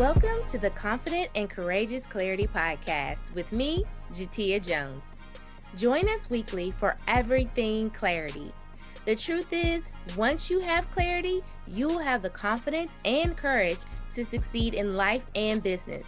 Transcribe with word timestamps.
Welcome 0.00 0.48
to 0.48 0.56
the 0.56 0.70
Confident 0.70 1.28
and 1.34 1.50
Courageous 1.50 2.06
Clarity 2.06 2.46
Podcast 2.46 3.34
with 3.34 3.52
me, 3.52 3.84
Jatia 4.14 4.66
Jones. 4.66 5.04
Join 5.76 6.08
us 6.08 6.30
weekly 6.30 6.70
for 6.70 6.96
everything 7.06 7.90
clarity. 7.90 8.50
The 9.04 9.14
truth 9.14 9.52
is, 9.52 9.90
once 10.16 10.48
you 10.48 10.58
have 10.60 10.90
clarity, 10.90 11.42
you'll 11.68 11.98
have 11.98 12.22
the 12.22 12.30
confidence 12.30 12.94
and 13.04 13.36
courage 13.36 13.76
to 14.14 14.24
succeed 14.24 14.72
in 14.72 14.94
life 14.94 15.26
and 15.34 15.62
business. 15.62 16.06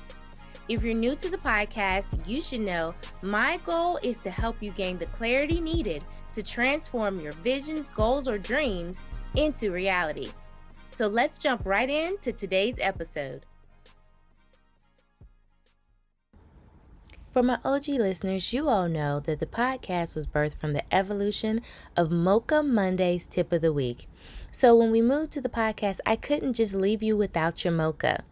If 0.71 0.83
you're 0.83 0.95
new 0.95 1.15
to 1.15 1.29
the 1.29 1.37
podcast, 1.37 2.27
you 2.27 2.41
should 2.41 2.63
know 2.63 2.95
my 3.21 3.59
goal 3.59 3.99
is 4.03 4.17
to 4.21 4.31
help 4.31 4.63
you 4.63 4.73
gain 4.73 4.97
the 4.97 5.05
clarity 5.05 5.61
needed 5.61 6.03
to 6.33 6.43
transform 6.43 7.21
your 7.21 7.35
visions, 7.43 7.91
goals, 7.91 8.27
or 8.27 8.39
dreams 8.39 9.03
into 9.37 9.71
reality. 9.71 10.31
So 10.97 11.09
let's 11.09 11.37
jump 11.37 11.67
right 11.67 11.91
into 11.91 12.33
today's 12.33 12.77
episode. 12.79 13.45
For 17.33 17.43
my 17.43 17.59
OG 17.65 17.89
listeners, 17.89 18.53
you 18.53 18.69
all 18.69 18.91
know 18.91 19.19
that 19.21 19.41
the 19.41 19.47
podcast 19.47 20.15
was 20.15 20.27
birthed 20.27 20.59
from 20.59 20.75
the 20.75 20.95
evolution 20.95 21.63
of 21.97 22.11
Mocha 22.11 22.63
Monday's 22.63 23.25
tip 23.25 23.55
of 23.55 23.63
the 23.63 23.73
week. 23.73 24.07
So 24.51 24.77
when 24.77 24.91
we 24.91 25.01
moved 25.01 25.33
to 25.33 25.41
the 25.41 25.49
podcast, 25.49 26.01
I 26.05 26.15
couldn't 26.15 26.53
just 26.53 26.75
leave 26.75 27.03
you 27.03 27.17
without 27.17 27.65
your 27.65 27.73
mocha. 27.73 28.25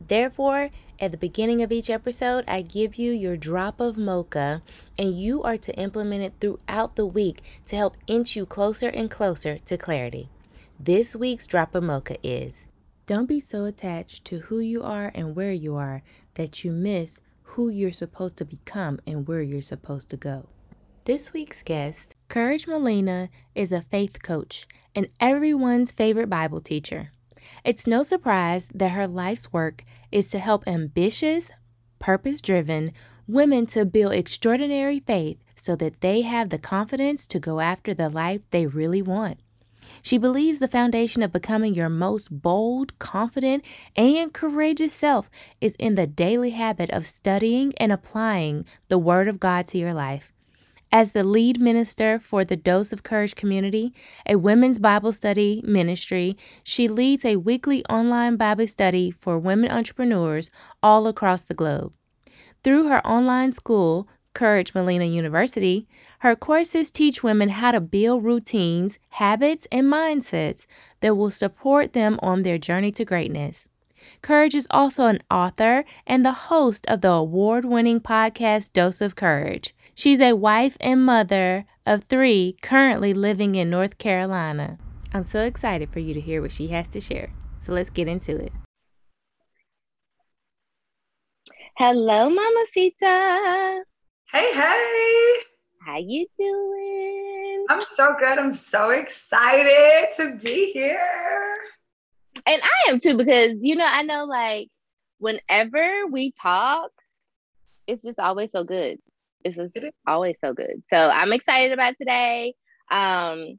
Therefore, 0.00 0.70
at 0.98 1.10
the 1.10 1.18
beginning 1.18 1.60
of 1.60 1.70
each 1.70 1.90
episode, 1.90 2.44
I 2.48 2.62
give 2.62 2.94
you 2.94 3.12
your 3.12 3.36
drop 3.36 3.80
of 3.80 3.98
mocha, 3.98 4.62
and 4.98 5.12
you 5.12 5.42
are 5.42 5.58
to 5.58 5.78
implement 5.78 6.22
it 6.22 6.32
throughout 6.40 6.96
the 6.96 7.04
week 7.04 7.42
to 7.66 7.76
help 7.76 7.98
inch 8.06 8.34
you 8.34 8.46
closer 8.46 8.88
and 8.88 9.10
closer 9.10 9.58
to 9.58 9.76
clarity. 9.76 10.30
This 10.80 11.14
week's 11.14 11.46
drop 11.46 11.74
of 11.74 11.82
mocha 11.82 12.16
is 12.22 12.64
Don't 13.06 13.28
be 13.28 13.40
so 13.40 13.66
attached 13.66 14.24
to 14.24 14.38
who 14.38 14.58
you 14.58 14.82
are 14.82 15.12
and 15.14 15.36
where 15.36 15.52
you 15.52 15.76
are 15.76 16.00
that 16.36 16.64
you 16.64 16.72
miss 16.72 17.20
who 17.58 17.68
you're 17.68 17.90
supposed 17.90 18.36
to 18.36 18.44
become 18.44 19.00
and 19.04 19.26
where 19.26 19.42
you're 19.42 19.60
supposed 19.60 20.08
to 20.08 20.16
go. 20.16 20.46
This 21.06 21.32
week's 21.32 21.64
guest, 21.64 22.14
Courage 22.28 22.68
Molina, 22.68 23.30
is 23.52 23.72
a 23.72 23.82
faith 23.82 24.22
coach 24.22 24.64
and 24.94 25.08
everyone's 25.18 25.90
favorite 25.90 26.30
Bible 26.30 26.60
teacher. 26.60 27.10
It's 27.64 27.84
no 27.84 28.04
surprise 28.04 28.68
that 28.72 28.92
her 28.92 29.08
life's 29.08 29.52
work 29.52 29.82
is 30.12 30.30
to 30.30 30.38
help 30.38 30.68
ambitious, 30.68 31.50
purpose 31.98 32.40
driven 32.40 32.92
women 33.26 33.66
to 33.66 33.84
build 33.84 34.12
extraordinary 34.12 35.00
faith 35.00 35.38
so 35.56 35.74
that 35.74 36.00
they 36.00 36.20
have 36.20 36.50
the 36.50 36.60
confidence 36.60 37.26
to 37.26 37.40
go 37.40 37.58
after 37.58 37.92
the 37.92 38.08
life 38.08 38.42
they 38.52 38.68
really 38.68 39.02
want. 39.02 39.40
She 40.08 40.16
believes 40.16 40.58
the 40.58 40.68
foundation 40.68 41.22
of 41.22 41.34
becoming 41.34 41.74
your 41.74 41.90
most 41.90 42.30
bold, 42.30 42.98
confident, 42.98 43.62
and 43.94 44.32
courageous 44.32 44.94
self 44.94 45.28
is 45.60 45.76
in 45.78 45.96
the 45.96 46.06
daily 46.06 46.48
habit 46.48 46.88
of 46.88 47.04
studying 47.04 47.74
and 47.76 47.92
applying 47.92 48.64
the 48.88 48.96
Word 48.96 49.28
of 49.28 49.38
God 49.38 49.66
to 49.66 49.76
your 49.76 49.92
life. 49.92 50.32
As 50.90 51.12
the 51.12 51.24
lead 51.24 51.60
minister 51.60 52.18
for 52.18 52.42
the 52.42 52.56
Dose 52.56 52.90
of 52.90 53.02
Courage 53.02 53.34
community, 53.34 53.92
a 54.24 54.36
women's 54.36 54.78
Bible 54.78 55.12
study 55.12 55.60
ministry, 55.62 56.38
she 56.64 56.88
leads 56.88 57.26
a 57.26 57.36
weekly 57.36 57.84
online 57.90 58.36
Bible 58.36 58.66
study 58.66 59.10
for 59.10 59.38
women 59.38 59.70
entrepreneurs 59.70 60.48
all 60.82 61.06
across 61.06 61.42
the 61.42 61.52
globe. 61.52 61.92
Through 62.64 62.88
her 62.88 63.06
online 63.06 63.52
school, 63.52 64.08
Courage 64.38 64.72
Molina 64.72 65.04
University, 65.04 65.88
her 66.20 66.36
courses 66.36 66.92
teach 66.92 67.24
women 67.24 67.48
how 67.48 67.72
to 67.72 67.80
build 67.80 68.22
routines, 68.22 68.96
habits, 69.08 69.66
and 69.72 69.92
mindsets 69.92 70.64
that 71.00 71.16
will 71.16 71.32
support 71.32 71.92
them 71.92 72.20
on 72.22 72.44
their 72.44 72.56
journey 72.56 72.92
to 72.92 73.04
greatness. 73.04 73.66
Courage 74.22 74.54
is 74.54 74.68
also 74.70 75.06
an 75.06 75.18
author 75.28 75.84
and 76.06 76.24
the 76.24 76.46
host 76.52 76.86
of 76.86 77.00
the 77.00 77.10
award 77.10 77.64
winning 77.64 77.98
podcast 77.98 78.72
Dose 78.72 79.00
of 79.00 79.16
Courage. 79.16 79.74
She's 79.92 80.20
a 80.20 80.34
wife 80.34 80.76
and 80.80 81.04
mother 81.04 81.64
of 81.84 82.04
three 82.04 82.54
currently 82.62 83.12
living 83.12 83.56
in 83.56 83.68
North 83.68 83.98
Carolina. 83.98 84.78
I'm 85.12 85.24
so 85.24 85.42
excited 85.42 85.90
for 85.90 85.98
you 85.98 86.14
to 86.14 86.20
hear 86.20 86.40
what 86.40 86.52
she 86.52 86.68
has 86.68 86.86
to 86.88 87.00
share. 87.00 87.30
So 87.62 87.72
let's 87.72 87.90
get 87.90 88.06
into 88.06 88.36
it. 88.36 88.52
Hello, 91.76 92.30
Mama 92.30 92.64
Sita. 92.72 93.82
Hey, 94.30 94.52
hey. 94.52 95.34
How 95.80 95.96
you 95.96 96.26
doing? 96.38 97.64
I'm 97.70 97.80
so 97.80 98.14
good. 98.18 98.38
I'm 98.38 98.52
so 98.52 98.90
excited 98.90 100.08
to 100.18 100.36
be 100.36 100.70
here. 100.72 101.54
And 102.46 102.60
I 102.62 102.90
am 102.90 103.00
too 103.00 103.16
because 103.16 103.56
you 103.62 103.74
know, 103.74 103.86
I 103.86 104.02
know 104.02 104.26
like 104.26 104.68
whenever 105.16 106.06
we 106.10 106.34
talk, 106.42 106.90
it's 107.86 108.04
just 108.04 108.18
always 108.18 108.50
so 108.54 108.64
good. 108.64 108.98
It's 109.44 109.56
just 109.56 109.94
always 110.06 110.36
so 110.44 110.52
good. 110.52 110.82
So 110.92 110.98
I'm 110.98 111.32
excited 111.32 111.72
about 111.72 111.94
today. 111.98 112.54
Um 112.90 113.58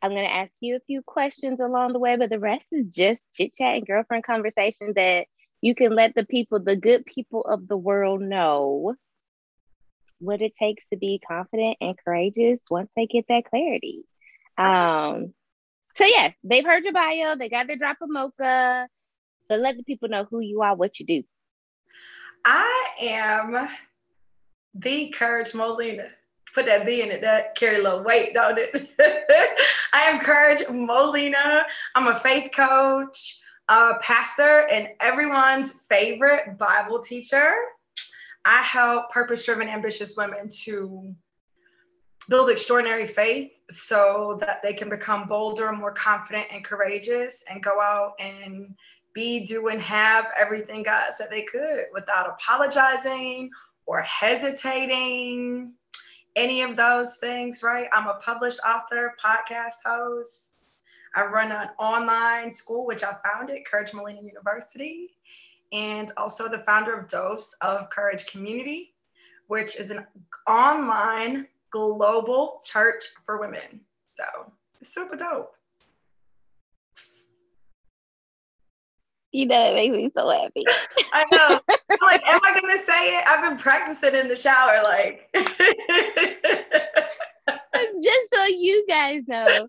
I'm 0.00 0.12
going 0.12 0.28
to 0.28 0.32
ask 0.32 0.52
you 0.60 0.76
a 0.76 0.80
few 0.86 1.02
questions 1.02 1.58
along 1.58 1.92
the 1.92 1.98
way, 1.98 2.14
but 2.14 2.30
the 2.30 2.38
rest 2.38 2.66
is 2.70 2.88
just 2.88 3.18
chit 3.34 3.56
chat 3.56 3.74
and 3.74 3.84
girlfriend 3.84 4.22
conversation 4.22 4.92
that 4.94 5.26
you 5.60 5.74
can 5.74 5.92
let 5.92 6.14
the 6.14 6.24
people, 6.24 6.62
the 6.62 6.76
good 6.76 7.04
people 7.04 7.42
of 7.42 7.66
the 7.66 7.76
world 7.76 8.20
know 8.20 8.94
what 10.20 10.40
it 10.40 10.52
takes 10.58 10.84
to 10.92 10.98
be 10.98 11.20
confident 11.26 11.76
and 11.80 11.96
courageous 12.04 12.60
once 12.70 12.90
they 12.96 13.06
get 13.06 13.26
that 13.28 13.44
clarity. 13.44 14.04
Um, 14.56 15.34
so 15.96 16.04
yes, 16.04 16.34
they've 16.44 16.64
heard 16.64 16.84
your 16.84 16.92
bio, 16.92 17.36
they 17.36 17.48
got 17.48 17.66
their 17.66 17.76
drop 17.76 17.98
of 18.00 18.10
mocha, 18.10 18.88
but 19.48 19.60
let 19.60 19.76
the 19.76 19.82
people 19.82 20.08
know 20.08 20.26
who 20.30 20.40
you 20.40 20.62
are, 20.62 20.74
what 20.74 20.98
you 21.00 21.06
do. 21.06 21.22
I 22.44 22.86
am 23.02 23.68
the 24.74 25.08
Courage 25.10 25.54
Molina. 25.54 26.06
Put 26.54 26.66
that 26.66 26.86
B 26.86 27.02
in 27.02 27.10
it, 27.10 27.20
that 27.20 27.54
carry 27.56 27.76
a 27.76 27.82
little 27.82 28.02
weight, 28.02 28.32
don't 28.34 28.58
it? 28.58 28.90
I 29.92 30.02
am 30.02 30.20
Courage 30.20 30.62
Molina. 30.70 31.64
I'm 31.94 32.08
a 32.08 32.18
faith 32.18 32.50
coach, 32.54 33.38
a 33.68 33.94
pastor, 34.00 34.66
and 34.70 34.88
everyone's 35.00 35.80
favorite 35.88 36.58
Bible 36.58 37.00
teacher. 37.00 37.54
I 38.48 38.62
help 38.62 39.10
purpose 39.10 39.44
driven, 39.44 39.68
ambitious 39.68 40.16
women 40.16 40.48
to 40.62 41.14
build 42.30 42.48
extraordinary 42.48 43.06
faith 43.06 43.52
so 43.68 44.38
that 44.40 44.62
they 44.62 44.72
can 44.72 44.88
become 44.88 45.28
bolder, 45.28 45.70
more 45.70 45.92
confident, 45.92 46.46
and 46.50 46.64
courageous 46.64 47.44
and 47.50 47.62
go 47.62 47.78
out 47.78 48.12
and 48.18 48.74
be, 49.12 49.44
do, 49.44 49.68
and 49.68 49.82
have 49.82 50.28
everything 50.38 50.82
God 50.82 51.10
said 51.10 51.28
they 51.30 51.42
could 51.42 51.84
without 51.92 52.26
apologizing 52.26 53.50
or 53.84 54.00
hesitating. 54.00 55.74
Any 56.34 56.62
of 56.62 56.74
those 56.74 57.18
things, 57.18 57.62
right? 57.62 57.88
I'm 57.92 58.08
a 58.08 58.14
published 58.14 58.60
author, 58.66 59.14
podcast 59.22 59.84
host. 59.84 60.52
I 61.14 61.26
run 61.26 61.52
an 61.52 61.68
online 61.78 62.48
school, 62.48 62.86
which 62.86 63.04
I 63.04 63.14
founded, 63.22 63.66
Courage 63.70 63.92
Molina 63.92 64.22
University 64.22 65.10
and 65.72 66.12
also 66.16 66.48
the 66.48 66.58
founder 66.58 66.94
of 66.94 67.08
Dose 67.08 67.54
of 67.60 67.90
Courage 67.90 68.26
Community, 68.26 68.94
which 69.46 69.78
is 69.78 69.90
an 69.90 70.06
online 70.46 71.46
global 71.70 72.60
church 72.64 73.04
for 73.24 73.40
women. 73.40 73.80
So 74.14 74.24
super 74.82 75.16
dope. 75.16 75.52
You 79.30 79.46
know, 79.46 79.70
it 79.70 79.74
makes 79.74 79.94
me 79.94 80.10
so 80.16 80.30
happy. 80.30 80.64
I 81.12 81.24
know. 81.30 81.60
I'm 81.68 81.98
like, 82.02 82.22
am 82.26 82.40
I 82.42 82.60
gonna 82.60 82.78
say 82.78 83.18
it? 83.18 83.24
I've 83.28 83.48
been 83.48 83.58
practicing 83.58 84.14
in 84.14 84.28
the 84.28 84.36
shower, 84.36 84.76
like. 84.84 85.28
Just 88.02 88.28
so 88.34 88.44
you 88.46 88.86
guys 88.88 89.22
know, 89.26 89.68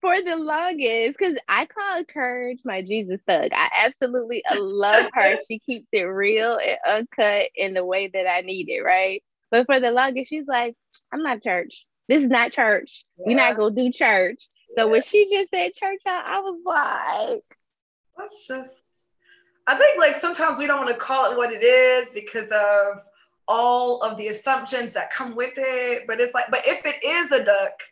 for 0.00 0.14
the 0.22 0.36
longest 0.36 1.18
because 1.18 1.38
I 1.48 1.66
call 1.66 2.04
Courage 2.04 2.60
my 2.64 2.82
Jesus 2.82 3.20
thug. 3.26 3.50
I 3.52 3.68
absolutely 3.86 4.42
love 4.54 5.10
her. 5.14 5.36
she 5.48 5.58
keeps 5.58 5.88
it 5.92 6.02
real 6.02 6.58
and 6.58 6.78
uncut 6.86 7.50
in 7.54 7.74
the 7.74 7.84
way 7.84 8.08
that 8.08 8.26
I 8.26 8.40
need 8.40 8.68
it, 8.68 8.80
right? 8.80 9.22
But 9.50 9.66
for 9.66 9.80
the 9.80 9.90
longest, 9.90 10.30
she's 10.30 10.46
like, 10.46 10.74
I'm 11.12 11.22
not 11.22 11.42
church. 11.42 11.86
This 12.08 12.22
is 12.22 12.30
not 12.30 12.52
church. 12.52 13.04
Yeah. 13.18 13.24
We're 13.26 13.36
not 13.36 13.56
gonna 13.56 13.74
do 13.74 13.90
church. 13.92 14.48
So 14.76 14.86
yeah. 14.86 14.90
when 14.90 15.02
she 15.02 15.28
just 15.30 15.50
said 15.50 15.72
church, 15.74 16.00
I 16.06 16.40
was 16.40 16.60
like, 16.64 17.56
that's 18.16 18.46
just. 18.46 18.84
I 19.66 19.74
think 19.76 20.00
like 20.00 20.16
sometimes 20.16 20.58
we 20.58 20.66
don't 20.66 20.84
want 20.84 20.94
to 20.94 21.00
call 21.00 21.30
it 21.30 21.36
what 21.36 21.52
it 21.52 21.62
is 21.62 22.10
because 22.10 22.50
of 22.50 23.02
all 23.46 24.02
of 24.02 24.16
the 24.16 24.28
assumptions 24.28 24.92
that 24.94 25.12
come 25.12 25.36
with 25.36 25.52
it. 25.56 26.04
But 26.06 26.20
it's 26.20 26.34
like, 26.34 26.46
but 26.50 26.62
if 26.66 26.84
it 26.84 27.04
is 27.04 27.30
a 27.30 27.44
duck, 27.44 27.82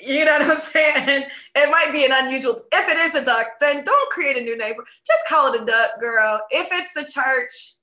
you 0.00 0.24
know 0.24 0.38
what 0.38 0.50
I'm 0.50 0.58
saying? 0.58 1.24
It 1.54 1.70
might 1.70 1.92
be 1.92 2.04
an 2.04 2.12
unusual. 2.12 2.62
If 2.72 2.88
it 2.88 2.96
is 2.96 3.14
a 3.14 3.24
duck, 3.24 3.46
then 3.60 3.84
don't 3.84 4.10
create 4.10 4.36
a 4.36 4.40
new 4.40 4.56
neighbor. 4.56 4.84
Just 5.06 5.26
call 5.28 5.52
it 5.52 5.62
a 5.62 5.64
duck, 5.64 6.00
girl. 6.00 6.40
If 6.50 6.68
it's 6.72 6.96
a 6.96 7.12
church, 7.12 7.74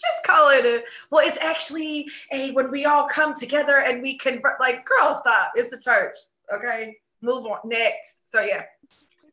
just 0.00 0.24
call 0.24 0.50
it 0.50 0.64
a. 0.64 0.82
Well, 1.10 1.26
it's 1.26 1.38
actually 1.38 2.08
a 2.32 2.52
when 2.52 2.70
we 2.70 2.84
all 2.84 3.06
come 3.06 3.34
together 3.34 3.78
and 3.78 4.02
we 4.02 4.16
convert. 4.18 4.60
Like, 4.60 4.84
girl, 4.84 5.14
stop. 5.14 5.52
It's 5.54 5.70
the 5.70 5.80
church. 5.80 6.16
Okay, 6.52 6.96
move 7.22 7.46
on 7.46 7.58
next. 7.64 8.16
So 8.28 8.40
yeah, 8.40 8.62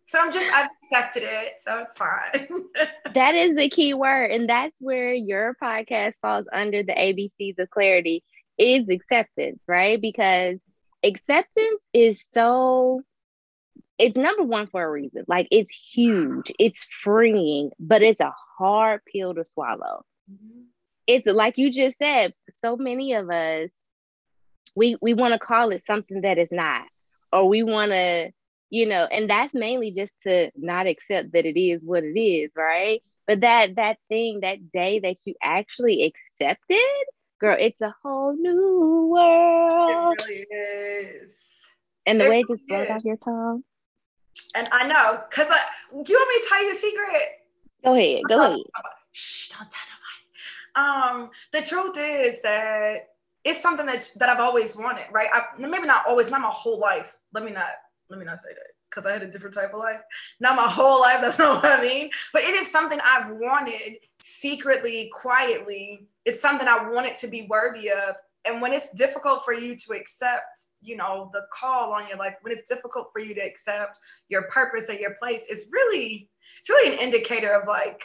So 0.05 0.19
I'm 0.19 0.31
just 0.31 0.53
I've 0.53 0.69
accepted 0.83 1.23
it, 1.23 1.53
so 1.59 1.79
it's 1.79 1.97
fine. 1.97 2.47
that 3.13 3.35
is 3.35 3.55
the 3.55 3.69
key 3.69 3.93
word, 3.93 4.31
and 4.31 4.47
that's 4.47 4.77
where 4.79 5.13
your 5.13 5.55
podcast 5.61 6.13
falls 6.21 6.45
under 6.53 6.83
the 6.83 6.93
ABCs 6.93 7.59
of 7.59 7.69
clarity 7.69 8.23
is 8.57 8.87
acceptance, 8.89 9.59
right? 9.67 10.01
Because 10.01 10.59
acceptance 11.03 11.89
is 11.93 12.25
so 12.31 13.01
it's 13.99 14.15
number 14.15 14.43
one 14.43 14.67
for 14.67 14.83
a 14.83 14.89
reason. 14.89 15.23
Like 15.27 15.47
it's 15.51 15.71
huge, 15.71 16.51
it's 16.59 16.87
freeing, 17.03 17.71
but 17.79 18.03
it's 18.03 18.19
a 18.19 18.33
hard 18.57 19.01
pill 19.11 19.33
to 19.33 19.43
swallow. 19.43 20.05
Mm-hmm. 20.31 20.61
It's 21.07 21.25
like 21.25 21.57
you 21.57 21.71
just 21.71 21.97
said, 21.97 22.33
so 22.61 22.77
many 22.77 23.13
of 23.13 23.29
us 23.29 23.69
we 24.75 24.97
we 25.01 25.13
want 25.13 25.33
to 25.33 25.39
call 25.39 25.71
it 25.71 25.83
something 25.87 26.21
that 26.21 26.37
is 26.37 26.51
not, 26.51 26.85
or 27.33 27.49
we 27.49 27.63
want 27.63 27.91
to 27.91 28.31
you 28.69 28.85
know 28.85 29.05
and 29.05 29.29
that's 29.29 29.53
mainly 29.53 29.91
just 29.91 30.11
to 30.23 30.51
not 30.55 30.87
accept 30.87 31.31
that 31.33 31.45
it 31.45 31.59
is 31.59 31.81
what 31.83 32.03
it 32.03 32.19
is 32.19 32.51
right 32.55 33.01
but 33.25 33.41
that 33.41 33.75
that 33.75 33.97
thing 34.09 34.41
that 34.41 34.71
day 34.71 34.99
that 34.99 35.15
you 35.25 35.33
actually 35.41 36.03
accepted 36.03 37.05
girl 37.39 37.55
it's 37.59 37.79
a 37.81 37.93
whole 38.01 38.33
new 38.35 39.07
world 39.11 40.15
it 40.17 40.25
really 40.27 40.45
is 40.51 41.31
and 42.05 42.19
the 42.19 42.25
it 42.25 42.29
way 42.29 42.39
it 42.41 42.47
just 42.47 42.67
flows 42.67 42.87
out 42.89 43.03
your 43.05 43.17
tongue 43.17 43.63
and 44.55 44.67
i 44.71 44.87
know 44.87 45.21
because 45.29 45.47
I, 45.49 45.59
you 45.91 45.97
want 45.97 46.29
me 46.29 46.41
to 46.41 46.45
tell 46.49 46.63
you 46.63 46.71
a 46.71 46.75
secret 46.75 47.29
go 47.83 47.95
ahead 47.95 48.23
go 48.27 48.41
ahead 48.41 48.57
shh 49.11 49.49
don't 49.49 49.69
tell 49.69 49.85
nobody 49.93 51.19
um 51.19 51.29
the 51.51 51.61
truth 51.61 51.95
is 51.97 52.41
that 52.41 53.09
it's 53.47 53.61
something 53.61 53.85
that 53.85 54.11
that 54.17 54.29
I've 54.29 54.41
always 54.41 54.75
wanted, 54.75 55.05
right? 55.11 55.29
I, 55.31 55.43
maybe 55.57 55.87
not 55.87 56.03
always, 56.05 56.29
not 56.29 56.41
my 56.41 56.49
whole 56.49 56.79
life. 56.79 57.17
Let 57.33 57.45
me 57.45 57.51
not 57.51 57.69
let 58.09 58.19
me 58.19 58.25
not 58.25 58.39
say 58.39 58.49
that 58.49 58.73
because 58.89 59.05
I 59.05 59.13
had 59.13 59.23
a 59.23 59.31
different 59.31 59.55
type 59.55 59.73
of 59.73 59.79
life. 59.79 59.99
Not 60.39 60.55
my 60.55 60.67
whole 60.67 61.01
life, 61.01 61.19
that's 61.21 61.39
not 61.39 61.63
what 61.63 61.79
I 61.79 61.81
mean. 61.81 62.09
But 62.33 62.43
it 62.43 62.55
is 62.55 62.69
something 62.69 62.99
I've 63.03 63.31
wanted 63.31 63.97
secretly, 64.19 65.09
quietly. 65.13 66.07
It's 66.27 66.41
something 66.41 66.67
I 66.67 66.89
wanted 66.89 67.15
to 67.17 67.27
be 67.27 67.47
worthy 67.49 67.89
of. 67.89 68.15
And 68.43 68.61
when 68.61 68.73
it's 68.73 68.93
difficult 68.93 69.45
for 69.45 69.53
you 69.53 69.77
to 69.77 69.93
accept, 69.93 70.59
you 70.81 70.97
know, 70.97 71.29
the 71.31 71.43
call 71.53 71.93
on 71.93 72.05
your 72.09 72.17
life, 72.17 72.33
when 72.41 72.51
it's 72.51 72.67
difficult 72.67 73.07
for 73.13 73.19
you 73.19 73.33
to 73.33 73.39
accept 73.39 73.97
your 74.27 74.43
purpose 74.43 74.89
and 74.89 74.99
your 74.99 75.15
place, 75.15 75.43
it's 75.47 75.67
really, 75.71 76.29
it's 76.59 76.69
really 76.69 76.93
an 76.93 76.99
indicator 76.99 77.53
of 77.53 77.65
like 77.65 78.03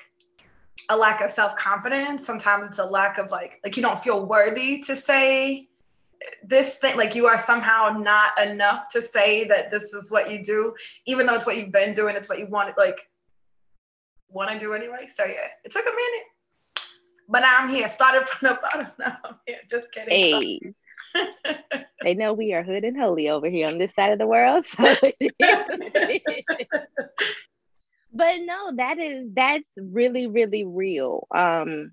a 0.88 0.96
lack 0.96 1.20
of 1.20 1.32
self-confidence. 1.32 2.24
Sometimes 2.24 2.68
it's 2.68 2.78
a 2.78 2.84
lack 2.84 3.18
of 3.18 3.32
like, 3.32 3.58
like 3.64 3.76
you 3.76 3.82
don't 3.82 4.02
feel 4.02 4.24
worthy 4.24 4.80
to 4.84 4.94
say 4.94 5.68
this 6.44 6.78
thing 6.78 6.96
like 6.96 7.16
you 7.16 7.26
are 7.26 7.36
somehow 7.36 7.88
not 7.98 8.40
enough 8.40 8.88
to 8.90 9.02
say 9.02 9.42
that 9.42 9.72
this 9.72 9.92
is 9.92 10.08
what 10.08 10.30
you 10.30 10.40
do 10.40 10.72
even 11.04 11.26
though 11.26 11.34
it's 11.34 11.44
what 11.44 11.56
you've 11.56 11.72
been 11.72 11.92
doing 11.92 12.14
it's 12.14 12.28
what 12.28 12.38
you 12.38 12.46
wanted 12.46 12.74
like 12.76 13.10
want 14.28 14.48
to 14.48 14.56
do 14.56 14.72
anyway 14.72 15.08
so 15.12 15.24
yeah 15.24 15.48
it 15.64 15.72
took 15.72 15.82
a 15.82 15.90
minute 15.90 16.26
but 17.32 17.40
now 17.40 17.56
i'm 17.58 17.70
here. 17.70 17.88
Started 17.88 18.28
from 18.28 18.50
the 18.50 18.58
bottom. 18.62 18.86
Now 18.98 19.16
i'm 19.24 19.34
here. 19.46 19.60
Just 19.68 19.90
kidding. 19.90 20.14
Hey. 20.14 20.60
they 22.02 22.14
know 22.14 22.32
we 22.32 22.52
are 22.52 22.62
hood 22.62 22.84
and 22.84 22.96
holy 22.96 23.28
over 23.28 23.48
here 23.48 23.66
on 23.66 23.78
this 23.78 23.92
side 23.94 24.12
of 24.12 24.18
the 24.18 24.26
world 24.26 24.66
so 24.66 24.82
but 28.14 28.36
no 28.40 28.72
that 28.76 28.98
is 28.98 29.28
that's 29.34 29.64
really 29.76 30.26
really 30.28 30.64
real. 30.64 31.26
Um 31.34 31.92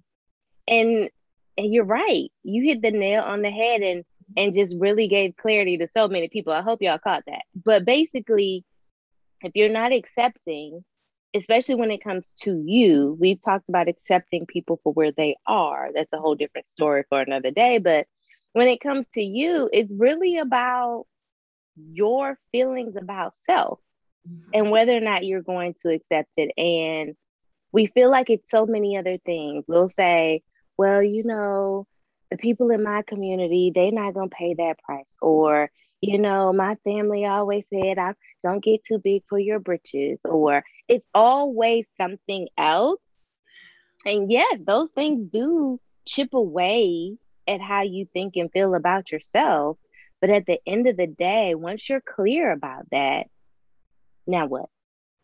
and 0.68 1.10
and 1.58 1.74
you're 1.74 1.86
right. 1.86 2.32
You 2.44 2.64
hit 2.64 2.82
the 2.82 2.92
nail 2.92 3.24
on 3.24 3.42
the 3.42 3.52
head 3.52 3.82
and 3.82 4.06
and 4.38 4.54
just 4.54 4.76
really 4.80 5.08
gave 5.08 5.36
clarity 5.38 5.78
to 5.78 5.88
so 5.96 6.08
many 6.08 6.30
people. 6.30 6.54
I 6.54 6.62
hope 6.62 6.82
y'all 6.82 7.00
caught 7.00 7.24
that. 7.26 7.44
But 7.56 7.86
basically, 7.86 8.64
if 9.42 9.54
you're 9.56 9.70
not 9.70 9.92
accepting, 9.92 10.84
especially 11.36 11.76
when 11.76 11.92
it 11.92 12.04
comes 12.04 12.32
to 12.42 12.62
you, 12.66 13.18
we've 13.20 13.42
talked 13.44 13.70
about 13.70 13.88
accepting 13.88 14.46
people 14.46 14.80
for 14.84 14.94
where 14.94 15.12
they 15.12 15.36
are. 15.46 15.90
That's 15.94 16.12
a 16.14 16.20
whole 16.20 16.36
different 16.36 16.68
story 16.68 17.04
for 17.10 17.22
another 17.22 17.52
day. 17.52 17.78
But 17.78 18.08
when 18.54 18.68
it 18.68 18.82
comes 18.82 19.06
to 19.14 19.22
you, 19.22 19.70
it's 19.72 19.92
really 19.92 20.38
about 20.38 21.06
your 21.76 22.38
feelings 22.52 22.96
about 22.96 23.34
self 23.46 23.80
mm-hmm. 24.28 24.50
and 24.54 24.72
whether 24.72 24.96
or 24.96 25.02
not 25.02 25.26
you're 25.26 25.44
going 25.44 25.76
to 25.82 25.94
accept 25.94 26.32
it. 26.38 26.52
And 26.58 27.16
we 27.72 27.88
feel 27.88 28.10
like 28.10 28.30
it's 28.30 28.50
so 28.50 28.66
many 28.66 28.98
other 28.98 29.18
things. 29.26 29.66
We'll 29.68 29.90
say, 29.90 30.42
well, 30.78 31.04
you 31.04 31.24
know, 31.24 31.86
the 32.32 32.38
people 32.38 32.72
in 32.72 32.84
my 32.84 33.04
community, 33.04 33.72
they're 33.74 33.92
not 33.92 34.14
gonna 34.14 34.30
pay 34.30 34.56
that 34.56 34.80
price. 34.80 35.14
Or, 35.22 35.70
you 36.02 36.18
know, 36.18 36.54
my 36.54 36.76
family 36.84 37.26
always 37.26 37.66
said, 37.72 37.98
I 37.98 38.14
don't 38.44 38.64
get 38.64 38.84
too 38.84 39.00
big 39.00 39.24
for 39.28 39.40
your 39.40 39.60
britches, 39.60 40.20
or 40.24 40.64
it's 40.88 41.06
always 41.14 41.86
something 41.98 42.48
else. 42.58 43.02
And 44.06 44.32
yes, 44.32 44.60
those 44.66 44.92
things 44.92 45.28
do 45.28 45.80
chip 46.06 46.34
away 46.34 47.18
at 47.48 47.62
how 47.62 47.84
you 47.84 48.08
think 48.14 48.36
and 48.36 48.52
feel 48.52 48.76
about 48.76 49.12
yourself. 49.12 49.78
But 50.22 50.30
at 50.30 50.46
the 50.46 50.60
end 50.68 50.88
of 50.88 50.98
the 50.98 51.08
day, 51.08 51.56
once 51.56 51.88
you're 51.90 52.02
clear 52.02 52.52
about 52.52 52.90
that, 52.92 53.28
now 54.28 54.48
what? 54.48 54.70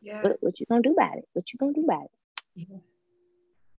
Yeah. 0.02 0.22
What, 0.22 0.38
what 0.40 0.60
you 0.60 0.66
gonna 0.68 0.82
do 0.82 0.94
about 0.94 1.18
it? 1.18 1.26
What 1.34 1.46
you 1.54 1.58
gonna 1.60 1.74
do 1.74 1.84
about 1.84 2.06
it? 2.06 2.12
Yeah 2.56 2.78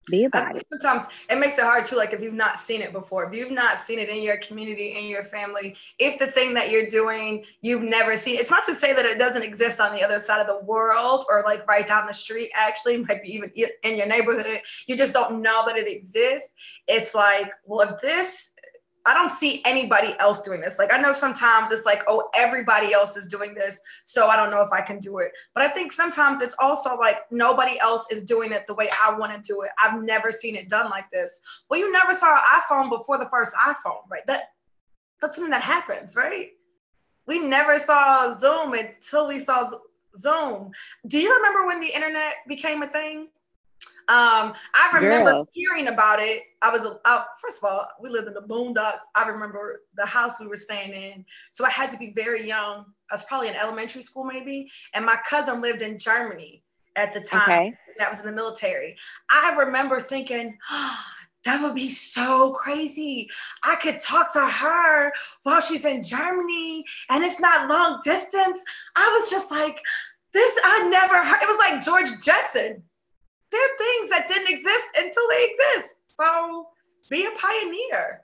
be 0.06 0.26
about 0.26 0.56
it. 0.56 0.66
Sometimes 0.72 1.04
it 1.30 1.38
makes 1.38 1.58
it 1.58 1.64
hard 1.64 1.86
too. 1.86 1.96
Like 1.96 2.14
if 2.14 2.22
you've 2.22 2.34
not 2.34 2.58
seen 2.58 2.82
it 2.82 2.92
before, 2.92 3.26
if 3.26 3.34
you've 3.34 3.52
not 3.52 3.78
seen 3.78 4.00
it 4.00 4.10
in 4.10 4.22
your 4.22 4.38
community, 4.38 4.96
in 4.98 5.06
your 5.06 5.24
family, 5.24 5.76
if 6.00 6.20
the 6.20 6.28
thing 6.28 6.54
that 6.54 6.72
you're 6.72 6.88
doing 6.88 7.44
you've 7.62 7.84
never 7.84 8.18
seen, 8.18 8.38
it's 8.38 8.52
not 8.52 8.64
to 8.66 8.76
say 8.76 8.94
that 8.94 9.06
it 9.06 9.18
doesn't 9.18 9.44
exist 9.44 9.80
on 9.80 9.96
the 9.96 10.04
other 10.04 10.20
side 10.20 10.42
of 10.42 10.48
the 10.48 10.66
world 10.66 11.26
or 11.30 11.44
like 11.44 11.66
right 11.68 11.88
down 11.88 12.06
the 12.06 12.14
street. 12.14 12.50
Actually, 12.56 13.04
might 13.04 13.24
be 13.24 13.34
even 13.34 13.52
in 13.84 13.98
your 13.98 14.08
neighborhood. 14.08 14.62
You 14.88 14.98
just 14.98 15.14
don't 15.14 15.42
know 15.42 15.64
that 15.66 15.78
it 15.78 15.88
exists. 15.88 16.50
It's 16.88 17.16
like, 17.16 17.52
well, 17.66 17.88
if 17.88 18.00
this 18.02 18.52
I 19.08 19.14
don't 19.14 19.32
see 19.32 19.62
anybody 19.66 20.16
else 20.20 20.42
doing 20.42 20.62
this. 20.62 20.80
Like 20.80 20.94
I 20.94 21.00
know 21.00 21.12
sometimes 21.12 21.72
it's 21.72 21.86
like, 21.86 22.04
oh, 22.08 22.30
everybody 22.36 22.94
else 22.94 23.16
is 23.16 23.28
doing 23.28 23.54
this, 23.54 23.80
so 24.04 24.28
I 24.28 24.36
don't 24.36 24.50
know 24.50 24.62
if 24.62 24.72
I 24.72 24.82
can 24.82 25.00
do 25.00 25.20
it. 25.20 25.32
But 25.54 25.64
I 25.64 25.68
think 25.68 25.92
sometimes 25.92 26.42
it's 26.42 26.56
also 26.60 26.98
like 26.98 27.18
nobody 27.32 27.80
else 27.80 28.08
is 28.12 28.24
doing 28.26 28.52
it 28.52 28.66
the 28.68 28.74
way 28.74 28.90
I 29.04 29.16
want 29.18 29.32
to 29.32 29.42
do 29.42 29.62
it. 29.62 29.70
I've 29.82 30.02
never 30.04 30.32
seen 30.32 30.56
it 30.56 30.70
done 30.70 30.90
like 30.90 31.10
this. 31.12 31.40
Well, 31.70 31.80
you 31.80 31.92
never 31.92 32.14
saw 32.14 32.36
an 32.36 32.42
iPhone 32.62 32.90
before 32.90 33.18
the 33.18 33.30
first 33.30 33.54
iPhone, 33.56 34.10
right? 34.10 34.26
That 34.28 34.50
that's 35.22 35.36
something 35.36 35.52
that 35.52 35.62
happens, 35.62 36.16
right? 36.16 36.50
We 37.28 37.48
never 37.48 37.78
saw 37.80 38.38
Zoom 38.40 38.74
until 38.74 39.28
we 39.28 39.40
saw 39.40 39.70
Zoom. 40.16 40.72
Do 41.08 41.20
you 41.20 41.36
remember 41.36 41.66
when 41.68 41.80
the 41.80 41.94
internet 41.94 42.36
became 42.48 42.82
a 42.82 42.88
thing? 42.88 43.30
Um, 44.08 44.54
I 44.76 44.92
remember 44.94 45.32
Girl. 45.32 45.50
hearing 45.54 45.88
about 45.88 46.20
it. 46.20 46.44
I 46.62 46.72
was, 46.72 46.86
uh, 47.06 47.24
first 47.42 47.58
of 47.58 47.70
all, 47.70 47.88
we 48.00 48.10
lived 48.10 48.28
in 48.28 48.36
the 48.36 48.42
boondocks. 48.42 49.02
I 49.16 49.28
remember 49.28 49.82
the 49.96 50.06
house 50.06 50.40
we 50.40 50.46
were 50.46 50.58
staying 50.58 50.94
in. 50.94 51.26
So 51.52 51.66
I 51.66 51.72
had 51.72 51.90
to 51.90 51.98
be 51.98 52.14
very 52.16 52.48
young. 52.48 52.86
I 53.10 53.16
was 53.16 53.24
probably 53.24 53.48
in 53.48 53.56
elementary 53.56 54.04
school, 54.04 54.24
maybe. 54.24 54.70
And 54.94 55.06
my 55.06 55.18
cousin 55.28 55.60
lived 55.60 55.82
in 55.82 55.98
Germany 55.98 56.62
at 56.96 57.16
the 57.16 57.22
time. 57.22 57.50
Okay. 57.50 57.74
That 57.98 58.12
was 58.12 58.20
in 58.20 58.28
the 58.28 58.32
military. 58.32 58.96
I 59.32 59.56
remember 59.56 60.00
thinking, 60.00 60.56
oh, 60.70 60.98
that 61.46 61.62
would 61.62 61.76
be 61.76 61.90
so 61.90 62.54
crazy. 62.54 63.30
I 63.64 63.76
could 63.76 64.00
talk 64.00 64.34
to 64.34 64.46
her 64.46 65.12
while 65.44 65.62
she's 65.62 65.86
in 65.86 66.02
Germany 66.02 66.84
and 67.10 67.24
it's 67.24 67.40
not 67.40 67.70
long 67.70 68.02
distance. 68.04 68.64
I 68.96 69.18
was 69.20 69.30
just 69.30 69.52
like, 69.52 69.80
this, 70.34 70.60
I 70.64 70.90
never 70.90 71.24
heard. 71.24 71.42
It 71.42 71.48
was 71.48 71.58
like 71.60 71.86
George 71.86 72.24
Jetson 72.24 72.84
they're 73.52 73.78
things 73.78 74.10
that 74.10 74.28
didn't 74.28 74.50
exist 74.50 74.88
until 74.98 75.24
they 75.30 75.48
exist. 75.52 75.96
So 76.20 76.68
be 77.10 77.26
a 77.26 77.32
pioneer. 77.38 78.22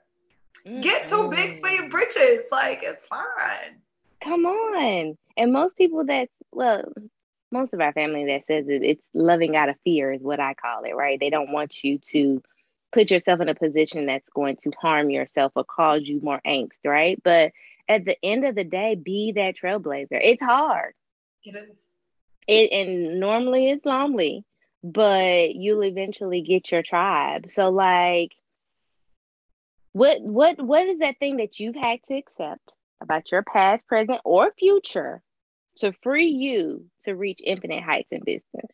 Mm-hmm. 0.66 0.80
Get 0.80 1.08
too 1.08 1.30
big 1.30 1.60
for 1.60 1.68
your 1.68 1.88
britches. 1.88 2.44
Like 2.50 2.80
it's 2.82 3.06
fine. 3.06 3.80
Come 4.22 4.46
on. 4.46 5.16
And 5.36 5.52
most 5.52 5.76
people 5.76 6.04
that 6.06 6.28
well, 6.52 6.92
most 7.50 7.74
of 7.74 7.80
our 7.80 7.92
family 7.92 8.26
that 8.26 8.46
says 8.46 8.68
it, 8.68 8.82
it's 8.82 9.02
loving 9.14 9.56
out 9.56 9.68
of 9.68 9.76
fear 9.84 10.12
is 10.12 10.22
what 10.22 10.40
I 10.40 10.54
call 10.54 10.84
it, 10.84 10.94
right? 10.94 11.18
They 11.18 11.30
don't 11.30 11.52
want 11.52 11.82
you 11.84 11.98
to 12.10 12.42
put 12.92 13.10
yourself 13.10 13.40
in 13.40 13.48
a 13.48 13.54
position 13.54 14.06
that's 14.06 14.28
going 14.34 14.56
to 14.56 14.70
harm 14.80 15.10
yourself 15.10 15.52
or 15.54 15.64
cause 15.64 16.02
you 16.02 16.20
more 16.22 16.40
angst, 16.46 16.70
right? 16.84 17.20
But 17.22 17.52
at 17.88 18.04
the 18.04 18.16
end 18.24 18.44
of 18.44 18.54
the 18.54 18.64
day, 18.64 18.94
be 18.94 19.32
that 19.32 19.56
trailblazer. 19.56 20.20
It's 20.22 20.42
hard. 20.42 20.94
It 21.44 21.56
is. 21.56 21.78
It 22.46 22.72
and 22.72 23.20
normally 23.20 23.70
it's 23.70 23.84
lonely, 23.84 24.44
but 24.82 25.54
you'll 25.54 25.84
eventually 25.84 26.42
get 26.42 26.70
your 26.70 26.82
tribe. 26.82 27.50
So 27.50 27.70
like 27.70 28.32
what 29.92 30.20
what 30.22 30.60
what 30.60 30.86
is 30.86 30.98
that 30.98 31.18
thing 31.18 31.36
that 31.36 31.60
you've 31.60 31.76
had 31.76 32.00
to 32.08 32.14
accept 32.14 32.72
about 33.00 33.30
your 33.30 33.42
past, 33.42 33.86
present, 33.86 34.20
or 34.24 34.52
future 34.58 35.22
to 35.76 35.92
free 36.02 36.26
you 36.26 36.86
to 37.02 37.14
reach 37.14 37.40
infinite 37.44 37.82
heights 37.82 38.10
in 38.10 38.20
business? 38.24 38.70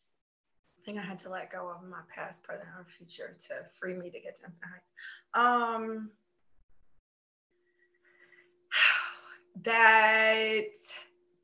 I 0.79 0.85
think 0.85 0.99
I 0.99 1.03
had 1.03 1.19
to 1.21 1.29
let 1.29 1.53
go 1.53 1.69
of 1.69 1.87
my 1.89 2.01
past, 2.15 2.43
present, 2.43 2.69
or 2.79 2.85
future 2.85 3.37
to 3.49 3.55
free 3.71 3.95
me 3.95 4.11
to 4.11 4.21
get 4.21 4.37
to 4.37 4.45
infinite 4.45 4.71
heights. 4.73 4.93
Um 5.35 6.11
that 9.63 10.65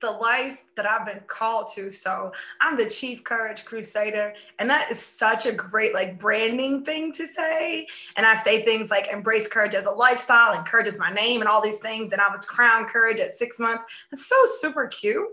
the 0.04 0.10
life 0.10 0.62
that 0.76 0.86
I've 0.86 1.06
been 1.06 1.22
called 1.26 1.68
to. 1.74 1.90
So 1.90 2.32
I'm 2.60 2.76
the 2.76 2.88
Chief 2.88 3.24
Courage 3.24 3.64
Crusader. 3.64 4.34
And 4.58 4.68
that 4.68 4.90
is 4.90 5.00
such 5.00 5.46
a 5.46 5.52
great 5.52 5.94
like 5.94 6.18
branding 6.18 6.84
thing 6.84 7.12
to 7.14 7.26
say. 7.26 7.86
And 8.16 8.26
I 8.26 8.34
say 8.34 8.62
things 8.62 8.90
like 8.90 9.08
embrace 9.08 9.48
courage 9.48 9.74
as 9.74 9.86
a 9.86 9.90
lifestyle 9.90 10.52
and 10.52 10.66
courage 10.66 10.88
is 10.88 10.98
my 10.98 11.12
name 11.12 11.40
and 11.40 11.48
all 11.48 11.62
these 11.62 11.78
things. 11.78 12.12
And 12.12 12.20
I 12.20 12.28
was 12.28 12.44
crowned 12.44 12.88
courage 12.88 13.18
at 13.18 13.30
six 13.30 13.58
months. 13.58 13.84
It's 14.12 14.26
so 14.26 14.36
super 14.44 14.86
cute. 14.88 15.26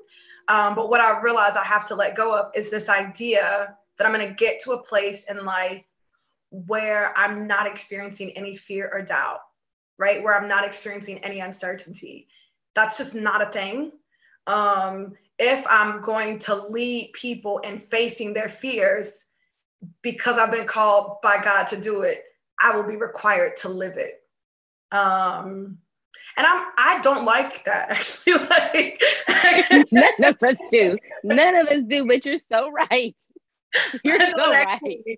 Um, 0.48 0.74
but 0.74 0.90
what 0.90 1.02
I 1.02 1.20
realize 1.22 1.58
I 1.58 1.64
have 1.66 1.86
to 1.88 1.96
let 1.96 2.16
go 2.16 2.38
of 2.38 2.52
is 2.56 2.70
this 2.70 2.88
idea 2.88 3.76
that 3.98 4.08
I'm 4.08 4.14
going 4.14 4.28
to 4.28 4.34
get 4.34 4.62
to 4.62 4.72
a 4.72 4.82
place 4.82 5.26
in 5.30 5.46
life 5.46 5.86
where 6.50 7.18
I'm 7.18 7.46
not 7.48 7.68
experiencing 7.68 8.32
any 8.32 8.56
fear 8.56 8.90
or 8.92 9.02
doubt, 9.02 9.40
right? 9.98 10.24
Where 10.24 10.38
I'm 10.38 10.48
not 10.48 10.66
experiencing 10.66 11.20
any 11.20 11.40
uncertainty. 11.40 12.28
That's 12.74 12.98
just 12.98 13.16
not 13.16 13.42
a 13.42 13.52
thing. 13.52 13.92
Um, 14.52 15.14
if 15.40 15.66
I'm 15.70 16.02
going 16.02 16.40
to 16.40 16.56
lead 16.56 17.14
people 17.14 17.60
in 17.60 17.80
facing 17.80 18.34
their 18.34 18.50
fears 18.50 19.26
because 20.02 20.38
I've 20.38 20.52
been 20.52 20.68
called 20.68 21.22
by 21.24 21.42
God 21.42 21.68
to 21.70 21.82
do 21.82 22.02
it, 22.04 22.24
I 22.60 22.76
will 22.76 22.88
be 22.88 22.96
required 22.96 23.58
to 23.58 23.70
live 23.70 23.98
it. 23.98 24.22
Um, 24.96 25.80
and 26.38 26.48
I'm 26.48 26.68
I 26.78 27.00
don't 27.02 27.26
like 27.26 27.66
that 27.66 27.90
actually. 27.92 28.98
like 29.70 29.92
none 29.92 30.24
of 30.24 30.44
us 30.44 30.58
do. 30.72 30.98
None 31.24 31.56
of 31.56 31.68
us 31.68 31.84
do, 31.88 32.06
but 32.06 32.26
you're 32.26 32.38
so 32.52 32.70
right. 32.72 33.16
You're 34.04 34.20
so 34.20 34.52
right. 34.52 35.18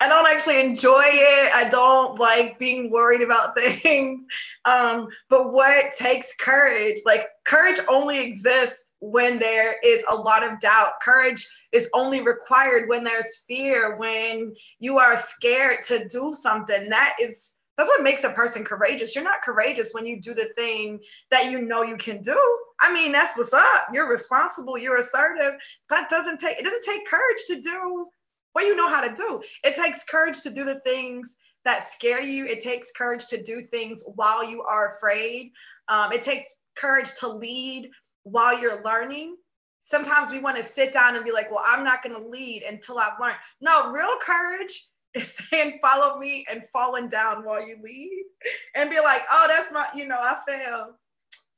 I 0.00 0.08
don't 0.08 0.32
actually 0.32 0.60
enjoy 0.60 1.02
it. 1.04 1.52
I 1.54 1.68
don't 1.68 2.20
like 2.20 2.58
being 2.58 2.90
worried 2.90 3.20
about 3.20 3.54
things. 3.58 4.24
Um, 4.64 5.08
but 5.28 5.52
what 5.52 5.94
takes 5.96 6.34
courage? 6.36 6.98
Like 7.04 7.26
courage 7.44 7.80
only 7.88 8.24
exists 8.24 8.92
when 9.00 9.38
there 9.38 9.76
is 9.84 10.04
a 10.08 10.14
lot 10.14 10.44
of 10.44 10.60
doubt. 10.60 11.00
Courage 11.02 11.48
is 11.72 11.90
only 11.94 12.22
required 12.22 12.88
when 12.88 13.02
there's 13.02 13.44
fear, 13.48 13.96
when 13.96 14.54
you 14.78 14.98
are 14.98 15.16
scared 15.16 15.84
to 15.86 16.06
do 16.08 16.32
something. 16.32 16.88
That 16.88 17.16
is 17.20 17.54
that's 17.76 17.88
what 17.88 18.02
makes 18.02 18.24
a 18.24 18.30
person 18.30 18.64
courageous. 18.64 19.14
You're 19.14 19.22
not 19.22 19.40
courageous 19.42 19.92
when 19.92 20.04
you 20.04 20.20
do 20.20 20.34
the 20.34 20.50
thing 20.56 20.98
that 21.30 21.48
you 21.48 21.62
know 21.62 21.84
you 21.84 21.96
can 21.96 22.20
do. 22.22 22.36
I 22.80 22.92
mean, 22.92 23.12
that's 23.12 23.36
what's 23.36 23.52
up. 23.52 23.86
You're 23.92 24.10
responsible, 24.10 24.76
you're 24.76 24.98
assertive. 24.98 25.52
That 25.88 26.10
doesn't 26.10 26.38
take 26.38 26.58
it 26.58 26.64
doesn't 26.64 26.84
take 26.84 27.06
courage 27.06 27.38
to 27.48 27.60
do 27.60 28.08
what 28.52 28.66
you 28.66 28.76
know 28.76 28.88
how 28.88 29.00
to 29.00 29.14
do. 29.14 29.42
It 29.64 29.74
takes 29.76 30.04
courage 30.04 30.42
to 30.42 30.50
do 30.50 30.64
the 30.64 30.80
things 30.80 31.36
that 31.64 31.90
scare 31.92 32.22
you. 32.22 32.46
It 32.46 32.62
takes 32.62 32.92
courage 32.92 33.26
to 33.26 33.42
do 33.42 33.62
things 33.62 34.04
while 34.14 34.48
you 34.48 34.62
are 34.62 34.90
afraid. 34.90 35.52
Um, 35.88 36.12
it 36.12 36.22
takes 36.22 36.56
courage 36.76 37.08
to 37.20 37.28
lead 37.28 37.90
while 38.22 38.58
you're 38.58 38.82
learning. 38.82 39.36
Sometimes 39.80 40.30
we 40.30 40.38
want 40.38 40.56
to 40.56 40.62
sit 40.62 40.92
down 40.92 41.16
and 41.16 41.24
be 41.24 41.32
like, 41.32 41.50
well, 41.50 41.64
I'm 41.66 41.84
not 41.84 42.02
going 42.02 42.20
to 42.20 42.28
lead 42.28 42.62
until 42.62 42.98
I've 42.98 43.20
learned. 43.20 43.36
No, 43.60 43.90
real 43.90 44.16
courage 44.22 44.88
is 45.14 45.34
saying, 45.34 45.78
follow 45.82 46.18
me 46.18 46.44
and 46.50 46.62
falling 46.72 47.08
down 47.08 47.44
while 47.44 47.66
you 47.66 47.78
lead 47.82 48.24
and 48.74 48.90
be 48.90 49.00
like, 49.00 49.22
oh, 49.30 49.46
that's 49.48 49.72
my, 49.72 49.86
you 49.94 50.06
know, 50.06 50.18
I 50.18 50.38
failed, 50.46 50.94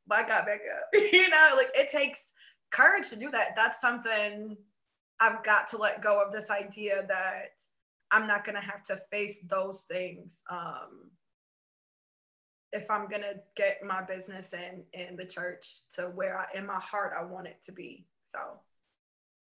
but 0.07 0.19
I 0.19 0.29
got 0.29 0.47
back 0.47 0.61
up. 0.77 0.85
you 1.13 1.29
know, 1.29 1.51
like 1.57 1.71
it 1.75 1.91
takes 1.91 2.33
courage 2.71 3.11
to 3.11 3.17
do 3.17 3.31
that. 3.31 3.57
That's 3.57 3.81
something 3.81 4.57
I've 5.21 5.45
got 5.45 5.69
to 5.69 5.77
let 5.77 6.03
go 6.03 6.23
of 6.25 6.33
this 6.33 6.51
idea 6.51 7.05
that 7.07 7.61
I'm 8.11 8.27
not 8.27 8.45
going 8.45 8.57
to 8.57 8.61
have 8.61 8.83
to 8.85 8.99
face 9.11 9.41
those 9.47 9.83
things 9.83 10.43
um, 10.51 11.11
if 12.73 12.91
I'm 12.91 13.09
going 13.09 13.23
to 13.23 13.35
get 13.57 13.79
my 13.85 14.03
business 14.03 14.53
and 14.53 14.83
in 14.93 15.17
the 15.17 15.27
church 15.27 15.89
to 15.97 16.05
where 16.05 16.39
I, 16.39 16.47
in 16.57 16.67
my 16.67 16.81
heart 16.81 17.13
I 17.19 17.25
want 17.25 17.47
it 17.47 17.59
to 17.65 17.73
be. 17.73 18.07
So. 18.25 18.39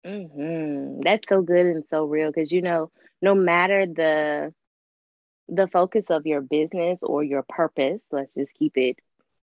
Mm-hmm. 0.05 1.01
That's 1.01 1.27
so 1.27 1.41
good 1.41 1.65
and 1.65 1.83
so 1.89 2.05
real 2.05 2.29
because 2.29 2.51
you 2.51 2.61
know, 2.61 2.91
no 3.21 3.33
matter 3.33 3.85
the 3.85 4.53
the 5.47 5.67
focus 5.67 6.05
of 6.09 6.25
your 6.25 6.41
business 6.41 6.99
or 7.01 7.23
your 7.23 7.43
purpose, 7.47 8.01
let's 8.11 8.33
just 8.33 8.53
keep 8.53 8.77
it 8.77 8.99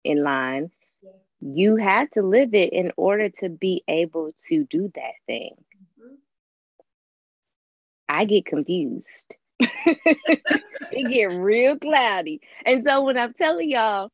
in 0.03 0.23
line. 0.23 0.71
Yeah. 1.03 1.11
You 1.41 1.75
have 1.75 2.09
to 2.11 2.23
live 2.23 2.53
it 2.53 2.73
in 2.73 2.91
order 2.97 3.29
to 3.41 3.49
be 3.49 3.83
able 3.87 4.31
to 4.47 4.65
do 4.65 4.91
that 4.95 5.13
thing. 5.27 5.55
I 8.09 8.25
get 8.25 8.45
confused. 8.45 9.35
it 9.59 11.09
get 11.09 11.31
real 11.31 11.77
cloudy. 11.77 12.41
And 12.65 12.83
so 12.83 13.03
when 13.03 13.17
I'm 13.17 13.33
telling 13.33 13.69
y'all 13.69 14.11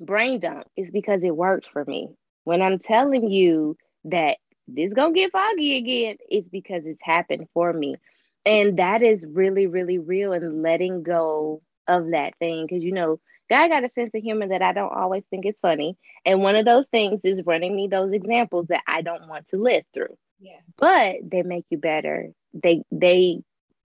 brain 0.00 0.40
dump 0.40 0.66
is 0.76 0.90
because 0.90 1.22
it 1.22 1.36
worked 1.36 1.66
for 1.72 1.84
me. 1.84 2.08
When 2.42 2.60
I'm 2.60 2.78
telling 2.78 3.30
you 3.30 3.76
that 4.04 4.38
this 4.66 4.92
gonna 4.92 5.14
get 5.14 5.32
foggy 5.32 5.76
again, 5.76 6.16
it's 6.28 6.48
because 6.48 6.82
it's 6.84 7.00
happened 7.02 7.46
for 7.54 7.72
me. 7.72 7.96
And 8.44 8.78
that 8.78 9.02
is 9.02 9.24
really, 9.24 9.66
really 9.66 9.98
real 9.98 10.32
and 10.32 10.62
letting 10.62 11.02
go 11.02 11.62
of 11.86 12.10
that 12.10 12.34
thing. 12.38 12.66
Cause 12.68 12.82
you 12.82 12.92
know, 12.92 13.20
God 13.48 13.68
got 13.68 13.84
a 13.84 13.90
sense 13.90 14.10
of 14.14 14.22
humor 14.22 14.48
that 14.48 14.62
I 14.62 14.72
don't 14.72 14.92
always 14.92 15.22
think 15.30 15.46
is 15.46 15.60
funny. 15.60 15.96
And 16.26 16.40
one 16.42 16.56
of 16.56 16.64
those 16.64 16.88
things 16.88 17.20
is 17.22 17.42
running 17.46 17.76
me 17.76 17.86
those 17.86 18.12
examples 18.12 18.66
that 18.68 18.82
I 18.88 19.02
don't 19.02 19.28
want 19.28 19.48
to 19.48 19.62
live 19.62 19.84
through. 19.94 20.16
Yeah. 20.40 20.60
But 20.76 21.16
they 21.30 21.42
make 21.42 21.66
you 21.70 21.78
better 21.78 22.30
they 22.54 22.82
they 22.90 23.42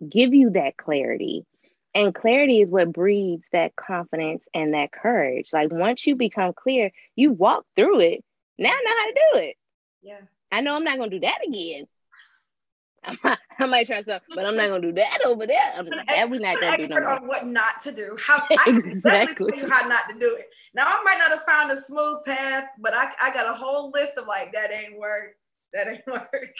give 0.07 0.33
you 0.33 0.51
that 0.51 0.77
clarity 0.77 1.45
and 1.93 2.13
clarity 2.13 2.61
is 2.61 2.69
what 2.69 2.93
breeds 2.93 3.43
that 3.51 3.75
confidence 3.75 4.43
and 4.53 4.73
that 4.73 4.91
courage 4.91 5.49
like 5.51 5.71
once 5.71 6.05
you 6.05 6.15
become 6.15 6.53
clear 6.53 6.91
you 7.15 7.31
walk 7.31 7.65
through 7.75 7.99
it 7.99 8.23
now 8.57 8.69
i 8.69 8.83
know 8.83 8.91
how 8.97 9.05
to 9.05 9.13
do 9.13 9.49
it 9.49 9.55
yeah 10.01 10.21
i 10.51 10.61
know 10.61 10.75
i'm 10.75 10.83
not 10.83 10.97
going 10.97 11.09
to 11.09 11.19
do 11.19 11.25
that 11.25 11.45
again 11.45 11.85
I 13.03 13.17
might, 13.23 13.37
I 13.59 13.65
might 13.65 13.87
try 13.87 14.01
something, 14.01 14.35
but 14.35 14.45
I'm 14.45 14.55
not 14.55 14.69
gonna 14.69 14.81
do 14.81 14.93
that 14.93 15.19
over 15.25 15.45
there. 15.45 15.73
I'm, 15.75 15.85
that 15.85 16.29
we 16.29 16.39
not 16.39 16.59
gonna 16.59 16.77
do 16.77 16.87
no 16.87 16.95
on 16.95 17.27
what 17.27 17.45
not 17.45 17.81
to 17.83 17.91
do. 17.91 18.17
How 18.19 18.43
I 18.51 18.81
exactly 18.85 19.51
tell 19.51 19.59
you 19.59 19.69
how 19.69 19.87
not 19.87 20.03
to 20.09 20.19
do 20.19 20.35
it. 20.39 20.47
Now 20.73 20.83
I 20.85 21.01
might 21.03 21.17
not 21.17 21.31
have 21.31 21.45
found 21.45 21.71
a 21.71 21.77
smooth 21.77 22.23
path, 22.25 22.65
but 22.79 22.93
I, 22.93 23.11
I 23.21 23.33
got 23.33 23.49
a 23.49 23.57
whole 23.57 23.91
list 23.91 24.13
of 24.17 24.27
like 24.27 24.53
that 24.53 24.71
ain't 24.71 24.99
work, 24.99 25.35
that 25.73 25.87
ain't 25.87 26.01
work. 26.07 26.55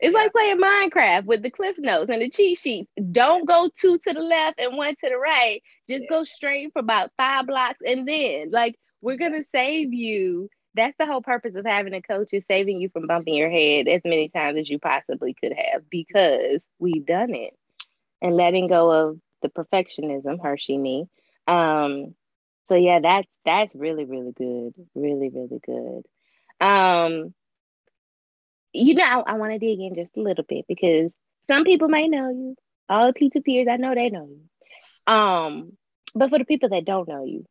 It's 0.00 0.14
like 0.14 0.32
playing 0.32 0.60
Minecraft 0.60 1.26
with 1.26 1.42
the 1.42 1.50
cliff 1.50 1.76
notes 1.78 2.10
and 2.10 2.22
the 2.22 2.30
cheat 2.30 2.58
sheets. 2.58 2.90
Don't 3.12 3.46
go 3.46 3.70
two 3.78 3.98
to 3.98 4.12
the 4.12 4.20
left 4.20 4.58
and 4.58 4.76
one 4.76 4.94
to 4.96 5.08
the 5.08 5.16
right. 5.16 5.62
Just 5.88 6.02
yeah. 6.02 6.08
go 6.10 6.24
straight 6.24 6.72
for 6.72 6.80
about 6.80 7.12
five 7.16 7.46
blocks 7.46 7.78
and 7.86 8.06
then 8.06 8.50
like 8.50 8.76
we're 9.00 9.18
gonna 9.18 9.44
save 9.54 9.92
you. 9.92 10.48
That's 10.74 10.96
the 10.98 11.06
whole 11.06 11.22
purpose 11.22 11.54
of 11.56 11.66
having 11.66 11.94
a 11.94 12.02
coach 12.02 12.28
is 12.32 12.44
saving 12.48 12.80
you 12.80 12.90
from 12.90 13.06
bumping 13.06 13.34
your 13.34 13.50
head 13.50 13.88
as 13.88 14.02
many 14.04 14.28
times 14.28 14.58
as 14.58 14.70
you 14.70 14.78
possibly 14.78 15.34
could 15.34 15.52
have 15.52 15.82
because 15.90 16.60
we've 16.78 17.04
done 17.04 17.34
it 17.34 17.54
and 18.22 18.36
letting 18.36 18.68
go 18.68 18.90
of 18.90 19.18
the 19.42 19.48
perfectionism, 19.48 20.40
Hershey 20.42 20.78
me. 20.78 21.08
Um, 21.46 22.14
so 22.68 22.76
yeah, 22.76 23.00
that's 23.00 23.28
that's 23.44 23.74
really, 23.74 24.04
really 24.04 24.32
good. 24.32 24.74
Really, 24.94 25.28
really 25.28 25.60
good. 25.64 26.06
Um, 26.60 27.34
you 28.72 28.94
know, 28.94 29.04
I, 29.04 29.32
I 29.32 29.34
want 29.34 29.52
to 29.52 29.58
dig 29.58 29.80
in 29.80 29.94
just 29.94 30.16
a 30.16 30.20
little 30.20 30.44
bit 30.48 30.64
because 30.68 31.10
some 31.48 31.64
people 31.64 31.88
may 31.88 32.08
know 32.08 32.30
you. 32.30 32.56
All 32.88 33.06
the 33.06 33.12
pizza 33.12 33.40
peers, 33.40 33.68
I 33.70 33.76
know 33.76 33.94
they 33.94 34.10
know 34.10 34.28
you. 34.28 35.12
Um, 35.12 35.76
but 36.14 36.30
for 36.30 36.38
the 36.38 36.44
people 36.44 36.68
that 36.70 36.84
don't 36.84 37.08
know 37.08 37.24
you, 37.24 37.46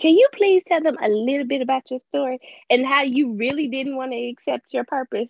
can 0.00 0.10
you 0.10 0.28
please 0.34 0.62
tell 0.66 0.82
them 0.82 0.96
a 1.02 1.08
little 1.08 1.46
bit 1.46 1.62
about 1.62 1.90
your 1.90 2.00
story 2.08 2.40
and 2.68 2.84
how 2.84 3.02
you 3.02 3.34
really 3.34 3.68
didn't 3.68 3.96
want 3.96 4.12
to 4.12 4.28
accept 4.28 4.66
your 4.72 4.84
purpose? 4.84 5.28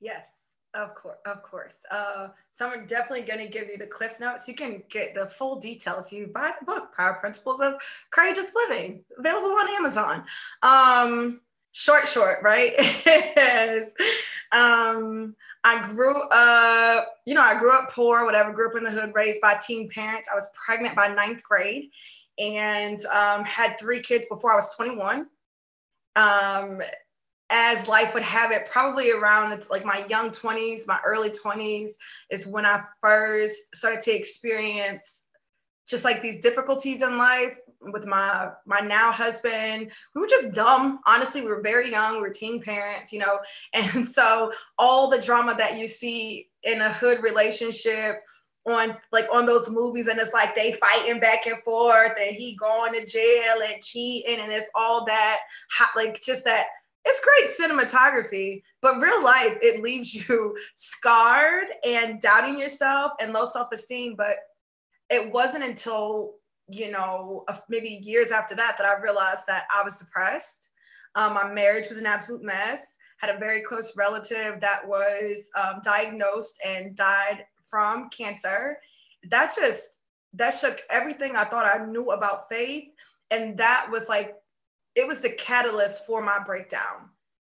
Yes, 0.00 0.28
of 0.74 0.94
course, 0.96 1.18
of 1.24 1.42
course. 1.42 1.78
Uh, 1.90 2.28
so 2.50 2.68
I'm 2.68 2.86
definitely 2.86 3.22
going 3.22 3.38
to 3.38 3.52
give 3.52 3.68
you 3.68 3.78
the 3.78 3.86
cliff 3.86 4.18
notes. 4.18 4.48
You 4.48 4.54
can 4.54 4.82
get 4.90 5.14
the 5.14 5.26
full 5.26 5.60
detail 5.60 6.02
if 6.04 6.12
you 6.12 6.26
buy 6.26 6.52
the 6.58 6.66
book, 6.66 6.94
Power 6.96 7.14
Principles 7.14 7.60
of 7.60 7.74
Courageous 8.10 8.50
Living, 8.54 9.04
available 9.16 9.50
on 9.50 9.68
Amazon. 9.68 10.24
Um, 10.62 11.40
short, 11.74 12.06
short, 12.06 12.38
right? 12.42 12.72
um, 14.52 15.34
I 15.64 15.86
grew 15.88 16.22
up, 16.30 17.08
you 17.26 17.34
know, 17.34 17.42
I 17.42 17.58
grew 17.58 17.76
up 17.76 17.90
poor, 17.90 18.24
whatever, 18.24 18.52
grew 18.52 18.68
up 18.68 18.76
in 18.76 18.84
the 18.84 18.90
hood, 18.90 19.12
raised 19.14 19.40
by 19.40 19.58
teen 19.66 19.88
parents. 19.90 20.28
I 20.30 20.36
was 20.36 20.48
pregnant 20.54 20.94
by 20.94 21.08
ninth 21.08 21.42
grade 21.42 21.90
and 22.38 23.04
um, 23.06 23.44
had 23.44 23.78
three 23.78 24.00
kids 24.00 24.26
before 24.30 24.52
I 24.52 24.56
was 24.56 24.72
21. 24.74 25.26
Um, 26.16 26.80
as 27.50 27.88
life 27.88 28.14
would 28.14 28.22
have 28.22 28.52
it, 28.52 28.66
probably 28.70 29.10
around 29.10 29.66
like 29.68 29.84
my 29.84 30.04
young 30.08 30.30
20s, 30.30 30.86
my 30.86 31.00
early 31.04 31.30
20s 31.30 31.90
is 32.30 32.46
when 32.46 32.64
I 32.64 32.82
first 33.00 33.74
started 33.74 34.00
to 34.02 34.14
experience 34.14 35.24
just 35.86 36.04
like 36.04 36.22
these 36.22 36.40
difficulties 36.40 37.02
in 37.02 37.18
life 37.18 37.58
with 37.92 38.06
my 38.06 38.50
my 38.66 38.80
now 38.80 39.12
husband 39.12 39.90
we 40.14 40.20
were 40.20 40.26
just 40.26 40.54
dumb 40.54 41.00
honestly 41.06 41.40
we 41.40 41.48
were 41.48 41.62
very 41.62 41.90
young 41.90 42.14
we 42.14 42.20
were 42.20 42.30
teen 42.30 42.60
parents 42.60 43.12
you 43.12 43.18
know 43.18 43.38
and 43.74 44.06
so 44.06 44.52
all 44.78 45.08
the 45.08 45.20
drama 45.20 45.54
that 45.56 45.78
you 45.78 45.86
see 45.86 46.48
in 46.62 46.80
a 46.80 46.92
hood 46.92 47.22
relationship 47.22 48.16
on 48.66 48.96
like 49.12 49.26
on 49.30 49.44
those 49.44 49.68
movies 49.68 50.08
and 50.08 50.18
it's 50.18 50.32
like 50.32 50.54
they 50.54 50.72
fighting 50.72 51.20
back 51.20 51.46
and 51.46 51.62
forth 51.64 52.12
and 52.18 52.34
he 52.34 52.56
going 52.56 52.94
to 52.94 53.04
jail 53.04 53.56
and 53.62 53.82
cheating 53.82 54.40
and 54.40 54.50
it's 54.50 54.70
all 54.74 55.04
that 55.04 55.40
hot 55.70 55.90
like 55.94 56.22
just 56.22 56.44
that 56.44 56.66
it's 57.04 57.20
great 57.20 57.70
cinematography, 57.70 58.62
but 58.80 59.00
real 59.00 59.22
life, 59.22 59.58
it 59.60 59.82
leaves 59.82 60.14
you 60.28 60.56
scarred 60.74 61.66
and 61.86 62.20
doubting 62.20 62.58
yourself 62.58 63.12
and 63.20 63.32
low 63.32 63.44
self 63.44 63.72
esteem. 63.72 64.14
But 64.16 64.36
it 65.10 65.32
wasn't 65.32 65.64
until, 65.64 66.34
you 66.68 66.90
know, 66.90 67.44
maybe 67.68 68.00
years 68.02 68.30
after 68.30 68.54
that 68.54 68.76
that 68.78 68.86
I 68.86 69.00
realized 69.00 69.42
that 69.46 69.64
I 69.74 69.82
was 69.82 69.96
depressed. 69.96 70.70
Um, 71.14 71.34
my 71.34 71.52
marriage 71.52 71.88
was 71.88 71.98
an 71.98 72.06
absolute 72.06 72.42
mess. 72.42 72.96
Had 73.18 73.34
a 73.34 73.38
very 73.38 73.62
close 73.62 73.96
relative 73.96 74.60
that 74.60 74.86
was 74.86 75.50
um, 75.56 75.80
diagnosed 75.84 76.58
and 76.66 76.96
died 76.96 77.44
from 77.62 78.08
cancer. 78.10 78.78
That 79.30 79.52
just, 79.56 79.98
that 80.34 80.50
shook 80.50 80.80
everything 80.90 81.36
I 81.36 81.44
thought 81.44 81.64
I 81.66 81.84
knew 81.84 82.10
about 82.10 82.48
faith. 82.50 82.84
And 83.30 83.56
that 83.58 83.88
was 83.90 84.08
like 84.08 84.34
it 84.94 85.06
was 85.06 85.20
the 85.20 85.30
catalyst 85.30 86.06
for 86.06 86.22
my 86.22 86.38
breakdown. 86.44 87.10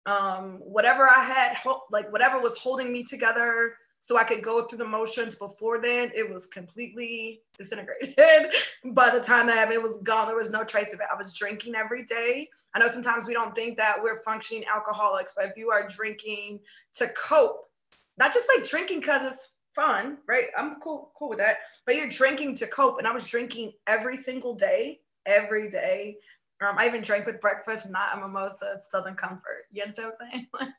Um, 0.06 0.60
whatever 0.62 1.08
I 1.10 1.24
had, 1.24 1.58
like 1.92 2.12
whatever 2.12 2.40
was 2.40 2.58
holding 2.58 2.94
me 2.94 3.04
together 3.04 3.76
so 4.00 4.18
I 4.18 4.24
could 4.24 4.42
go 4.42 4.64
through 4.64 4.78
the 4.78 4.88
motions 4.88 5.36
before 5.36 5.82
then, 5.82 6.12
it 6.16 6.30
was 6.30 6.48
completely 6.48 7.42
disintegrated. 7.58 8.16
By 8.86 9.10
the 9.10 9.20
time 9.20 9.48
that 9.48 9.72
it 9.72 9.82
was 9.82 9.98
gone, 10.04 10.28
there 10.28 10.36
was 10.36 10.52
no 10.52 10.64
trace 10.64 10.94
of 10.94 11.00
it. 11.00 11.08
I 11.12 11.18
was 11.18 11.34
drinking 11.34 11.76
every 11.76 12.06
day. 12.06 12.50
I 12.74 12.80
know 12.80 12.88
sometimes 12.88 13.26
we 13.26 13.34
don't 13.34 13.54
think 13.54 13.78
that 13.78 13.98
we're 14.02 14.22
functioning 14.24 14.64
alcoholics, 14.74 15.34
but 15.36 15.46
if 15.46 15.58
you 15.58 15.72
are 15.72 15.88
drinking 15.88 16.60
to 16.96 17.08
cope, 17.10 17.70
not 18.18 18.34
just 18.34 18.48
like 18.56 18.68
drinking 18.68 19.02
because 19.02 19.24
it's 19.26 19.50
fun, 19.76 20.20
right? 20.28 20.46
I'm 20.58 20.80
cool, 20.80 21.12
cool 21.18 21.30
with 21.30 21.40
that. 21.40 21.58
But 21.86 21.96
you're 21.96 22.10
drinking 22.10 22.56
to 22.58 22.68
cope. 22.68 23.00
And 23.00 23.08
I 23.08 23.12
was 23.12 23.28
drinking 23.28 23.74
every 23.88 24.18
single 24.18 24.56
day, 24.56 25.02
every 25.26 25.70
day 25.70 26.18
um, 26.62 26.76
I 26.78 26.88
even 26.88 27.02
drank 27.02 27.26
with 27.26 27.40
breakfast, 27.40 27.90
not 27.90 28.18
a 28.18 28.22
mimosa, 28.22 28.78
Southern 28.90 29.16
Comfort. 29.16 29.66
You 29.72 29.84
understand 29.84 30.12
what 30.18 30.28
I'm 30.28 30.32
saying? 30.32 30.48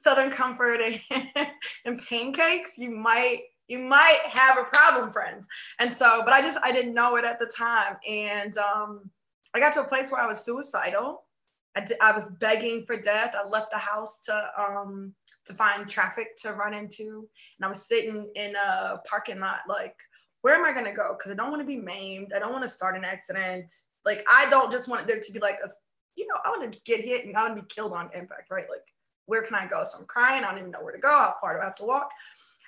Southern 0.00 0.30
Comfort 0.30 0.80
and, 0.80 1.00
and 1.84 2.02
pancakes, 2.06 2.78
you 2.78 2.90
might 2.90 3.42
you 3.66 3.78
might 3.78 4.20
have 4.30 4.58
a 4.58 4.64
problem, 4.64 5.10
friends. 5.10 5.46
And 5.78 5.96
so, 5.96 6.22
but 6.24 6.34
I 6.34 6.42
just 6.42 6.58
I 6.62 6.72
didn't 6.72 6.94
know 6.94 7.16
it 7.16 7.24
at 7.24 7.38
the 7.38 7.50
time, 7.56 7.96
and 8.08 8.56
um, 8.58 9.10
I 9.54 9.60
got 9.60 9.72
to 9.74 9.80
a 9.80 9.88
place 9.88 10.10
where 10.10 10.20
I 10.20 10.26
was 10.26 10.44
suicidal. 10.44 11.24
I, 11.76 11.84
d- 11.84 11.96
I 12.00 12.12
was 12.12 12.30
begging 12.38 12.84
for 12.86 13.00
death. 13.00 13.34
I 13.34 13.48
left 13.48 13.72
the 13.72 13.78
house 13.78 14.20
to 14.26 14.48
um, 14.58 15.14
to 15.46 15.54
find 15.54 15.88
traffic 15.88 16.36
to 16.42 16.52
run 16.52 16.74
into, 16.74 17.28
and 17.58 17.64
I 17.64 17.68
was 17.68 17.86
sitting 17.86 18.30
in 18.34 18.54
a 18.54 18.98
parking 19.08 19.40
lot, 19.40 19.60
like, 19.68 19.96
where 20.42 20.54
am 20.54 20.64
I 20.64 20.72
gonna 20.72 20.94
go? 20.94 21.16
Because 21.16 21.32
I 21.32 21.34
don't 21.34 21.50
want 21.50 21.62
to 21.62 21.66
be 21.66 21.76
maimed. 21.76 22.32
I 22.34 22.38
don't 22.38 22.52
want 22.52 22.64
to 22.64 22.68
start 22.68 22.96
an 22.96 23.04
accident. 23.04 23.70
Like 24.04 24.24
I 24.30 24.48
don't 24.50 24.70
just 24.70 24.88
want 24.88 25.06
there 25.06 25.20
to 25.20 25.32
be 25.32 25.38
like 25.38 25.56
a, 25.64 25.68
you 26.16 26.26
know, 26.26 26.38
I 26.44 26.50
want 26.50 26.70
to 26.70 26.78
get 26.84 27.00
hit 27.00 27.24
and 27.24 27.34
I 27.34 27.46
want 27.46 27.56
to 27.56 27.62
be 27.62 27.68
killed 27.74 27.92
on 27.92 28.10
impact, 28.14 28.50
right? 28.50 28.66
Like 28.68 28.82
where 29.26 29.42
can 29.42 29.54
I 29.54 29.66
go? 29.66 29.84
So 29.84 29.98
I'm 29.98 30.06
crying. 30.06 30.44
I 30.44 30.50
don't 30.50 30.58
even 30.58 30.70
know 30.70 30.82
where 30.82 30.94
to 30.94 31.00
go. 31.00 31.08
How 31.08 31.34
far 31.40 31.54
do 31.54 31.60
I 31.60 31.64
have 31.64 31.76
to 31.76 31.84
walk? 31.84 32.10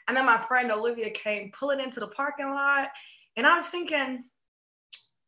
And 0.09 0.17
then 0.17 0.27
my 0.27 0.39
friend 0.39 0.71
Olivia 0.71 1.11
came 1.11 1.51
pulling 1.59 1.81
into 1.81 2.01
the 2.01 2.07
parking 2.07 2.51
lot, 2.51 2.89
and 3.37 3.47
I 3.47 3.57
was 3.57 3.69
thinking, 3.69 4.25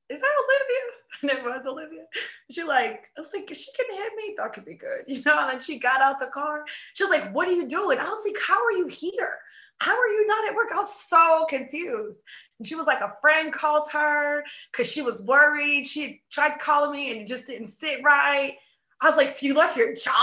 is 0.08 0.20
that 0.20 0.44
Olivia? 0.44 0.78
And 1.20 1.32
it 1.32 1.42
was 1.42 1.66
Olivia. 1.66 2.04
She 2.48 2.62
like, 2.62 3.08
I 3.16 3.20
was 3.20 3.30
like, 3.34 3.48
she 3.48 3.72
can 3.76 3.86
hit 3.92 4.12
me. 4.14 4.34
That 4.36 4.52
could 4.52 4.64
be 4.64 4.74
good, 4.74 5.02
you 5.08 5.20
know. 5.26 5.36
And 5.40 5.50
then 5.50 5.60
she 5.60 5.76
got 5.76 6.00
out 6.00 6.20
the 6.20 6.26
car. 6.26 6.64
She 6.94 7.02
was 7.02 7.10
like, 7.10 7.34
"What 7.34 7.48
are 7.48 7.52
you 7.52 7.66
doing?" 7.66 7.98
I 7.98 8.08
was 8.08 8.22
like, 8.24 8.36
"How 8.40 8.64
are 8.64 8.70
you 8.70 8.86
here? 8.86 9.38
How 9.80 9.98
are 9.98 10.06
you 10.06 10.26
not 10.28 10.48
at 10.48 10.54
work?" 10.54 10.68
I 10.72 10.76
was 10.76 10.94
so 10.94 11.44
confused. 11.48 12.20
And 12.58 12.66
she 12.66 12.74
was 12.74 12.86
like, 12.86 13.00
a 13.00 13.16
friend 13.20 13.52
called 13.52 13.90
her 13.92 14.44
because 14.70 14.90
she 14.90 15.02
was 15.02 15.22
worried. 15.22 15.86
She 15.86 16.22
tried 16.30 16.58
calling 16.58 16.92
me 16.92 17.10
and 17.10 17.20
it 17.22 17.26
just 17.26 17.46
didn't 17.46 17.68
sit 17.68 18.02
right. 18.04 18.54
I 19.00 19.06
was 19.06 19.16
like, 19.16 19.30
so 19.30 19.46
you 19.46 19.54
left 19.54 19.76
your 19.76 19.94
job? 19.94 20.14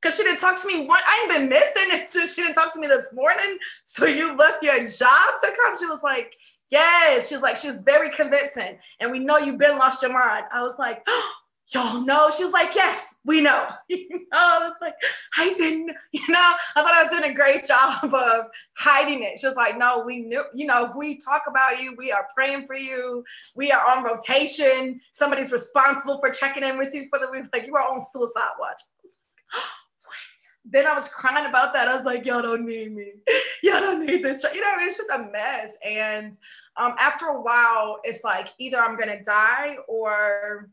Because 0.00 0.16
she 0.16 0.22
didn't 0.22 0.38
talk 0.38 0.60
to 0.62 0.68
me. 0.68 0.86
What 0.86 1.02
I 1.06 1.20
ain't 1.22 1.40
been 1.40 1.48
missing. 1.48 1.98
It's 2.00 2.12
just 2.14 2.36
she 2.36 2.42
didn't 2.42 2.54
talk 2.54 2.72
to 2.74 2.80
me 2.80 2.86
this 2.86 3.12
morning. 3.12 3.58
So 3.84 4.06
you 4.06 4.36
left 4.36 4.62
your 4.62 4.78
job 4.84 5.40
to 5.42 5.52
come? 5.56 5.78
She 5.78 5.86
was 5.86 6.02
like, 6.02 6.36
yes. 6.70 7.28
She's 7.28 7.42
like, 7.42 7.56
she's 7.56 7.80
very 7.80 8.10
convincing. 8.10 8.78
And 9.00 9.10
we 9.10 9.18
know 9.18 9.38
you've 9.38 9.58
been 9.58 9.78
lost 9.78 10.02
your 10.02 10.12
mind. 10.12 10.46
I 10.52 10.62
was 10.62 10.74
like, 10.78 11.02
oh, 11.06 11.32
y'all 11.74 12.00
know? 12.00 12.30
She 12.34 12.44
was 12.44 12.52
like, 12.52 12.74
yes, 12.74 13.16
we 13.24 13.40
know. 13.40 13.68
you 13.88 14.08
know, 14.10 14.18
I 14.32 14.58
was 14.60 14.72
like, 14.80 14.94
I 15.36 15.52
didn't, 15.52 15.94
you 16.12 16.26
know, 16.28 16.54
I 16.76 16.82
thought 16.82 16.94
I 16.94 17.02
was 17.02 17.10
doing 17.10 17.30
a 17.30 17.34
great 17.34 17.64
job 17.64 18.14
of 18.14 18.46
hiding 18.78 19.22
it. 19.22 19.38
She 19.38 19.46
was 19.46 19.56
like, 19.56 19.76
no, 19.76 20.02
we 20.06 20.20
knew, 20.20 20.44
you 20.54 20.66
know, 20.66 20.92
we 20.96 21.18
talk 21.18 21.42
about 21.46 21.82
you. 21.82 21.94
We 21.98 22.10
are 22.12 22.26
praying 22.34 22.66
for 22.66 22.76
you. 22.76 23.24
We 23.54 23.70
are 23.70 23.86
on 23.86 24.04
rotation. 24.04 25.00
Somebody's 25.10 25.52
responsible 25.52 26.18
for 26.20 26.30
checking 26.30 26.62
in 26.62 26.78
with 26.78 26.94
you 26.94 27.08
for 27.10 27.18
the 27.18 27.30
week. 27.30 27.46
Like 27.52 27.66
you 27.66 27.76
are 27.76 27.92
on 27.92 28.00
suicide 28.00 28.52
watch. 28.58 28.80
I? 30.68 30.72
Then 30.72 30.86
I 30.86 30.94
was 30.94 31.08
crying 31.08 31.46
about 31.46 31.72
that. 31.74 31.88
I 31.88 31.96
was 31.96 32.04
like, 32.04 32.26
y'all 32.26 32.42
don't 32.42 32.66
need 32.66 32.94
me. 32.94 33.12
Y'all 33.62 33.80
don't 33.80 34.06
need 34.06 34.22
this. 34.22 34.44
You 34.54 34.60
know, 34.60 34.72
it's 34.80 34.96
just 34.96 35.10
a 35.10 35.28
mess. 35.32 35.72
And 35.84 36.36
um, 36.76 36.94
after 36.98 37.26
a 37.26 37.42
while, 37.42 37.98
it's 38.04 38.22
like 38.22 38.48
either 38.58 38.78
I'm 38.78 38.96
to 38.96 39.22
die 39.22 39.76
or 39.88 40.70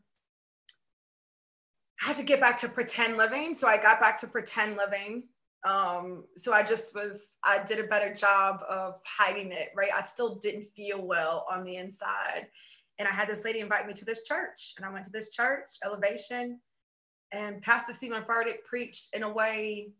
I 2.00 2.06
had 2.06 2.16
to 2.16 2.22
get 2.22 2.40
back 2.40 2.58
to 2.58 2.68
pretend 2.68 3.16
living. 3.16 3.54
So 3.54 3.66
I 3.66 3.76
got 3.76 4.00
back 4.00 4.18
to 4.20 4.28
pretend 4.28 4.76
living. 4.76 5.24
Um, 5.64 6.24
so 6.36 6.52
I 6.52 6.62
just 6.62 6.94
was, 6.94 7.32
I 7.42 7.62
did 7.64 7.80
a 7.80 7.88
better 7.88 8.14
job 8.14 8.60
of 8.68 9.00
hiding 9.04 9.50
it, 9.50 9.70
right? 9.74 9.90
I 9.94 10.00
still 10.00 10.36
didn't 10.36 10.66
feel 10.76 11.04
well 11.04 11.44
on 11.50 11.64
the 11.64 11.76
inside. 11.76 12.46
And 12.98 13.08
I 13.08 13.10
had 13.10 13.28
this 13.28 13.44
lady 13.44 13.60
invite 13.60 13.86
me 13.86 13.92
to 13.94 14.04
this 14.04 14.24
church. 14.24 14.74
And 14.76 14.86
I 14.86 14.92
went 14.92 15.04
to 15.06 15.10
this 15.10 15.30
church, 15.30 15.70
Elevation, 15.84 16.60
and 17.32 17.62
Pastor 17.62 17.92
Steven 17.92 18.22
Furtick 18.22 18.64
preached 18.64 19.14
in 19.14 19.22
a 19.22 19.28
way 19.28 19.90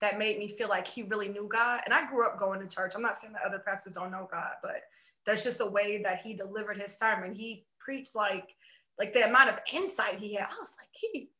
that 0.00 0.18
made 0.18 0.38
me 0.38 0.48
feel 0.48 0.68
like 0.68 0.86
he 0.86 1.02
really 1.02 1.28
knew 1.28 1.48
God. 1.50 1.80
And 1.84 1.92
I 1.92 2.08
grew 2.08 2.26
up 2.26 2.38
going 2.38 2.60
to 2.60 2.66
church. 2.66 2.92
I'm 2.94 3.02
not 3.02 3.16
saying 3.16 3.32
that 3.32 3.42
other 3.42 3.58
pastors 3.58 3.94
don't 3.94 4.12
know 4.12 4.28
God, 4.30 4.52
but 4.62 4.82
that's 5.26 5.42
just 5.42 5.58
the 5.58 5.70
way 5.70 6.02
that 6.02 6.22
he 6.22 6.34
delivered 6.34 6.80
his 6.80 6.96
sermon. 6.96 7.34
He 7.34 7.66
preached 7.78 8.14
like 8.14 8.54
like 8.98 9.12
the 9.12 9.28
amount 9.28 9.48
of 9.48 9.60
insight 9.72 10.18
he 10.18 10.34
had, 10.34 10.46
I 10.46 10.58
was 10.58 10.74
like, 10.78 10.88
he 10.92 11.30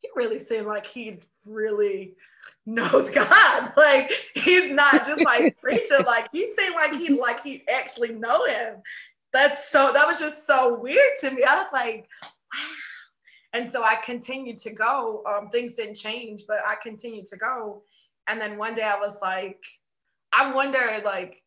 he 0.00 0.08
really 0.14 0.38
seemed 0.38 0.66
like 0.66 0.86
he 0.86 1.20
really 1.46 2.14
knows 2.64 3.10
God. 3.10 3.72
Like 3.76 4.10
he's 4.34 4.72
not 4.72 5.06
just 5.06 5.22
like 5.22 5.56
preaching, 5.62 6.04
like 6.06 6.28
he 6.32 6.52
seemed 6.56 6.74
like 6.74 6.94
he 6.94 7.10
like 7.10 7.42
he 7.42 7.62
actually 7.68 8.12
know 8.12 8.44
him. 8.46 8.76
That's 9.32 9.68
so 9.68 9.92
that 9.92 10.06
was 10.06 10.18
just 10.18 10.46
so 10.46 10.78
weird 10.78 11.18
to 11.20 11.30
me. 11.30 11.42
I 11.44 11.56
was 11.56 11.72
like, 11.72 12.08
wow. 12.22 12.85
And 13.52 13.68
so 13.68 13.82
I 13.82 13.96
continued 13.96 14.58
to 14.58 14.70
go. 14.70 15.22
Um, 15.26 15.48
things 15.48 15.74
didn't 15.74 15.94
change, 15.94 16.44
but 16.46 16.58
I 16.66 16.76
continued 16.82 17.26
to 17.26 17.36
go. 17.36 17.82
And 18.26 18.40
then 18.40 18.58
one 18.58 18.74
day 18.74 18.82
I 18.82 18.98
was 18.98 19.18
like, 19.22 19.62
I 20.32 20.52
wonder, 20.52 21.00
like, 21.04 21.42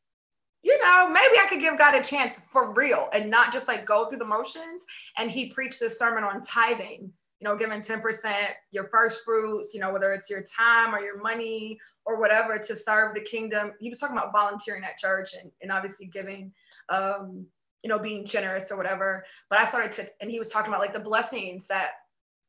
you 0.64 0.78
know, 0.84 1.10
maybe 1.10 1.38
I 1.40 1.48
could 1.48 1.62
give 1.62 1.78
God 1.78 1.96
a 1.96 2.04
chance 2.04 2.42
for 2.52 2.74
real 2.74 3.08
and 3.14 3.30
not 3.30 3.54
just 3.54 3.68
like 3.68 3.86
go 3.86 4.08
through 4.08 4.18
the 4.18 4.26
motions. 4.26 4.86
And 5.18 5.32
he 5.32 5.50
preached 5.50 5.80
this 5.80 5.98
sermon 5.98 6.24
on 6.24 6.42
tithing, 6.42 7.12
you 7.40 7.48
know, 7.48 7.56
giving 7.56 7.82
10% 7.82 8.34
your 8.72 8.88
first 8.90 9.24
fruits, 9.24 9.74
you 9.74 9.80
know, 9.80 9.94
whether 9.94 10.12
it's 10.12 10.30
your 10.30 10.44
time 10.44 10.94
or 10.94 11.00
your 11.00 11.22
money 11.22 11.80
or 12.06 12.20
whatever 12.20 12.58
to 12.58 12.76
serve 12.76 13.16
the 13.16 13.22
kingdom. 13.22 13.74
He 13.80 13.90
was 13.90 14.00
talking 14.00 14.18
about 14.18 14.34
volunteering 14.34 14.84
at 14.84 14.98
church 14.98 15.30
and, 15.40 15.52
and 15.62 15.72
obviously 15.72 16.08
giving, 16.08 16.52
um, 16.90 17.46
you 17.84 17.89
know, 17.89 18.00
being 18.00 18.26
generous 18.26 18.72
or 18.72 18.78
whatever. 18.78 19.26
But 19.50 19.60
I 19.60 19.65
started 19.65 19.92
to, 19.94 20.08
and 20.22 20.30
he 20.30 20.39
was 20.39 20.50
talking 20.50 20.70
about 20.70 20.82
like 20.82 20.94
the 20.94 21.00
blessings 21.00 21.68
that 21.68 21.92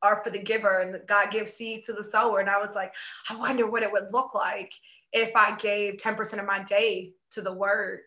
are 0.02 0.22
for 0.22 0.30
the 0.30 0.38
giver 0.38 0.80
and 0.80 1.00
God 1.06 1.30
gives 1.30 1.52
seed 1.52 1.84
to 1.84 1.92
the 1.92 2.04
sower. 2.04 2.40
And 2.40 2.48
I 2.48 2.58
was 2.58 2.74
like, 2.74 2.94
I 3.28 3.36
wonder 3.36 3.70
what 3.70 3.82
it 3.82 3.92
would 3.92 4.12
look 4.12 4.34
like 4.34 4.72
if 5.12 5.34
I 5.36 5.56
gave 5.56 5.96
10% 5.96 6.38
of 6.38 6.46
my 6.46 6.62
day 6.62 7.12
to 7.32 7.42
the 7.42 7.52
word 7.52 8.00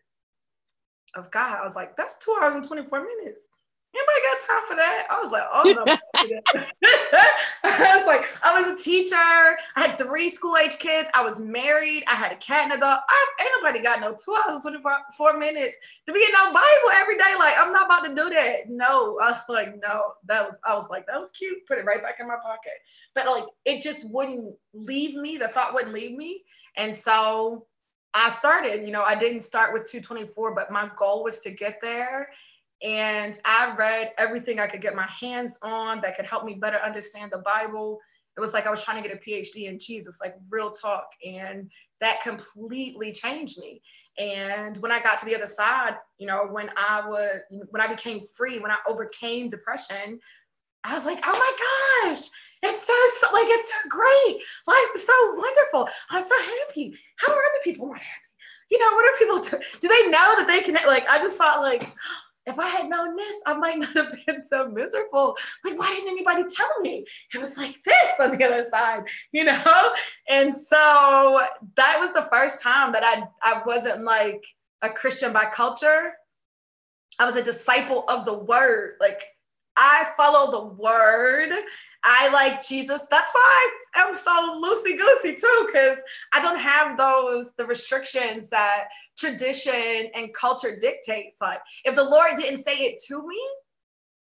of 1.16 1.30
God. 1.32 1.58
I 1.60 1.64
was 1.64 1.76
like, 1.76 1.96
that's 1.96 2.18
two 2.24 2.36
hours 2.42 2.56
and 2.56 2.66
24 2.66 3.06
minutes. 3.06 3.48
Anybody 3.96 4.20
got 4.26 4.48
time 4.48 4.68
for 4.68 4.76
that? 4.76 5.08
I 5.10 5.22
was 5.22 5.32
like, 5.32 5.44
oh 5.54 5.64
no. 5.64 5.86
I 7.64 7.98
was 7.98 8.08
like, 8.08 8.26
I 8.44 8.60
was 8.60 8.80
a 8.80 8.84
teacher. 8.84 9.16
I 9.16 9.58
had 9.76 9.98
three 9.98 10.30
school 10.30 10.58
age 10.58 10.80
kids. 10.80 11.10
I 11.14 11.24
was 11.24 11.40
married. 11.40 12.04
I 12.08 12.16
had 12.16 12.32
a 12.32 12.38
cat 12.38 12.64
and 12.64 12.74
a 12.74 12.78
dog. 12.78 13.00
I, 13.08 13.28
ain't 13.42 13.52
nobody 13.62 13.84
got 13.84 14.02
no 14.02 14.14
two 14.14 14.36
hours 14.36 14.66
and 14.66 14.82
24 14.82 15.38
minutes 15.38 15.78
to 16.08 16.14
be 16.14 16.20
in 16.20 16.32
no 16.32 16.46
Bible 16.46 16.92
every 16.94 17.18
day. 17.18 17.36
Like, 17.38 17.56
I'm 17.58 17.72
not 17.72 17.86
about 17.86 18.02
to 18.06 18.16
do 18.16 18.30
that. 18.32 18.70
No. 18.70 19.20
I 19.20 19.32
was 19.32 19.44
like, 19.48 19.80
no. 19.80 20.14
That 20.26 20.48
was, 20.48 20.60
I 20.66 20.74
was 20.76 20.90
like, 20.90 21.06
that 21.08 21.20
was 21.20 21.32
cute. 21.32 21.66
Put 21.68 21.78
it 21.78 21.86
right 21.86 22.02
back 22.02 22.20
in 22.20 22.28
my 22.28 22.38
pocket. 22.44 22.74
But 23.14 23.28
like, 23.28 23.46
it 23.66 23.84
just 23.84 24.12
wouldn't 24.12 24.56
leave 24.74 25.16
me. 25.16 25.38
The 25.38 25.50
thought 25.50 25.74
wouldn't 25.74 25.94
leave 25.94 26.18
me. 26.18 26.44
And 26.78 26.96
so 26.96 27.68
I 28.14 28.30
started, 28.30 28.86
you 28.86 28.92
know, 28.92 29.04
I 29.04 29.16
didn't 29.16 29.42
start 29.42 29.74
with 29.74 29.90
224, 29.90 30.54
but 30.56 30.72
my 30.72 30.90
goal 30.98 31.24
was 31.24 31.40
to 31.42 31.52
get 31.52 31.80
there. 31.82 32.30
And 32.84 33.40
I 33.46 33.74
read 33.76 34.12
everything 34.18 34.60
I 34.60 34.68
could 34.68 34.82
get 34.82 34.96
my 34.96 35.08
hands 35.08 35.58
on 35.62 36.02
that 36.02 36.18
could 36.18 36.26
help 36.26 36.44
me 36.44 36.56
better 36.56 36.78
understand 36.78 37.32
the 37.32 37.40
Bible. 37.40 38.00
It 38.36 38.42
was 38.42 38.52
like 38.52 38.68
I 38.68 38.72
was 38.72 38.84
trying 38.84 39.02
to 39.02 39.08
get 39.08 39.18
a 39.18 39.22
PhD 39.22 39.70
in 39.70 39.80
Jesus, 39.80 40.18
like 40.22 40.36
real 40.52 40.72
talk. 40.72 41.08
And 41.26 41.72
that 42.02 42.22
completely 42.22 43.14
changed 43.14 43.58
me. 43.60 43.82
And 44.18 44.76
when 44.78 44.92
I 44.92 45.02
got 45.02 45.18
to 45.20 45.26
the 45.26 45.36
other 45.36 45.46
side, 45.46 45.96
you 46.18 46.28
know, 46.28 46.48
when 46.52 46.70
I 46.76 47.08
was, 47.08 47.42
when 47.70 47.82
I 47.82 47.88
became 47.88 48.22
free, 48.36 48.60
when 48.60 48.72
I 48.72 48.78
overcame 48.88 49.50
depression, 49.50 50.20
I 50.84 50.94
was 50.94 51.06
like, 51.06 51.22
oh 51.26 51.32
my 51.32 52.10
gosh, 52.12 52.30
It's 52.64 52.86
so, 52.86 52.94
so 53.20 53.34
like 53.34 53.48
it's 53.48 53.72
so 53.72 53.90
great. 53.90 54.42
Life 54.68 54.90
is 54.96 55.06
so 55.06 55.34
wonderful. 55.36 55.90
I'm 56.10 56.22
so 56.22 56.36
happy. 56.40 56.96
How 57.18 57.32
are 57.32 57.38
other 57.38 57.64
people 57.64 57.88
not 57.88 57.98
happy? 57.98 58.10
You 58.70 58.80
know, 58.80 58.96
what 58.96 59.06
are 59.06 59.18
people 59.18 59.60
do? 59.60 59.80
Do 59.82 59.88
they 59.88 60.10
know 60.10 60.34
that 60.38 60.46
they 60.48 60.62
can 60.62 60.76
like 60.88 61.08
I 61.10 61.20
just 61.20 61.38
thought 61.38 61.62
like 61.62 61.94
if 62.46 62.60
I 62.60 62.68
had 62.68 62.90
known 62.90 63.16
this, 63.16 63.36
I 63.46 63.54
might 63.54 63.80
not 63.80 63.96
have 63.96 64.26
been 64.26 64.44
so 64.44 64.68
miserable. 64.68 65.38
Like, 65.64 65.78
why 65.78 65.90
didn't 65.90 66.10
anybody 66.10 66.44
tell 66.54 66.80
me? 66.82 67.06
It 67.34 67.40
was 67.40 67.58
like 67.58 67.78
this 67.86 68.20
on 68.20 68.38
the 68.38 68.44
other 68.44 68.64
side, 68.70 69.04
you 69.32 69.44
know? 69.46 69.94
And 70.30 70.56
so 70.56 71.42
that 71.76 71.98
was 72.00 72.14
the 72.14 72.28
first 72.32 72.62
time 72.62 72.92
that 72.94 73.04
I, 73.04 73.24
I 73.42 73.62
wasn't 73.66 74.04
like 74.04 74.44
a 74.82 74.90
Christian 74.90 75.32
by 75.32 75.46
culture. 75.46 76.14
I 77.20 77.26
was 77.26 77.36
a 77.36 77.44
disciple 77.44 78.06
of 78.08 78.26
the 78.26 78.38
word. 78.38 78.96
Like, 79.00 79.22
I 79.78 80.12
follow 80.16 80.52
the 80.52 80.66
word. 80.76 81.52
I 82.04 82.30
like 82.32 82.66
Jesus. 82.66 83.06
That's 83.10 83.32
why 83.32 83.70
I'm 83.96 84.14
so 84.14 84.62
loosey 84.62 84.98
goosey 84.98 85.36
too, 85.40 85.68
because 85.68 85.98
I 86.34 86.42
don't 86.42 86.60
have 86.60 86.98
those 86.98 87.54
the 87.54 87.66
restrictions 87.66 88.50
that 88.50 88.86
tradition 89.18 90.10
and 90.16 90.34
culture 90.34 90.78
dictates. 90.80 91.38
Like 91.42 91.60
if 91.86 91.96
the 91.96 92.04
Lord 92.04 92.32
didn't 92.38 92.64
say 92.64 92.78
it 92.78 93.02
to 93.08 93.26
me, 93.26 93.40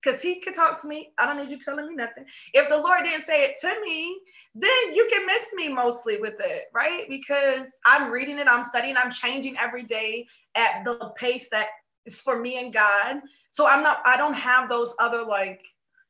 because 0.05 0.21
he 0.21 0.41
could 0.41 0.55
talk 0.55 0.81
to 0.83 0.89
me. 0.89 1.13
I 1.19 1.27
don't 1.27 1.39
need 1.39 1.51
you 1.51 1.59
telling 1.59 1.89
me 1.89 1.95
nothing. 1.95 2.27
If 2.53 2.69
the 2.69 2.77
Lord 2.77 3.05
didn't 3.05 3.25
say 3.25 3.45
it 3.45 3.57
to 3.63 3.81
me, 3.81 4.19
then 4.55 4.95
you 4.95 5.09
can 5.11 5.25
miss 5.27 5.53
me 5.55 5.73
mostly 5.73 6.21
with 6.21 6.35
it, 6.41 6.65
right? 6.75 7.07
Because 7.09 7.73
I'm 7.87 8.11
reading 8.11 8.39
it, 8.39 8.47
I'm 8.47 8.65
studying, 8.65 8.97
I'm 8.97 9.11
changing 9.11 9.57
every 9.59 9.85
day 9.85 10.27
at 10.57 10.85
the 10.85 11.13
pace 11.17 11.49
that 11.51 11.69
is 12.07 12.21
for 12.21 12.41
me 12.41 12.59
and 12.59 12.73
God. 12.73 13.21
So 13.51 13.67
I'm 13.67 13.83
not, 13.83 13.99
I 14.05 14.17
don't 14.17 14.35
have 14.35 14.69
those 14.69 14.95
other 14.99 15.25
like, 15.25 15.65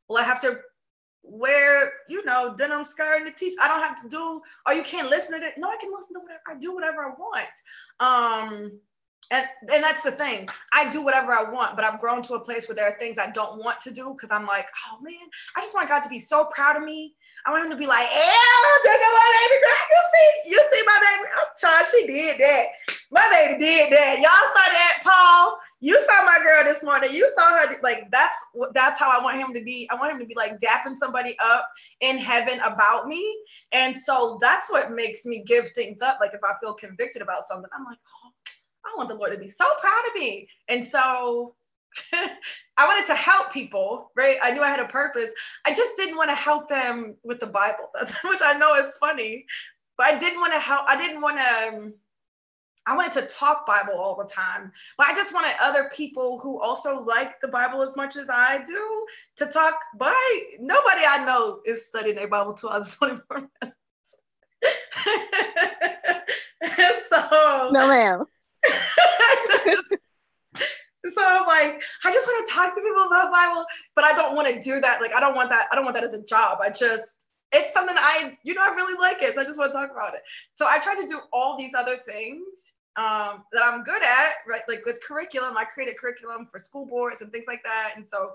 well, 0.08 0.22
I 0.22 0.26
have 0.26 0.40
to 0.40 0.58
wear, 1.22 1.92
you 2.08 2.24
know, 2.24 2.54
denim 2.56 2.84
skirt 2.84 3.18
and 3.18 3.26
the 3.26 3.32
teach. 3.32 3.54
I 3.62 3.68
don't 3.68 3.80
have 3.80 4.00
to 4.02 4.08
do, 4.08 4.42
or 4.66 4.74
you 4.74 4.82
can't 4.82 5.10
listen 5.10 5.38
to 5.40 5.46
it. 5.46 5.54
No, 5.56 5.68
I 5.68 5.76
can 5.80 5.90
listen 5.92 6.14
to 6.14 6.20
whatever 6.20 6.42
I 6.48 6.54
do 6.54 6.74
whatever 6.74 7.02
I 7.02 7.10
want. 7.18 7.54
Um, 8.00 8.80
and 9.30 9.46
and 9.72 9.82
that's 9.82 10.02
the 10.02 10.12
thing. 10.12 10.48
I 10.72 10.90
do 10.90 11.02
whatever 11.02 11.32
I 11.32 11.50
want, 11.50 11.76
but 11.76 11.84
I've 11.84 12.00
grown 12.00 12.22
to 12.24 12.34
a 12.34 12.44
place 12.44 12.68
where 12.68 12.76
there 12.76 12.86
are 12.86 12.98
things 12.98 13.16
I 13.18 13.30
don't 13.30 13.58
want 13.58 13.80
to 13.80 13.90
do 13.90 14.12
because 14.12 14.30
I'm 14.30 14.46
like, 14.46 14.66
oh 14.86 15.00
man, 15.00 15.28
I 15.56 15.62
just 15.62 15.74
want 15.74 15.88
God 15.88 16.00
to 16.00 16.10
be 16.10 16.18
so 16.18 16.44
proud 16.54 16.76
of 16.76 16.82
me. 16.82 17.14
I 17.46 17.50
want 17.50 17.64
him 17.64 17.70
to 17.70 17.76
be 17.76 17.86
like, 17.86 18.06
yeah, 18.12 18.20
at 18.20 19.00
my 19.00 19.30
baby 19.40 19.60
girl. 19.64 19.84
You 19.90 20.00
see, 20.12 20.50
you 20.50 20.60
see 20.72 20.82
my 20.86 20.98
baby. 21.00 21.28
I'm. 21.40 21.84
She 21.90 22.06
did 22.06 22.40
that. 22.40 22.66
My 23.10 23.28
baby 23.30 23.64
did 23.64 23.92
that. 23.92 24.20
Y'all 24.20 24.52
Paul. 24.52 24.83
You 25.84 26.00
saw 26.00 26.24
my 26.24 26.38
girl 26.42 26.64
this 26.64 26.82
morning. 26.82 27.12
You 27.12 27.30
saw 27.36 27.58
her. 27.58 27.76
Like 27.82 28.10
that's 28.10 28.34
that's 28.72 28.98
how 28.98 29.10
I 29.10 29.22
want 29.22 29.36
him 29.36 29.52
to 29.52 29.62
be. 29.62 29.86
I 29.92 29.96
want 29.96 30.12
him 30.12 30.18
to 30.18 30.24
be 30.24 30.34
like 30.34 30.58
dapping 30.58 30.96
somebody 30.96 31.36
up 31.44 31.68
in 32.00 32.16
heaven 32.16 32.58
about 32.60 33.06
me. 33.06 33.22
And 33.70 33.94
so 33.94 34.38
that's 34.40 34.70
what 34.70 34.92
makes 34.92 35.26
me 35.26 35.44
give 35.46 35.72
things 35.72 36.00
up. 36.00 36.16
Like 36.22 36.32
if 36.32 36.40
I 36.42 36.52
feel 36.58 36.72
convicted 36.72 37.20
about 37.20 37.42
something, 37.42 37.68
I'm 37.78 37.84
like, 37.84 37.98
oh, 38.24 38.30
I 38.86 38.94
want 38.96 39.10
the 39.10 39.14
Lord 39.14 39.32
to 39.32 39.38
be 39.38 39.46
so 39.46 39.66
proud 39.78 40.02
of 40.08 40.18
me. 40.18 40.48
And 40.68 40.86
so 40.86 41.54
I 42.14 42.86
wanted 42.86 43.06
to 43.08 43.14
help 43.14 43.52
people, 43.52 44.10
right? 44.16 44.38
I 44.42 44.52
knew 44.52 44.62
I 44.62 44.70
had 44.70 44.80
a 44.80 44.88
purpose. 44.88 45.28
I 45.66 45.74
just 45.74 45.98
didn't 45.98 46.16
want 46.16 46.30
to 46.30 46.34
help 46.34 46.66
them 46.66 47.16
with 47.24 47.40
the 47.40 47.46
Bible, 47.46 47.90
which 48.24 48.40
I 48.42 48.56
know 48.56 48.74
is 48.76 48.96
funny, 48.96 49.44
but 49.98 50.06
I 50.06 50.18
didn't 50.18 50.40
want 50.40 50.54
to 50.54 50.60
help. 50.60 50.86
I 50.88 50.96
didn't 50.96 51.20
want 51.20 51.36
to. 51.36 51.76
Um, 51.76 51.94
I 52.86 52.94
wanted 52.94 53.12
to 53.20 53.26
talk 53.26 53.66
Bible 53.66 53.94
all 53.94 54.16
the 54.16 54.28
time, 54.28 54.72
but 54.98 55.06
I 55.06 55.14
just 55.14 55.32
wanted 55.32 55.54
other 55.60 55.90
people 55.94 56.38
who 56.40 56.60
also 56.60 57.02
like 57.04 57.40
the 57.40 57.48
Bible 57.48 57.82
as 57.82 57.96
much 57.96 58.16
as 58.16 58.28
I 58.30 58.62
do 58.64 59.06
to 59.36 59.46
talk. 59.46 59.74
But 59.96 60.14
nobody 60.60 61.02
I 61.08 61.24
know 61.24 61.60
is 61.64 61.86
studying 61.86 62.18
a 62.18 62.26
Bible 62.26 62.54
two 62.54 62.68
hours 62.68 62.96
24 63.00 63.38
minutes. 63.38 63.78
so, 67.10 67.70
no, 67.72 67.88
ma'am. 67.88 68.24
so 71.14 71.18
I'm 71.18 71.46
like, 71.46 71.82
I 72.04 72.12
just 72.12 72.26
want 72.26 72.46
to 72.46 72.52
talk 72.52 72.74
to 72.74 72.82
people 72.82 73.04
about 73.04 73.32
Bible, 73.32 73.64
but 73.94 74.04
I 74.04 74.14
don't 74.14 74.36
want 74.36 74.54
to 74.54 74.60
do 74.60 74.80
that. 74.80 75.00
Like, 75.00 75.12
I 75.12 75.20
don't 75.20 75.34
want 75.34 75.48
that. 75.50 75.68
I 75.72 75.74
don't 75.74 75.84
want 75.84 75.94
that 75.94 76.04
as 76.04 76.14
a 76.14 76.22
job. 76.22 76.58
I 76.62 76.70
just, 76.70 77.23
it's 77.54 77.72
something 77.72 77.96
I, 77.98 78.36
you 78.42 78.52
know, 78.54 78.62
I 78.62 78.74
really 78.74 78.98
like 79.00 79.22
it. 79.22 79.34
So 79.34 79.40
I 79.40 79.44
just 79.44 79.58
want 79.58 79.72
to 79.72 79.78
talk 79.78 79.90
about 79.90 80.14
it. 80.14 80.22
So 80.54 80.66
I 80.66 80.78
tried 80.80 81.00
to 81.02 81.06
do 81.06 81.20
all 81.32 81.56
these 81.56 81.74
other 81.74 81.96
things 81.96 82.74
um, 82.96 83.44
that 83.52 83.62
I'm 83.64 83.82
good 83.84 84.02
at, 84.02 84.32
right? 84.46 84.62
Like 84.68 84.84
with 84.84 84.98
curriculum, 85.06 85.56
I 85.56 85.64
created 85.64 85.96
curriculum 85.96 86.48
for 86.50 86.58
school 86.58 86.86
boards 86.86 87.22
and 87.22 87.32
things 87.32 87.46
like 87.48 87.62
that. 87.64 87.94
And 87.96 88.04
so 88.04 88.32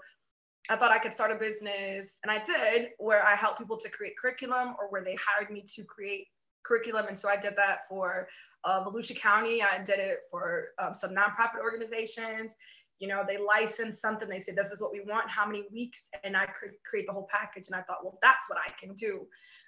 I 0.69 0.75
thought 0.75 0.91
I 0.91 0.99
could 0.99 1.13
start 1.13 1.31
a 1.31 1.35
business, 1.35 2.17
and 2.21 2.31
I 2.31 2.43
did, 2.43 2.89
where 2.99 3.25
I 3.25 3.35
help 3.35 3.57
people 3.57 3.77
to 3.77 3.89
create 3.89 4.13
curriculum 4.17 4.75
or 4.77 4.87
where 4.89 5.03
they 5.03 5.15
hired 5.15 5.49
me 5.49 5.63
to 5.75 5.83
create 5.83 6.27
curriculum. 6.63 7.07
And 7.07 7.17
so 7.17 7.27
I 7.27 7.37
did 7.37 7.55
that 7.55 7.87
for 7.89 8.27
uh, 8.63 8.85
Volusia 8.85 9.15
County. 9.15 9.63
I 9.63 9.79
did 9.83 9.99
it 9.99 10.19
for 10.29 10.69
um, 10.77 10.93
some 10.93 11.11
nonprofit 11.11 11.61
organizations. 11.63 12.55
You 12.99 13.07
know, 13.07 13.23
they 13.27 13.37
license 13.37 13.99
something. 13.99 14.27
They 14.27 14.39
say 14.39 14.51
this 14.51 14.71
is 14.71 14.81
what 14.81 14.91
we 14.91 15.01
want, 15.01 15.29
how 15.29 15.45
many 15.45 15.63
weeks? 15.71 16.09
And 16.23 16.35
I 16.35 16.45
cre- 16.45 16.77
create 16.83 17.07
the 17.07 17.13
whole 17.13 17.27
package. 17.31 17.67
And 17.67 17.75
I 17.75 17.81
thought, 17.81 18.03
well, 18.03 18.19
that's 18.21 18.49
what 18.49 18.59
I 18.59 18.71
can 18.79 18.93
do. 18.93 19.27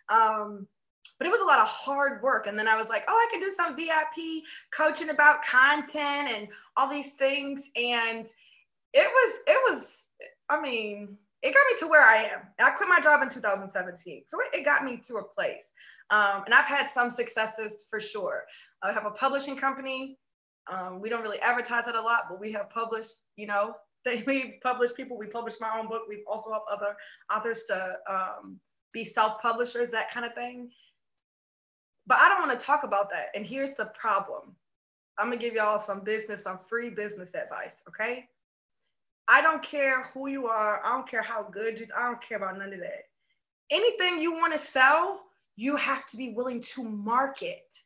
Um, 0.09 0.67
but 1.17 1.27
it 1.27 1.31
was 1.31 1.41
a 1.41 1.45
lot 1.45 1.59
of 1.59 1.67
hard 1.67 2.21
work. 2.23 2.47
And 2.47 2.57
then 2.57 2.67
I 2.67 2.75
was 2.77 2.89
like, 2.89 3.03
oh, 3.07 3.13
I 3.13 3.27
can 3.31 3.39
do 3.39 3.51
some 3.55 3.75
VIP 3.75 4.43
coaching 4.75 5.09
about 5.09 5.43
content 5.43 6.29
and 6.35 6.47
all 6.75 6.89
these 6.89 7.13
things. 7.13 7.61
And 7.75 8.25
it 8.93 9.07
was, 9.07 9.39
it 9.47 9.71
was, 9.71 10.05
I 10.49 10.59
mean, 10.59 11.17
it 11.43 11.53
got 11.53 11.63
me 11.71 11.79
to 11.79 11.87
where 11.87 12.03
I 12.03 12.23
am. 12.23 12.39
And 12.57 12.67
I 12.67 12.71
quit 12.71 12.89
my 12.89 12.99
job 12.99 13.21
in 13.21 13.29
2017. 13.29 14.23
So 14.27 14.37
it, 14.41 14.59
it 14.59 14.65
got 14.65 14.83
me 14.83 14.99
to 15.07 15.15
a 15.15 15.23
place. 15.23 15.69
Um, 16.09 16.43
and 16.45 16.53
I've 16.53 16.65
had 16.65 16.87
some 16.87 17.09
successes 17.09 17.85
for 17.89 17.99
sure. 17.99 18.43
I 18.83 18.91
have 18.91 19.05
a 19.05 19.11
publishing 19.11 19.55
company. 19.55 20.17
Um, 20.71 21.01
we 21.01 21.09
don't 21.09 21.21
really 21.21 21.39
advertise 21.39 21.87
it 21.87 21.95
a 21.95 22.01
lot, 22.01 22.23
but 22.29 22.39
we 22.39 22.51
have 22.53 22.69
published, 22.69 23.21
you 23.35 23.47
know, 23.47 23.75
they, 24.05 24.23
we 24.25 24.59
publish 24.63 24.93
people. 24.95 25.17
We 25.17 25.27
publish 25.27 25.55
my 25.59 25.77
own 25.77 25.87
book. 25.87 26.03
We've 26.09 26.23
also 26.27 26.51
helped 26.51 26.71
other 26.71 26.95
authors 27.33 27.63
to 27.67 27.95
um, 28.09 28.59
be 28.93 29.03
self-publishers, 29.03 29.91
that 29.91 30.11
kind 30.11 30.25
of 30.25 30.33
thing. 30.33 30.71
But 32.07 32.17
I 32.19 32.29
don't 32.29 32.47
want 32.47 32.59
to 32.59 32.65
talk 32.65 32.83
about 32.83 33.11
that. 33.11 33.27
And 33.35 33.45
here's 33.45 33.75
the 33.75 33.85
problem. 33.85 34.55
I'm 35.19 35.27
gonna 35.27 35.39
give 35.39 35.53
y'all 35.53 35.77
some 35.77 36.03
business, 36.03 36.43
some 36.43 36.59
free 36.67 36.89
business 36.89 37.35
advice, 37.35 37.83
okay? 37.87 38.25
I 39.27 39.41
don't 39.43 39.61
care 39.61 40.05
who 40.05 40.27
you 40.27 40.47
are. 40.47 40.83
I 40.83 40.95
don't 40.95 41.07
care 41.07 41.21
how 41.21 41.43
good 41.43 41.79
you. 41.79 41.85
I 41.95 42.07
don't 42.07 42.21
care 42.21 42.37
about 42.37 42.57
none 42.57 42.73
of 42.73 42.79
that. 42.79 43.03
Anything 43.69 44.19
you 44.19 44.33
want 44.33 44.51
to 44.53 44.59
sell, 44.59 45.21
you 45.57 45.75
have 45.75 46.07
to 46.07 46.17
be 46.17 46.33
willing 46.33 46.61
to 46.73 46.83
market 46.83 47.83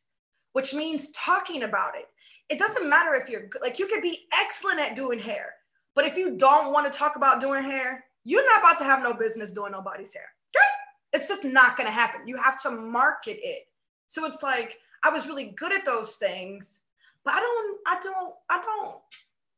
which 0.56 0.72
means 0.72 1.10
talking 1.10 1.64
about 1.64 1.94
it. 1.98 2.06
It 2.48 2.58
doesn't 2.58 2.88
matter 2.88 3.14
if 3.14 3.28
you're 3.28 3.48
like 3.60 3.78
you 3.78 3.86
could 3.86 4.02
be 4.02 4.26
excellent 4.38 4.80
at 4.80 4.94
doing 4.94 5.18
hair, 5.18 5.54
but 5.94 6.04
if 6.04 6.16
you 6.16 6.36
don't 6.36 6.72
want 6.72 6.90
to 6.90 6.96
talk 6.96 7.16
about 7.16 7.40
doing 7.40 7.64
hair, 7.64 8.04
you're 8.24 8.46
not 8.46 8.60
about 8.60 8.78
to 8.78 8.84
have 8.84 9.02
no 9.02 9.14
business 9.14 9.50
doing 9.50 9.72
nobody's 9.72 10.12
hair. 10.12 10.28
Okay? 10.54 10.64
It's 11.12 11.28
just 11.28 11.44
not 11.44 11.76
going 11.76 11.86
to 11.86 11.92
happen. 11.92 12.26
You 12.26 12.36
have 12.36 12.60
to 12.62 12.70
market 12.70 13.38
it. 13.42 13.68
So 14.08 14.24
it's 14.26 14.42
like 14.42 14.78
I 15.02 15.10
was 15.10 15.26
really 15.26 15.54
good 15.56 15.72
at 15.72 15.84
those 15.84 16.16
things, 16.16 16.80
but 17.24 17.34
I 17.34 17.40
don't, 17.40 17.78
I 17.86 18.00
don't, 18.02 18.34
I 18.50 18.62
don't, 18.62 18.96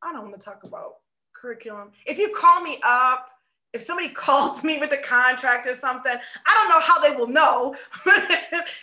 I 0.03 0.12
don't 0.12 0.31
want 0.31 0.40
to 0.40 0.44
talk 0.44 0.64
about 0.64 0.96
curriculum. 1.33 1.90
If 2.07 2.18
you 2.18 2.33
call 2.35 2.62
me 2.62 2.79
up 2.85 3.31
if 3.72 3.83
somebody 3.83 4.09
calls 4.14 4.64
me 4.64 4.78
with 4.78 4.92
a 4.92 5.02
contract 5.02 5.66
or 5.66 5.74
something, 5.74 6.16
I 6.46 6.54
don't 6.54 6.68
know 6.68 6.81
how 6.81 7.00
they 7.00 7.16
will 7.16 7.28
know. 7.28 7.74
but 8.04 8.24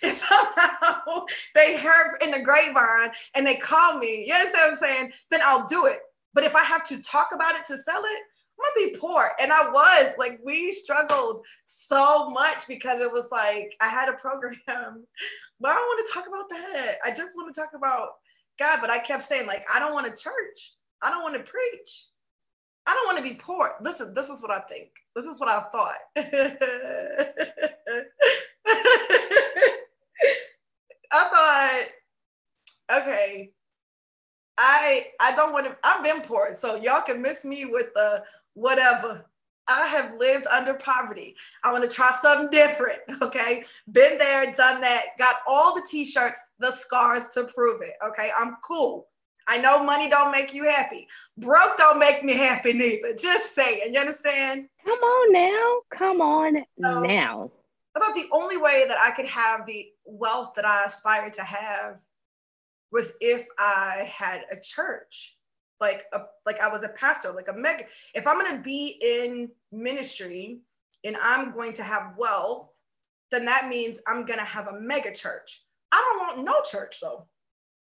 if 0.01 0.13
somehow 0.13 1.25
they 1.53 1.77
heard 1.77 2.17
in 2.21 2.31
the 2.31 2.41
grapevine 2.41 3.11
and 3.33 3.45
they 3.45 3.55
call 3.55 3.97
me, 3.97 4.25
you 4.27 4.33
what 4.33 4.69
I'm 4.69 4.75
saying? 4.75 5.11
Then 5.29 5.41
I'll 5.43 5.67
do 5.67 5.85
it. 5.85 5.99
But 6.33 6.43
if 6.43 6.55
I 6.55 6.63
have 6.63 6.83
to 6.85 7.01
talk 7.01 7.29
about 7.33 7.55
it 7.55 7.65
to 7.67 7.77
sell 7.77 8.01
it, 8.01 8.21
I'm 8.57 8.73
gonna 8.73 8.91
be 8.91 8.97
poor. 8.97 9.31
And 9.39 9.51
I 9.51 9.69
was 9.69 10.13
like, 10.17 10.39
we 10.43 10.71
struggled 10.71 11.43
so 11.65 12.29
much 12.29 12.67
because 12.67 13.01
it 13.01 13.11
was 13.11 13.27
like 13.31 13.73
I 13.81 13.87
had 13.87 14.09
a 14.09 14.13
program, 14.13 14.55
but 15.59 15.71
I 15.71 15.73
don't 15.73 15.87
want 15.87 16.07
to 16.07 16.13
talk 16.13 16.27
about 16.27 16.49
that. 16.49 16.95
I 17.03 17.09
just 17.09 17.35
want 17.35 17.53
to 17.53 17.59
talk 17.59 17.71
about 17.75 18.09
God. 18.57 18.79
But 18.81 18.89
I 18.89 18.99
kept 18.99 19.23
saying, 19.23 19.47
like, 19.47 19.65
I 19.73 19.79
don't 19.79 19.93
want 19.93 20.07
a 20.07 20.11
church. 20.11 20.73
I 21.01 21.09
don't 21.09 21.23
want 21.23 21.35
to 21.35 21.51
preach. 21.51 22.05
I 22.87 22.93
don't 22.93 23.07
want 23.07 23.17
to 23.17 23.23
be 23.23 23.35
poor. 23.35 23.73
Listen, 23.81 24.13
this 24.13 24.29
is 24.29 24.41
what 24.41 24.51
I 24.51 24.59
think. 24.61 24.89
This 25.15 25.25
is 25.25 25.39
what 25.39 25.49
I 25.49 25.61
thought. 25.71 25.95
I 31.11 31.29
thought, 31.29 33.01
okay, 33.01 33.51
I 34.57 35.07
I 35.19 35.35
don't 35.35 35.53
want 35.53 35.65
to. 35.67 35.77
I've 35.83 36.03
been 36.03 36.21
poor, 36.21 36.53
so 36.53 36.75
y'all 36.75 37.01
can 37.01 37.21
miss 37.21 37.43
me 37.45 37.65
with 37.65 37.87
the 37.93 38.23
whatever. 38.53 39.25
I 39.67 39.87
have 39.87 40.19
lived 40.19 40.45
under 40.47 40.75
poverty. 40.75 41.35
I 41.63 41.71
want 41.71 41.89
to 41.89 41.95
try 41.95 42.11
something 42.21 42.49
different. 42.51 42.99
Okay, 43.21 43.63
been 43.91 44.17
there, 44.17 44.51
done 44.51 44.81
that. 44.81 45.05
Got 45.17 45.37
all 45.47 45.73
the 45.73 45.85
t-shirts, 45.89 46.37
the 46.59 46.71
scars 46.71 47.29
to 47.29 47.45
prove 47.45 47.81
it. 47.81 47.93
Okay, 48.05 48.29
I'm 48.37 48.57
cool. 48.63 49.07
I 49.47 49.59
know 49.59 49.83
money 49.83 50.09
don't 50.09 50.31
make 50.31 50.53
you 50.53 50.63
happy. 50.63 51.07
Broke 51.37 51.77
don't 51.77 51.99
make 51.99 52.23
me 52.23 52.33
happy 52.33 52.73
neither. 52.73 53.13
Just 53.13 53.53
saying. 53.53 53.93
You 53.93 53.99
understand? 53.99 54.67
Come 54.83 54.99
on 54.99 55.33
now. 55.33 55.79
Come 55.91 56.21
on 56.21 56.65
so, 56.81 57.03
now. 57.03 57.51
I 57.95 57.99
thought 57.99 58.15
the 58.15 58.27
only 58.33 58.57
way 58.57 58.85
that 58.87 58.97
I 58.97 59.11
could 59.11 59.27
have 59.27 59.65
the 59.65 59.87
wealth 60.03 60.53
that 60.55 60.65
I 60.65 60.83
aspired 60.85 61.33
to 61.33 61.43
have 61.43 61.97
was 62.91 63.13
if 63.21 63.45
I 63.57 64.09
had 64.11 64.41
a 64.51 64.59
church, 64.59 65.37
like 65.79 66.05
a 66.13 66.21
like 66.45 66.59
I 66.59 66.69
was 66.69 66.83
a 66.83 66.89
pastor, 66.89 67.31
like 67.31 67.47
a 67.47 67.53
mega. 67.53 67.85
If 68.13 68.25
I'm 68.25 68.43
gonna 68.43 68.61
be 68.61 68.97
in 69.01 69.49
ministry 69.71 70.59
and 71.03 71.15
I'm 71.21 71.53
going 71.53 71.73
to 71.73 71.83
have 71.83 72.15
wealth, 72.17 72.69
then 73.31 73.45
that 73.45 73.69
means 73.69 74.01
I'm 74.07 74.25
gonna 74.25 74.45
have 74.45 74.67
a 74.67 74.79
mega 74.79 75.13
church. 75.13 75.63
I 75.91 76.01
don't 76.01 76.37
want 76.37 76.45
no 76.45 76.61
church 76.69 76.99
though. 76.99 77.27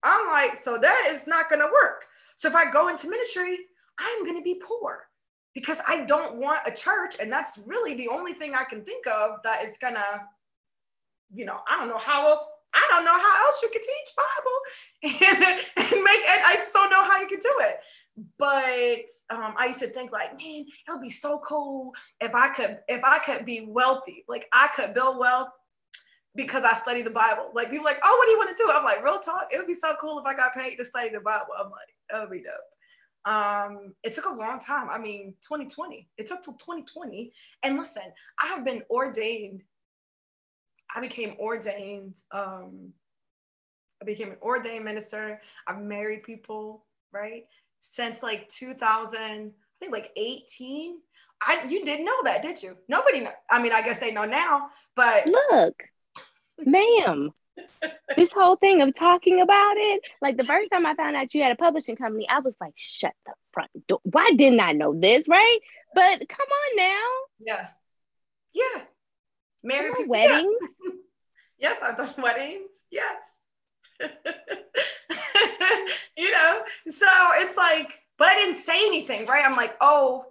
I'm 0.03 0.27
like, 0.29 0.63
so 0.63 0.79
that 0.79 1.09
is 1.11 1.27
not 1.27 1.51
gonna 1.51 1.67
work. 1.67 2.05
So 2.37 2.49
if 2.49 2.55
I 2.55 2.71
go 2.71 2.89
into 2.89 3.09
ministry, 3.09 3.59
I'm 3.99 4.25
gonna 4.25 4.43
be 4.43 4.61
poor 4.67 5.07
because 5.55 5.79
I 5.87 6.05
don't 6.05 6.37
want 6.37 6.61
a 6.67 6.71
church. 6.71 7.17
And 7.21 7.31
that's 7.31 7.59
really 7.67 7.95
the 7.95 8.09
only 8.09 8.33
thing 8.35 8.55
I 8.55 8.65
can 8.65 8.85
think 8.85 9.07
of 9.07 9.39
that 9.45 9.65
is 9.65 9.77
gonna, 9.81 10.27
you 11.35 11.45
know, 11.45 11.61
I 11.69 11.79
don't 11.79 11.89
know 11.89 11.99
how 11.99 12.29
else. 12.29 12.45
I 12.73 12.87
don't 12.89 13.05
know 13.05 13.19
how 13.19 13.47
else 13.47 13.61
you 13.63 13.69
could 13.69 13.83
teach 13.83 14.15
Bible 14.17 15.19
and, 15.37 15.45
and 15.77 16.05
make 16.05 16.21
it. 16.21 16.47
I 16.47 16.55
just 16.55 16.73
don't 16.73 16.91
know 16.91 17.03
how 17.03 17.21
you 17.21 17.27
could 17.27 17.41
do 17.41 17.55
it. 17.61 17.77
But 18.39 19.37
um, 19.37 19.55
I 19.57 19.67
used 19.67 19.81
to 19.81 19.89
think 19.89 20.13
like, 20.13 20.39
man, 20.39 20.67
it 20.67 20.91
would 20.91 21.01
be 21.01 21.11
so 21.11 21.41
cool 21.45 21.93
if 22.21 22.33
I 22.33 22.49
could, 22.55 22.79
if 22.87 23.03
I 23.03 23.19
could 23.19 23.45
be 23.45 23.67
wealthy, 23.69 24.25
like 24.29 24.47
I 24.53 24.69
could 24.69 24.95
build 24.95 25.19
wealth 25.19 25.49
because 26.41 26.65
I 26.65 26.73
study 26.75 27.03
the 27.03 27.11
Bible. 27.11 27.51
Like 27.55 27.71
people 27.71 27.85
like, 27.85 28.01
oh, 28.03 28.17
what 28.17 28.27
do 28.27 28.33
you 28.33 28.39
want 28.39 28.57
to 28.57 28.63
do? 28.63 28.71
I'm 28.73 28.85
like, 28.85 29.05
real 29.05 29.19
talk. 29.19 29.49
It 29.53 29.59
would 29.59 29.67
be 29.67 29.75
so 29.75 29.95
cool 30.01 30.19
if 30.19 30.25
I 30.25 30.35
got 30.35 30.55
paid 30.55 30.77
to 30.77 30.85
study 30.85 31.11
the 31.11 31.21
Bible. 31.21 31.49
I'm 31.59 31.71
like, 31.71 31.95
that 32.11 32.21
would 32.21 32.31
be 32.31 32.43
dope. 32.43 33.33
Um, 33.33 33.95
it 34.03 34.15
took 34.15 34.25
a 34.25 34.35
long 34.35 34.59
time. 34.59 34.89
I 34.91 34.99
mean, 34.99 35.35
2020. 35.43 36.09
It 36.17 36.27
took 36.27 36.43
till 36.43 36.55
2020. 36.55 37.33
And 37.63 37.77
listen, 37.77 38.03
I 38.43 38.47
have 38.49 38.65
been 38.65 38.83
ordained. 38.89 39.63
I 40.95 41.01
became 41.01 41.37
ordained. 41.39 42.17
Um, 42.33 42.93
I 44.01 44.07
became 44.07 44.31
an 44.31 44.39
ordained 44.41 44.85
minister. 44.85 45.41
I've 45.69 45.83
married 45.83 46.23
people, 46.23 46.87
right? 47.13 47.45
Since 47.81 48.23
like 48.23 48.49
2000, 48.49 49.21
I 49.21 49.51
think 49.79 49.93
like 49.93 50.11
18. 50.17 50.97
I 51.43 51.65
you 51.69 51.85
didn't 51.85 52.05
know 52.05 52.23
that, 52.25 52.43
did 52.43 52.63
you? 52.63 52.77
Nobody 52.89 53.21
know. 53.21 53.33
I 53.51 53.63
mean, 53.63 53.73
I 53.73 53.83
guess 53.83 53.99
they 53.99 54.13
know 54.13 54.25
now, 54.25 54.69
but 54.95 55.27
look, 55.27 55.75
ma'am, 56.67 57.31
this 58.17 58.33
whole 58.33 58.57
thing 58.57 58.83
of 58.83 58.95
talking 58.95 59.41
about 59.41 59.75
it, 59.77 60.09
like 60.21 60.37
the 60.37 60.45
first 60.45 60.71
time 60.71 60.87
I 60.87 60.95
found 60.95 61.17
out 61.17 61.35
you 61.35 61.43
had 61.43 61.53
a 61.53 61.57
publishing 61.57 61.97
company, 61.97 62.29
I 62.29 62.41
was 62.41 62.55
like, 62.61 62.75
shut 62.77 63.15
the 63.27 63.33
front 63.53 63.71
door. 63.87 64.01
Why 64.03 64.33
didn't 64.37 64.61
I 64.61 64.73
know 64.73 64.99
this, 64.99 65.29
right? 65.29 65.59
But 65.95 66.29
come 66.29 66.47
on 66.49 66.77
now. 66.77 67.03
Yeah. 67.41 67.67
Yeah. 68.55 68.83
Married 69.63 69.95
people. 69.97 70.11
Weddings. 70.11 70.57
Yeah. 70.83 70.91
yes, 71.59 71.81
I've 71.83 71.97
done 71.97 72.15
weddings. 72.19 72.71
Yes. 72.91 73.23
you 76.17 76.31
know, 76.31 76.63
so 76.89 77.07
it's 77.35 77.57
like, 77.57 77.99
but 78.17 78.29
I 78.29 78.35
didn't 78.37 78.61
say 78.61 78.87
anything, 78.87 79.27
right? 79.27 79.45
I'm 79.45 79.57
like, 79.57 79.77
oh, 79.81 80.25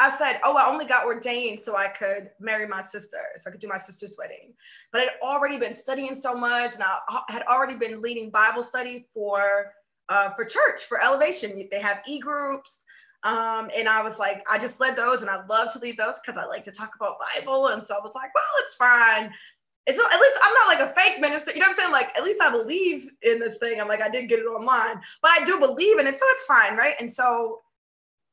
I 0.00 0.16
said, 0.16 0.40
oh, 0.42 0.56
I 0.56 0.66
only 0.66 0.86
got 0.86 1.04
ordained 1.04 1.60
so 1.60 1.76
I 1.76 1.88
could 1.88 2.30
marry 2.40 2.66
my 2.66 2.80
sister, 2.80 3.18
so 3.36 3.50
I 3.50 3.52
could 3.52 3.60
do 3.60 3.68
my 3.68 3.76
sister's 3.76 4.16
wedding. 4.18 4.54
But 4.92 5.02
I'd 5.02 5.08
already 5.22 5.58
been 5.58 5.74
studying 5.74 6.14
so 6.14 6.34
much, 6.34 6.74
and 6.74 6.82
I 6.82 6.98
had 7.28 7.42
already 7.42 7.74
been 7.74 8.00
leading 8.00 8.30
Bible 8.30 8.62
study 8.62 9.06
for 9.12 9.72
uh, 10.08 10.30
for 10.30 10.46
church 10.46 10.86
for 10.88 11.04
Elevation. 11.04 11.68
They 11.70 11.80
have 11.80 12.00
e 12.08 12.18
groups, 12.18 12.80
um, 13.24 13.68
and 13.76 13.90
I 13.90 14.02
was 14.02 14.18
like, 14.18 14.42
I 14.50 14.58
just 14.58 14.80
led 14.80 14.96
those, 14.96 15.20
and 15.20 15.28
I 15.28 15.44
love 15.46 15.70
to 15.74 15.78
lead 15.78 15.98
those 15.98 16.18
because 16.24 16.38
I 16.38 16.46
like 16.46 16.64
to 16.64 16.72
talk 16.72 16.92
about 16.96 17.18
Bible. 17.36 17.66
And 17.66 17.84
so 17.84 17.94
I 17.94 18.00
was 18.00 18.14
like, 18.14 18.34
well, 18.34 18.44
it's 18.60 18.74
fine. 18.74 19.30
It's 19.86 19.98
at 19.98 20.20
least 20.20 20.38
I'm 20.42 20.54
not 20.54 20.66
like 20.66 20.80
a 20.80 20.94
fake 20.98 21.20
minister. 21.20 21.52
You 21.52 21.60
know 21.60 21.66
what 21.66 21.72
I'm 21.72 21.76
saying? 21.76 21.92
Like 21.92 22.16
at 22.16 22.24
least 22.24 22.40
I 22.40 22.50
believe 22.50 23.10
in 23.20 23.38
this 23.38 23.58
thing. 23.58 23.78
I'm 23.78 23.88
like 23.88 24.00
I 24.00 24.08
did 24.08 24.30
get 24.30 24.38
it 24.38 24.44
online, 24.44 25.02
but 25.20 25.30
I 25.30 25.44
do 25.44 25.58
believe 25.58 25.98
in 25.98 26.06
it, 26.06 26.16
so 26.16 26.24
it's 26.28 26.46
fine, 26.46 26.76
right? 26.78 26.94
And 26.98 27.12
so 27.12 27.60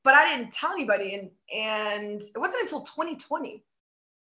but 0.07 0.15
I 0.15 0.25
didn't 0.25 0.53
tell 0.53 0.71
anybody. 0.71 1.15
And, 1.15 1.29
and 1.53 2.21
it 2.21 2.37
wasn't 2.37 2.61
until 2.61 2.79
2020. 2.79 3.61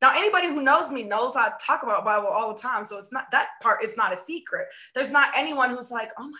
Now, 0.01 0.13
anybody 0.15 0.47
who 0.47 0.63
knows 0.63 0.89
me 0.89 1.03
knows 1.03 1.35
I 1.35 1.51
talk 1.61 1.83
about 1.83 2.05
Bible 2.05 2.29
all 2.29 2.53
the 2.53 2.61
time. 2.61 2.85
So 2.85 2.97
it's 2.97 3.11
not 3.11 3.25
that 3.31 3.49
part, 3.61 3.79
it's 3.81 3.97
not 3.97 4.13
a 4.13 4.15
secret. 4.15 4.67
There's 4.93 5.09
not 5.09 5.31
anyone 5.35 5.71
who's 5.71 5.91
like, 5.91 6.11
oh 6.17 6.29
my 6.29 6.39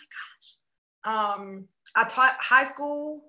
gosh. 1.04 1.38
Um, 1.38 1.68
I 1.94 2.04
taught 2.04 2.36
high 2.38 2.64
school. 2.64 3.24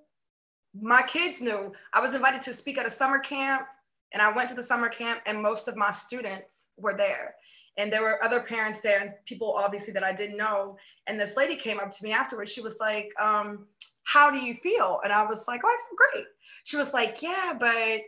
My 0.74 1.02
kids 1.02 1.42
knew 1.42 1.74
I 1.92 2.00
was 2.00 2.16
invited 2.16 2.42
to 2.44 2.54
speak 2.54 2.78
at 2.78 2.86
a 2.86 2.90
summer 2.90 3.20
camp, 3.20 3.68
and 4.14 4.22
I 4.22 4.32
went 4.32 4.48
to 4.48 4.56
the 4.56 4.64
summer 4.64 4.88
camp, 4.88 5.20
and 5.26 5.42
most 5.42 5.68
of 5.68 5.76
my 5.76 5.92
students 5.92 6.68
were 6.78 6.96
there. 6.96 7.36
And 7.78 7.92
there 7.92 8.02
were 8.02 8.24
other 8.24 8.40
parents 8.40 8.80
there 8.80 9.02
and 9.02 9.12
people 9.26 9.54
obviously 9.58 9.92
that 9.94 10.04
I 10.06 10.14
didn't 10.14 10.38
know. 10.38 10.78
And 11.06 11.20
this 11.20 11.36
lady 11.36 11.58
came 11.58 11.80
up 11.80 11.92
to 11.92 12.04
me 12.04 12.14
afterwards. 12.14 12.52
She 12.52 12.62
was 12.62 12.78
like, 12.80 13.12
um, 13.22 13.68
how 14.08 14.32
do 14.32 14.40
you 14.40 14.54
feel? 14.54 15.02
And 15.04 15.12
I 15.12 15.26
was 15.26 15.50
like, 15.50 15.62
oh, 15.66 15.68
I 15.68 15.78
feel 15.78 15.98
great. 15.98 16.26
She 16.64 16.78
was 16.78 16.94
like, 16.94 17.22
yeah, 17.22 17.54
but 17.60 18.02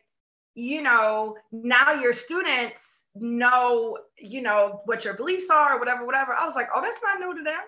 you 0.56 0.82
know, 0.82 1.36
now 1.52 1.92
your 1.92 2.14
students 2.14 3.08
know, 3.16 3.98
you 4.18 4.42
know, 4.42 4.82
what 4.86 5.04
your 5.04 5.16
beliefs 5.16 5.50
are 5.50 5.76
or 5.76 5.80
whatever, 5.80 6.06
whatever. 6.06 6.34
I 6.34 6.46
was 6.46 6.56
like, 6.56 6.68
oh, 6.74 6.82
that's 6.82 7.00
not 7.04 7.20
new 7.20 7.38
to 7.38 7.44
them. 7.44 7.62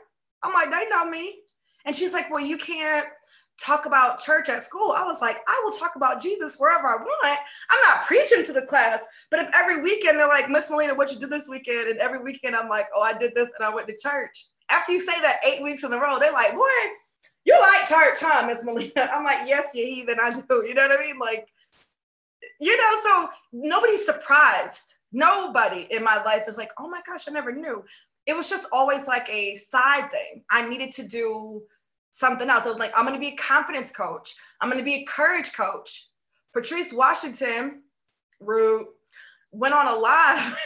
I'm 0.44 0.54
like, 0.54 0.72
they 0.72 0.90
know 0.90 1.10
me. 1.10 1.40
And 1.86 1.94
she's 1.94 2.14
like, 2.14 2.32
well, 2.32 2.44
you 2.44 2.58
can't 2.58 3.06
talk 3.62 3.86
about 3.86 4.20
church 4.20 4.48
at 4.48 4.64
school. 4.64 4.94
I 4.96 5.04
was 5.04 5.20
like, 5.22 5.38
I 5.48 5.62
will 5.66 5.78
talk 5.78 5.98
about 5.98 6.22
Jesus 6.22 6.56
wherever 6.58 6.88
I 6.88 6.96
want. 6.96 7.40
I'm 7.70 7.82
not 7.84 8.06
preaching 8.06 8.46
to 8.46 8.54
the 8.54 8.66
class, 8.66 9.04
but 9.30 9.42
if 9.42 9.50
every 9.54 9.84
weekend 9.84 10.18
they're 10.18 10.28
like, 10.28 10.50
Miss 10.50 10.70
Melina, 10.70 10.96
what 10.96 11.12
you 11.12 11.20
do 11.20 11.28
this 11.28 11.50
weekend? 11.50 11.90
And 11.90 12.00
every 12.00 12.24
weekend 12.24 12.56
I'm 12.56 12.70
like, 12.70 12.86
oh, 12.96 13.02
I 13.02 13.18
did 13.18 13.36
this 13.36 13.50
and 13.58 13.66
I 13.66 13.74
went 13.74 13.90
to 13.90 13.98
church. 13.98 14.46
After 14.70 14.94
you 14.94 15.02
say 15.02 15.20
that 15.22 15.42
eight 15.46 15.62
weeks 15.62 15.84
in 15.84 15.92
a 15.92 16.00
row, 16.00 16.18
they're 16.18 16.32
like, 16.32 16.54
boy, 16.54 16.92
you 17.46 17.60
like 17.60 17.88
church, 17.88 18.20
huh, 18.22 18.46
Miss 18.48 18.64
Melina? 18.64 19.10
I'm 19.12 19.24
like, 19.24 19.48
yes, 19.48 19.68
you 19.74 19.86
heathen, 19.86 20.18
I 20.22 20.32
do. 20.32 20.66
You 20.68 20.74
know 20.74 20.88
what 20.88 21.00
I 21.00 21.04
mean? 21.04 21.20
Like, 21.20 21.48
you 22.60 22.78
know, 22.78 23.00
so 23.02 23.30
nobody's 23.52 24.06
surprised. 24.06 24.96
Nobody 25.12 25.88
in 25.90 26.04
my 26.04 26.24
life 26.24 26.44
is 26.48 26.58
like, 26.58 26.72
oh 26.78 26.90
my 26.90 27.02
gosh, 27.06 27.28
I 27.28 27.32
never 27.32 27.52
knew. 27.52 27.84
It 28.26 28.36
was 28.36 28.50
just 28.50 28.68
always 28.72 29.08
like 29.08 29.28
a 29.30 29.56
side 29.56 30.12
thing. 30.12 30.44
I 30.50 30.68
needed 30.68 30.92
to 30.94 31.04
do 31.08 31.64
something 32.12 32.50
else. 32.50 32.66
I 32.66 32.70
was 32.70 32.80
like, 32.80 32.94
I'm 32.96 33.06
gonna 33.06 33.20
be 33.20 33.30
a 33.30 33.36
confidence 33.36 33.92
coach. 33.92 34.36
I'm 34.60 34.70
gonna 34.70 34.84
be 34.84 34.96
a 34.96 35.06
courage 35.06 35.54
coach. 35.54 36.08
Patrice 36.54 36.94
Washington, 36.94 37.84
rude, 38.40 38.88
went 39.52 39.74
on 39.74 39.88
a 39.88 39.96
live. 39.98 40.58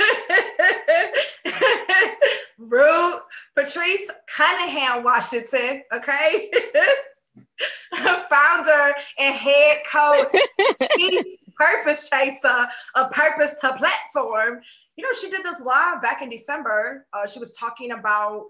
rude 2.58 3.20
Patrice 3.56 4.12
Cunningham 4.28 5.04
Washington, 5.04 5.84
okay? 5.94 6.50
Founder 8.30 8.94
and 9.20 9.36
head 9.36 9.78
coach, 9.92 10.36
chief 10.98 11.26
purpose 11.56 12.10
chaser 12.10 12.68
a 12.96 13.08
Purpose 13.10 13.56
to 13.62 13.74
Platform. 13.74 14.62
You 14.96 15.04
know, 15.04 15.14
she 15.20 15.30
did 15.30 15.44
this 15.44 15.62
live 15.62 16.02
back 16.02 16.22
in 16.22 16.30
December. 16.30 17.06
Uh, 17.14 17.28
she 17.28 17.40
was 17.40 17.54
talking 17.54 17.92
about 17.92 18.46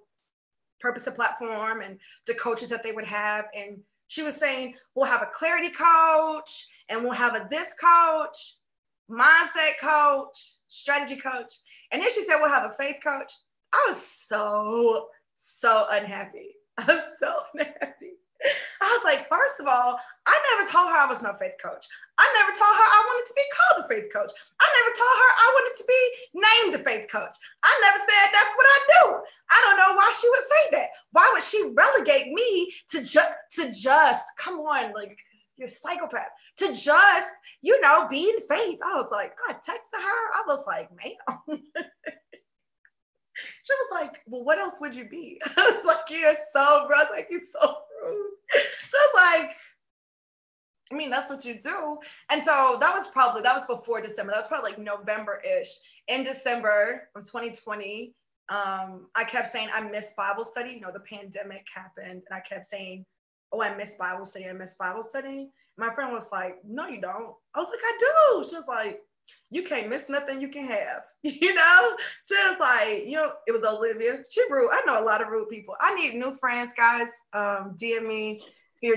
Purpose 0.79 1.05
to 1.05 1.11
Platform 1.11 1.81
and 1.81 1.99
the 2.27 2.33
coaches 2.33 2.69
that 2.69 2.83
they 2.83 2.91
would 2.91 3.05
have. 3.05 3.45
And 3.55 3.79
she 4.07 4.21
was 4.21 4.35
saying, 4.35 4.75
we'll 4.93 5.05
have 5.05 5.21
a 5.21 5.29
clarity 5.31 5.69
coach 5.69 6.67
and 6.89 7.03
we'll 7.03 7.13
have 7.13 7.35
a 7.35 7.47
this 7.49 7.73
coach, 7.73 8.55
mindset 9.09 9.79
coach, 9.81 10.53
strategy 10.67 11.15
coach. 11.15 11.55
And 11.91 12.01
then 12.01 12.09
she 12.11 12.23
said, 12.23 12.37
we'll 12.39 12.49
have 12.49 12.69
a 12.69 12.75
faith 12.75 12.97
coach. 13.03 13.31
I 13.75 13.85
was 13.87 13.99
so, 14.01 15.07
so 15.35 15.85
unhappy. 15.91 16.55
I 16.77 16.85
was 16.85 17.03
so 17.19 17.35
unhappy. 17.53 18.15
I 18.81 18.87
was 18.87 19.03
like, 19.03 19.27
first 19.27 19.59
of 19.59 19.67
all, 19.67 19.97
I 20.25 20.35
never 20.53 20.69
told 20.69 20.87
her 20.89 20.97
I 21.01 21.07
was 21.09 21.21
no 21.21 21.33
faith 21.35 21.57
coach. 21.61 21.85
I 22.17 22.25
never 22.39 22.53
told 22.55 22.71
her 22.71 22.87
I 22.87 23.01
wanted 23.03 23.27
to 23.27 23.35
be 23.35 23.47
called 23.51 23.77
a 23.83 23.87
faith 23.89 24.07
coach. 24.13 24.31
I 24.61 24.67
never 24.79 24.91
told 24.95 25.15
her 25.17 25.31
I 25.35 25.47
wanted 25.55 25.75
to 25.75 25.85
be 25.89 26.01
named 26.35 26.73
a 26.77 26.81
faith 26.85 27.07
coach. 27.11 27.35
I 27.63 27.71
never 27.83 27.99
said 27.99 28.25
that's 28.31 28.55
what 28.55 28.69
I 28.69 28.79
do. 28.87 29.03
I 29.51 29.57
don't 29.65 29.79
know 29.81 29.93
why 29.97 30.13
she 30.15 30.29
would 30.29 30.47
say 30.47 30.63
that. 30.77 30.89
Why 31.11 31.29
would 31.33 31.43
she 31.43 31.73
relegate 31.75 32.31
me 32.31 32.71
to 32.91 33.03
just 33.03 33.33
to 33.59 33.71
just 33.73 34.25
come 34.37 34.59
on, 34.59 34.93
like 34.93 35.17
you're 35.57 35.67
psychopath, 35.67 36.31
to 36.57 36.75
just, 36.75 37.31
you 37.61 37.79
know, 37.81 38.07
be 38.09 38.29
in 38.29 38.39
faith. 38.47 38.79
I 38.83 38.95
was 38.95 39.09
like, 39.11 39.33
I 39.47 39.53
texted 39.53 40.01
her. 40.01 40.21
I 40.35 40.43
was 40.47 40.63
like, 40.67 40.89
man. 40.91 41.59
She 43.65 43.73
was 43.73 43.89
like, 43.91 44.21
Well, 44.27 44.43
what 44.43 44.59
else 44.59 44.79
would 44.79 44.95
you 44.95 45.09
be? 45.09 45.41
I 45.57 45.71
was 45.75 45.85
like, 45.85 46.09
You're 46.09 46.35
so 46.53 46.85
gross. 46.87 47.07
Like, 47.11 47.27
you're 47.29 47.41
so 47.59 47.75
rude. 48.03 48.31
She 48.53 48.91
was 48.93 49.41
like, 49.41 49.51
I 50.91 50.95
mean, 50.95 51.09
that's 51.09 51.29
what 51.29 51.43
you 51.43 51.59
do. 51.59 51.97
And 52.31 52.43
so 52.43 52.77
that 52.79 52.93
was 52.93 53.07
probably, 53.07 53.41
that 53.41 53.55
was 53.55 53.65
before 53.65 54.01
December. 54.01 54.31
That 54.31 54.39
was 54.39 54.47
probably 54.47 54.71
like 54.71 54.79
November 54.79 55.41
ish. 55.41 55.69
In 56.07 56.23
December 56.23 57.09
of 57.15 57.23
2020, 57.23 58.13
um, 58.49 59.07
I 59.15 59.23
kept 59.23 59.47
saying, 59.47 59.69
I 59.73 59.81
miss 59.81 60.13
Bible 60.15 60.43
study. 60.43 60.73
You 60.73 60.81
know, 60.81 60.91
the 60.93 60.99
pandemic 60.99 61.65
happened. 61.73 62.21
And 62.29 62.31
I 62.31 62.39
kept 62.39 62.65
saying, 62.65 63.05
Oh, 63.51 63.61
I 63.61 63.75
miss 63.75 63.95
Bible 63.95 64.25
study. 64.25 64.47
I 64.47 64.53
miss 64.53 64.75
Bible 64.75 65.01
study. 65.01 65.49
My 65.77 65.91
friend 65.93 66.11
was 66.13 66.27
like, 66.31 66.57
No, 66.63 66.87
you 66.87 67.01
don't. 67.01 67.33
I 67.55 67.59
was 67.59 67.69
like, 67.69 67.79
I 67.83 67.97
do. 67.99 68.47
She 68.47 68.55
was 68.55 68.67
like, 68.67 69.01
you 69.51 69.63
can't 69.63 69.89
miss 69.89 70.09
nothing 70.09 70.41
you 70.41 70.49
can 70.49 70.67
have. 70.67 71.03
You 71.27 71.55
know, 71.55 71.95
just 72.29 72.59
like 72.59 73.05
you 73.07 73.13
know, 73.13 73.31
it 73.47 73.51
was 73.51 73.63
Olivia. 73.63 74.19
She 74.29 74.43
rude. 74.47 74.69
I 74.71 74.83
know 74.85 75.03
a 75.03 75.03
lot 75.03 75.23
of 75.23 75.29
rude 75.29 75.49
people. 75.49 75.75
I 75.81 75.95
need 75.95 76.13
new 76.13 76.37
friends, 76.37 76.71
guys. 76.77 77.07
Um, 77.33 77.75
DM 77.81 78.07
me. 78.07 78.41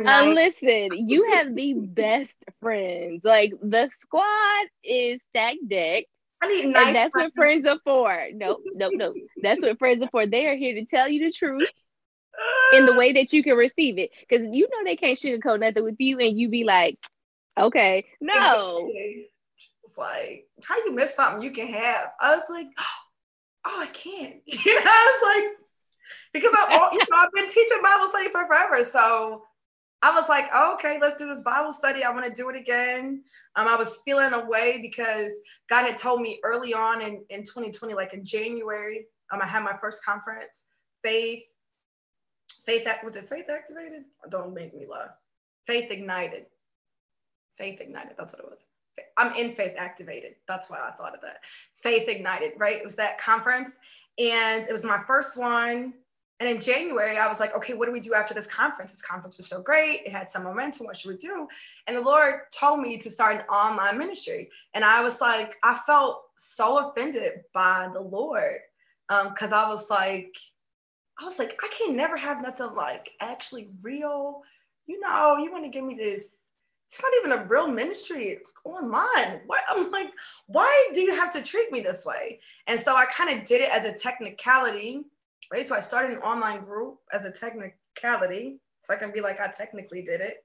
Um, 0.05 0.35
listen, 0.35 0.91
you 1.09 1.31
have 1.33 1.55
the 1.55 1.73
best 1.73 2.35
friends. 2.61 3.23
Like 3.25 3.53
the 3.63 3.89
squad 4.03 4.67
is 4.85 5.21
stack 5.31 5.57
deck. 5.67 6.05
I 6.43 6.49
need 6.49 6.67
nice. 6.67 6.89
And 6.89 6.97
that's 6.97 7.13
friends. 7.13 7.33
what 7.35 7.43
friends 7.43 7.67
are 7.67 7.79
for. 7.83 8.27
Nope, 8.35 8.61
nope, 8.75 8.93
nope. 8.95 9.17
That's 9.43 9.63
what 9.63 9.79
friends 9.79 10.03
are 10.03 10.11
for. 10.11 10.27
They 10.27 10.47
are 10.47 10.57
here 10.57 10.75
to 10.75 10.85
tell 10.85 11.09
you 11.09 11.25
the 11.25 11.33
truth 11.33 11.69
in 12.75 12.87
the 12.87 12.95
way 12.95 13.15
that 13.15 13.33
you 13.33 13.43
can 13.43 13.57
receive 13.57 13.99
it. 13.99 14.11
Because 14.29 14.47
you 14.53 14.69
know 14.71 14.85
they 14.85 14.97
can't 14.97 15.19
sugarcoat 15.19 15.61
nothing 15.61 15.85
with 15.85 15.97
you, 15.99 16.19
and 16.19 16.39
you 16.39 16.49
be 16.49 16.65
like, 16.65 16.99
okay, 17.59 18.05
no. 18.21 18.91
Like, 19.99 20.47
how 20.65 20.77
you 20.77 20.95
miss 20.95 21.15
something 21.15 21.43
you 21.43 21.51
can 21.51 21.67
have? 21.69 22.13
I 22.21 22.37
was 22.37 22.45
like, 22.49 22.67
oh, 23.67 23.81
I 23.81 23.87
can't. 23.87 24.37
You 24.47 24.75
know, 24.75 24.83
I 24.85 25.21
was 25.21 25.37
like, 25.37 25.57
because 26.33 26.53
I, 26.55 26.91
you 26.93 26.99
know, 26.99 27.17
I've 27.17 27.33
been 27.33 27.49
teaching 27.49 27.83
Bible 27.83 28.09
study 28.09 28.29
for 28.31 28.47
forever. 28.47 28.85
So 28.85 29.43
I 30.03 30.15
was 30.15 30.29
like, 30.29 30.47
oh, 30.53 30.75
okay, 30.75 30.99
let's 31.01 31.17
do 31.17 31.27
this 31.27 31.43
Bible 31.43 31.73
study. 31.73 32.05
I 32.05 32.11
want 32.11 32.27
to 32.27 32.43
do 32.43 32.49
it 32.49 32.57
again. 32.57 33.25
Um, 33.57 33.67
I 33.67 33.77
was 33.77 34.01
feeling 34.05 34.33
away 34.33 34.79
because 34.81 35.33
God 35.69 35.87
had 35.87 35.99
told 35.99 36.21
me 36.21 36.39
early 36.45 36.73
on 36.73 37.03
in, 37.03 37.25
in 37.31 37.41
2020, 37.41 37.95
like 37.95 38.15
in 38.15 38.25
January, 38.25 39.07
um, 39.33 39.41
I 39.43 39.47
had 39.47 39.65
my 39.65 39.77
first 39.81 40.05
conference, 40.05 40.65
Faith, 41.03 41.43
Faith, 42.65 42.87
was 43.05 43.17
it 43.17 43.29
Faith 43.29 43.47
Activated? 43.51 44.05
Don't 44.31 44.55
make 44.55 44.75
me 44.75 44.87
lie. 44.89 45.09
Faith 45.67 45.91
Ignited. 45.91 46.47
Faith 47.57 47.81
Ignited, 47.81 48.13
that's 48.17 48.35
what 48.35 48.45
it 48.45 48.51
was. 48.51 48.65
I'm 49.17 49.35
in 49.35 49.55
Faith 49.55 49.75
Activated. 49.77 50.35
That's 50.47 50.71
why 50.71 50.79
I 50.79 50.93
thought 50.97 51.15
of 51.15 51.21
that. 51.23 51.39
Faith 51.83 52.09
Ignited, 52.09 52.53
right? 52.57 52.77
It 52.77 52.85
was 52.85 52.97
that 52.97 53.19
conference. 53.19 53.77
And 54.19 54.67
it 54.67 54.73
was 54.73 54.85
my 54.85 55.03
first 55.07 55.37
one. 55.37 55.95
And 56.41 56.49
in 56.49 56.61
January, 56.61 57.19
I 57.19 57.27
was 57.27 57.41
like, 57.41 57.55
okay, 57.57 57.75
what 57.75 57.87
do 57.87 57.93
we 57.93 58.01
do 58.01 58.15
after 58.15 58.33
this 58.33 58.47
conference? 58.47 58.93
This 58.93 59.03
conference 59.03 59.37
was 59.39 59.49
so 59.49 59.61
great. 59.61 60.03
It 60.07 60.13
had 60.13 60.31
some 60.31 60.45
momentum. 60.45 60.87
What 60.87 60.97
should 60.97 61.11
we 61.11 61.17
do? 61.17 61.49
And 61.87 61.97
the 61.97 62.01
Lord 62.01 62.35
told 62.53 62.81
me 62.81 62.97
to 62.99 63.11
start 63.11 63.37
an 63.37 63.43
online 63.43 63.99
ministry. 63.99 64.51
And 64.75 64.85
I 64.85 65.03
was 65.03 65.21
like, 65.21 65.57
I 65.65 65.81
felt 65.85 66.23
so 66.37 66.89
offended 66.89 67.41
by 67.53 67.89
the 67.93 68.01
Lord. 68.01 68.59
Um, 69.09 69.35
cause 69.35 69.53
I 69.53 69.69
was 69.69 69.91
like, 69.91 70.37
I 71.21 71.25
was 71.25 71.39
like, 71.41 71.59
I 71.63 71.69
can 71.77 71.97
never 71.97 72.17
have 72.17 72.41
nothing 72.41 72.73
like 72.75 73.11
actually 73.21 73.71
real. 73.83 74.43
You 74.87 75.01
know, 75.01 75.39
you 75.39 75.51
want 75.51 75.65
to 75.65 75.71
give 75.71 75.85
me 75.85 75.95
this 75.95 76.37
it's 76.89 77.03
not 77.03 77.13
even 77.19 77.39
a 77.39 77.49
real 77.49 77.69
ministry. 77.69 78.25
It's 78.29 78.51
online. 78.65 79.43
What 79.47 79.61
I'm 79.69 79.91
like, 79.91 80.09
why 80.47 80.89
do 80.95 81.03
you 81.03 81.15
have 81.15 81.31
to 81.35 81.43
treat 81.43 81.71
me 81.71 81.81
this 81.81 82.07
way? 82.07 82.41
And 82.67 82.81
so 82.81 82.97
I 82.97 83.05
kind 83.05 83.39
of 83.39 83.45
did 83.45 83.61
it 83.61 83.69
as 83.71 83.85
a 83.85 83.97
technicality, 83.97 85.03
right? 85.53 85.67
So 85.67 85.75
I 85.75 85.81
started 85.81 86.17
an 86.17 86.23
online 86.23 86.65
group 86.65 86.97
as 87.13 87.27
a 87.27 87.31
technicality. 87.31 88.61
So 88.81 88.95
I 88.95 88.97
can 88.97 89.13
be 89.13 89.21
like, 89.21 89.39
I 89.39 89.49
technically 89.49 90.03
did 90.03 90.23
it. 90.23 90.45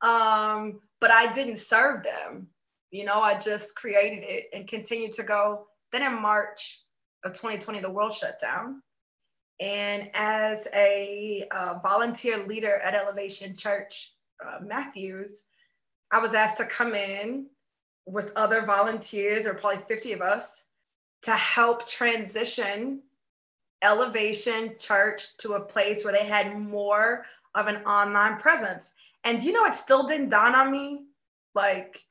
Um, 0.00 0.78
but 1.00 1.10
I 1.10 1.32
didn't 1.32 1.56
serve 1.56 2.04
them. 2.04 2.46
You 2.92 3.04
know, 3.04 3.20
I 3.20 3.36
just 3.36 3.74
created 3.74 4.22
it 4.22 4.44
and 4.52 4.68
continued 4.68 5.12
to 5.12 5.24
go. 5.24 5.66
Then 5.90 6.02
in 6.02 6.22
March 6.22 6.82
of 7.24 7.32
2020, 7.32 7.80
the 7.80 7.90
world 7.90 8.12
shut 8.12 8.38
down. 8.40 8.80
And 9.58 10.08
as 10.14 10.68
a 10.72 11.48
uh, 11.50 11.74
volunteer 11.82 12.46
leader 12.46 12.76
at 12.76 12.94
Elevation 12.94 13.56
Church, 13.56 14.14
uh, 14.44 14.58
Matthews, 14.64 15.46
I 16.10 16.18
was 16.18 16.34
asked 16.34 16.58
to 16.58 16.66
come 16.66 16.94
in 16.94 17.46
with 18.06 18.32
other 18.36 18.62
volunteers, 18.62 19.46
or 19.46 19.54
probably 19.54 19.82
50 19.86 20.12
of 20.14 20.20
us, 20.20 20.64
to 21.22 21.32
help 21.32 21.86
transition 21.86 23.02
Elevation 23.82 24.74
Church 24.78 25.36
to 25.38 25.54
a 25.54 25.60
place 25.60 26.04
where 26.04 26.12
they 26.12 26.26
had 26.26 26.58
more 26.58 27.24
of 27.54 27.66
an 27.66 27.76
online 27.84 28.38
presence. 28.38 28.92
And 29.24 29.42
you 29.42 29.52
know, 29.52 29.64
it 29.64 29.74
still 29.74 30.04
didn't 30.04 30.30
dawn 30.30 30.54
on 30.54 30.70
me 30.70 31.04
like 31.54 32.04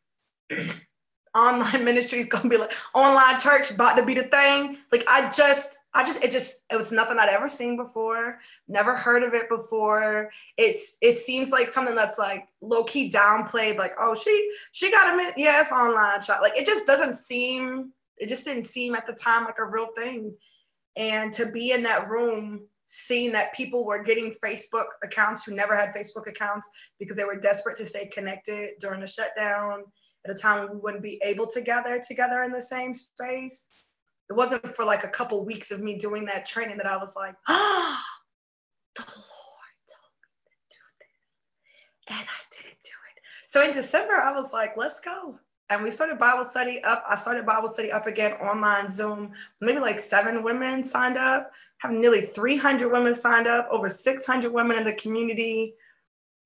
online 1.35 1.85
ministry 1.85 2.19
is 2.19 2.25
gonna 2.25 2.49
be 2.49 2.57
like 2.57 2.71
online 2.93 3.39
church 3.39 3.71
about 3.71 3.97
to 3.97 4.05
be 4.05 4.13
the 4.13 4.23
thing. 4.23 4.77
Like 4.91 5.03
I 5.07 5.29
just 5.29 5.75
I 5.93 6.05
just 6.05 6.23
it 6.23 6.31
just 6.31 6.63
it 6.71 6.77
was 6.77 6.91
nothing 6.91 7.17
I'd 7.19 7.29
ever 7.29 7.49
seen 7.49 7.75
before, 7.75 8.39
never 8.67 8.95
heard 8.95 9.23
of 9.23 9.33
it 9.33 9.49
before. 9.49 10.29
It's 10.57 10.97
it 11.01 11.17
seems 11.17 11.49
like 11.49 11.69
something 11.69 11.95
that's 11.95 12.19
like 12.19 12.47
low 12.61 12.83
key 12.83 13.11
downplayed, 13.11 13.77
like 13.77 13.93
oh 13.99 14.15
she 14.15 14.51
she 14.71 14.91
got 14.91 15.13
a 15.13 15.17
minute, 15.17 15.33
yeah 15.37 15.59
it's 15.59 15.71
online 15.71 16.21
shot. 16.21 16.41
Like 16.41 16.55
it 16.55 16.65
just 16.65 16.85
doesn't 16.85 17.15
seem 17.15 17.91
it 18.17 18.29
just 18.29 18.45
didn't 18.45 18.65
seem 18.65 18.93
at 18.93 19.07
the 19.07 19.13
time 19.13 19.45
like 19.45 19.59
a 19.59 19.65
real 19.65 19.87
thing. 19.95 20.35
And 20.95 21.33
to 21.33 21.51
be 21.51 21.71
in 21.71 21.83
that 21.83 22.09
room, 22.09 22.67
seeing 22.85 23.31
that 23.31 23.53
people 23.53 23.85
were 23.85 24.03
getting 24.03 24.35
Facebook 24.43 24.85
accounts 25.03 25.45
who 25.45 25.55
never 25.55 25.75
had 25.75 25.93
Facebook 25.93 26.27
accounts 26.27 26.67
because 26.99 27.15
they 27.15 27.23
were 27.23 27.39
desperate 27.39 27.77
to 27.77 27.85
stay 27.85 28.07
connected 28.07 28.71
during 28.79 28.99
the 28.99 29.07
shutdown 29.07 29.83
at 30.25 30.31
a 30.31 30.37
time 30.37 30.61
when 30.61 30.73
we 30.73 30.79
wouldn't 30.79 31.03
be 31.03 31.21
able 31.23 31.47
to 31.47 31.61
gather 31.61 32.01
together 32.05 32.43
in 32.43 32.51
the 32.51 32.61
same 32.61 32.93
space 32.93 33.65
it 34.29 34.33
wasn't 34.33 34.65
for 34.75 34.85
like 34.85 35.03
a 35.03 35.09
couple 35.09 35.43
weeks 35.43 35.71
of 35.71 35.81
me 35.81 35.97
doing 35.97 36.25
that 36.25 36.47
training 36.47 36.77
that 36.77 36.85
I 36.85 36.97
was 36.97 37.15
like, 37.15 37.35
ah, 37.47 38.03
the 38.95 39.01
Lord 39.01 39.75
told 39.87 40.13
me 40.21 40.29
to 40.51 40.75
do 40.75 40.83
this. 40.99 42.17
And 42.17 42.27
I 42.27 42.41
didn't 42.51 42.77
do 42.83 42.91
it. 43.15 43.21
So 43.45 43.65
in 43.65 43.71
December, 43.71 44.13
I 44.13 44.31
was 44.31 44.53
like, 44.53 44.77
let's 44.77 44.99
go. 44.99 45.39
And 45.71 45.83
we 45.83 45.91
started 45.91 46.17
Bible 46.17 46.43
study 46.43 46.81
up. 46.83 47.03
I 47.07 47.15
started 47.15 47.45
Bible 47.45 47.67
study 47.67 47.91
up 47.91 48.07
again 48.07 48.33
online 48.33 48.89
Zoom. 48.89 49.33
Maybe 49.61 49.79
like 49.79 49.99
seven 49.99 50.43
women 50.43 50.83
signed 50.83 51.17
up. 51.17 51.51
Have 51.79 51.91
nearly 51.91 52.21
300 52.21 52.91
women 52.91 53.15
signed 53.15 53.47
up, 53.47 53.67
over 53.71 53.87
600 53.87 54.51
women 54.51 54.77
in 54.77 54.83
the 54.83 54.95
community, 54.95 55.75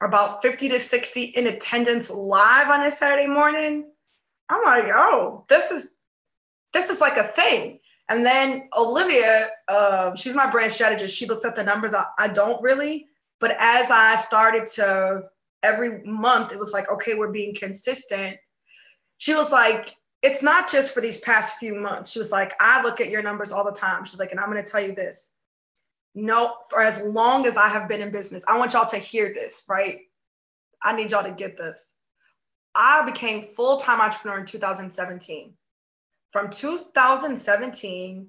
about 0.02 0.44
50 0.44 0.70
to 0.70 0.80
60 0.80 1.24
in 1.24 1.48
attendance 1.48 2.12
live 2.12 2.70
on 2.70 2.86
a 2.86 2.92
Saturday 2.92 3.26
morning. 3.26 3.90
I'm 4.50 4.64
like, 4.64 4.92
oh, 4.94 5.46
this 5.50 5.72
is 5.72 5.93
this 6.74 6.90
is 6.90 7.00
like 7.00 7.18
a 7.18 7.24
thing. 7.24 7.80
And 8.10 8.26
then 8.26 8.70
Olivia, 8.78 9.50
uh, 9.68 10.16
she's 10.16 10.36
my 10.36 10.50
brand 10.50 10.72
strategist. 10.72 11.16
She 11.16 11.26
looks 11.26 11.46
at 11.46 11.56
the 11.56 11.64
numbers. 11.64 11.94
I, 11.94 12.06
I 12.18 12.28
don't 12.28 12.62
really, 12.62 13.08
but 13.40 13.52
as 13.60 13.90
I 13.90 14.16
started 14.18 14.68
to 14.74 15.24
every 15.62 16.04
month, 16.04 16.52
it 16.52 16.60
was 16.60 16.74
like, 16.74 16.92
okay, 16.92 17.16
we're 17.16 17.32
being 17.32 17.56
consistent. 17.56 18.38
She 19.18 19.34
was 19.34 19.52
like, 19.52 19.96
it's 20.22 20.42
not 20.42 20.72
just 20.72 20.94
for 20.94 21.02
these 21.02 21.20
past 21.22 21.58
few 21.58 21.76
months. 21.76 22.12
She 22.12 22.20
was 22.20 22.32
like, 22.32 22.54
I 22.60 22.84
look 22.84 23.00
at 23.00 23.10
your 23.10 23.22
numbers 23.22 23.52
all 23.52 23.64
the 23.64 23.72
time. 23.72 24.04
She's 24.06 24.20
like, 24.20 24.32
and 24.32 24.40
I'm 24.40 24.52
going 24.52 24.64
to 24.64 24.70
tell 24.70 24.82
you 24.82 24.94
this. 24.94 25.32
No, 26.16 26.56
for 26.70 26.82
as 26.82 27.02
long 27.02 27.46
as 27.46 27.58
I 27.58 27.70
have 27.70 27.88
been 27.88 28.02
in 28.02 28.12
business, 28.12 28.44
I 28.48 28.58
want 28.58 28.74
y'all 28.74 28.86
to 28.90 28.98
hear 28.98 29.34
this, 29.34 29.64
right? 29.68 30.00
I 30.84 30.96
need 30.96 31.12
y'all 31.12 31.24
to 31.24 31.32
get 31.32 31.58
this. 31.58 31.94
I 32.76 33.04
became 33.06 33.44
full 33.44 33.78
time 33.78 34.02
entrepreneur 34.02 34.40
in 34.40 34.46
2017 34.46 35.54
from 36.34 36.50
2017 36.50 38.28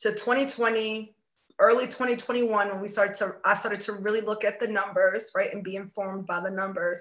to 0.00 0.10
2020 0.10 1.14
early 1.60 1.86
2021 1.86 2.68
when 2.68 2.80
we 2.80 2.88
started 2.88 3.14
to 3.14 3.36
i 3.44 3.54
started 3.54 3.80
to 3.80 3.92
really 3.92 4.20
look 4.20 4.44
at 4.44 4.58
the 4.58 4.66
numbers 4.66 5.30
right 5.34 5.54
and 5.54 5.62
be 5.62 5.76
informed 5.76 6.26
by 6.26 6.40
the 6.40 6.50
numbers 6.50 7.00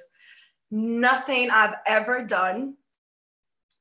nothing 0.69 1.49
i've 1.49 1.73
ever 1.87 2.23
done 2.23 2.75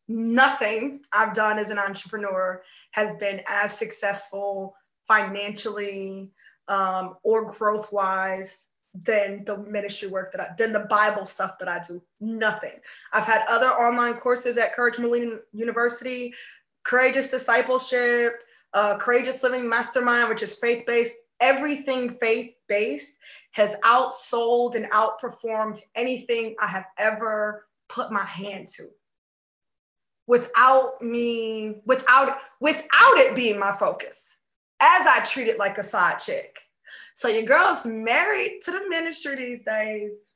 nothing 0.09 1.01
i've 1.13 1.35
done 1.35 1.59
as 1.59 1.69
an 1.71 1.79
entrepreneur 1.79 2.63
has 2.93 3.15
been 3.19 3.43
as 3.47 3.79
successful 3.79 4.75
financially 5.07 6.31
um, 6.69 7.17
or 7.23 7.45
growth 7.45 7.93
wise 7.93 8.69
than 9.03 9.45
the 9.45 9.59
ministry 9.59 10.09
work 10.09 10.31
that 10.33 10.41
I 10.41 10.55
than 10.57 10.73
the 10.73 10.87
Bible 10.89 11.27
stuff 11.27 11.59
that 11.59 11.69
I 11.69 11.81
do. 11.87 12.01
Nothing. 12.21 12.79
I've 13.13 13.25
had 13.25 13.43
other 13.49 13.71
online 13.71 14.15
courses 14.15 14.57
at 14.57 14.75
Courage 14.75 14.99
Molina 14.99 15.39
University, 15.53 16.33
Courageous 16.85 17.31
Discipleship, 17.31 18.43
uh, 18.73 18.97
Courageous 18.99 19.43
Living 19.43 19.69
Mastermind, 19.69 20.29
which 20.29 20.43
is 20.43 20.57
faith 20.57 20.85
based. 20.87 21.15
Everything 21.41 22.17
faith 22.21 22.55
based 22.69 23.17
has 23.53 23.77
outsold 23.85 24.75
and 24.75 24.87
outperformed 24.93 25.79
anything 25.95 26.55
I 26.61 26.67
have 26.67 26.87
ever 26.99 27.67
put 27.89 28.11
my 28.11 28.25
hand 28.25 28.69
to 28.77 28.89
without 30.27 31.03
me 31.03 31.83
without 31.85 32.39
without 32.61 33.19
it 33.19 33.37
being 33.37 33.61
my 33.61 33.77
focus 33.77 34.39
as 34.81 35.07
i 35.07 35.21
treat 35.21 35.49
it 35.49 35.59
like 35.59 35.77
a 35.77 35.83
side 35.83 36.19
chick 36.19 36.59
so 37.15 37.29
your 37.29 37.43
girl's 37.43 37.87
married 37.87 38.61
to 38.65 38.73
the 38.73 38.89
ministry 38.89 39.37
these 39.37 39.63
days. 39.63 40.34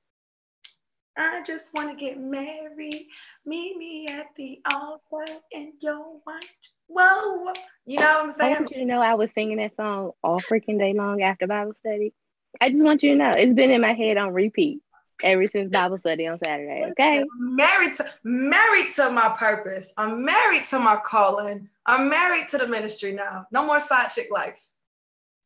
I 1.18 1.42
just 1.42 1.74
want 1.74 1.90
to 1.90 1.96
get 1.96 2.18
married. 2.20 3.08
Meet 3.44 3.76
me 3.76 4.06
at 4.08 4.28
the 4.36 4.60
altar 4.70 5.32
and 5.52 5.72
your 5.80 6.20
wife. 6.26 6.58
Whoa, 6.86 7.52
you 7.84 8.00
know 8.00 8.14
what 8.14 8.24
I'm 8.24 8.30
saying? 8.30 8.56
I 8.56 8.58
want 8.60 8.70
you 8.70 8.78
to 8.78 8.84
know 8.86 9.00
I 9.00 9.14
was 9.14 9.28
singing 9.34 9.58
that 9.58 9.76
song 9.76 10.12
all 10.22 10.40
freaking 10.40 10.78
day 10.78 10.94
long 10.94 11.20
after 11.22 11.46
Bible 11.46 11.74
study. 11.80 12.14
I 12.60 12.70
just 12.70 12.82
want 12.82 13.02
you 13.02 13.10
to 13.10 13.16
know 13.16 13.32
it's 13.32 13.52
been 13.52 13.70
in 13.70 13.80
my 13.82 13.92
head 13.92 14.16
on 14.16 14.32
repeat. 14.32 14.80
ever 15.22 15.46
since 15.48 15.70
Bible 15.70 15.98
study 15.98 16.26
on 16.26 16.38
Saturday. 16.42 16.86
Okay. 16.92 17.18
I'm 17.18 17.56
married 17.56 17.94
to 17.94 18.06
married 18.24 18.94
to 18.96 19.10
my 19.10 19.34
purpose. 19.38 19.92
I'm 19.96 20.24
married 20.24 20.64
to 20.66 20.78
my 20.78 20.96
calling. 21.04 21.68
I'm 21.84 22.08
married 22.08 22.48
to 22.48 22.58
the 22.58 22.66
ministry 22.66 23.12
now. 23.12 23.46
No 23.50 23.66
more 23.66 23.80
side 23.80 24.08
chick 24.08 24.28
life. 24.30 24.66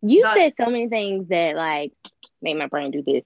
You 0.03 0.27
said 0.27 0.55
so 0.61 0.67
many 0.67 0.89
things 0.89 1.29
that 1.29 1.57
like 1.57 1.93
made 2.41 2.55
my 2.55 2.67
brain 2.67 2.91
do 2.91 3.03
this. 3.03 3.23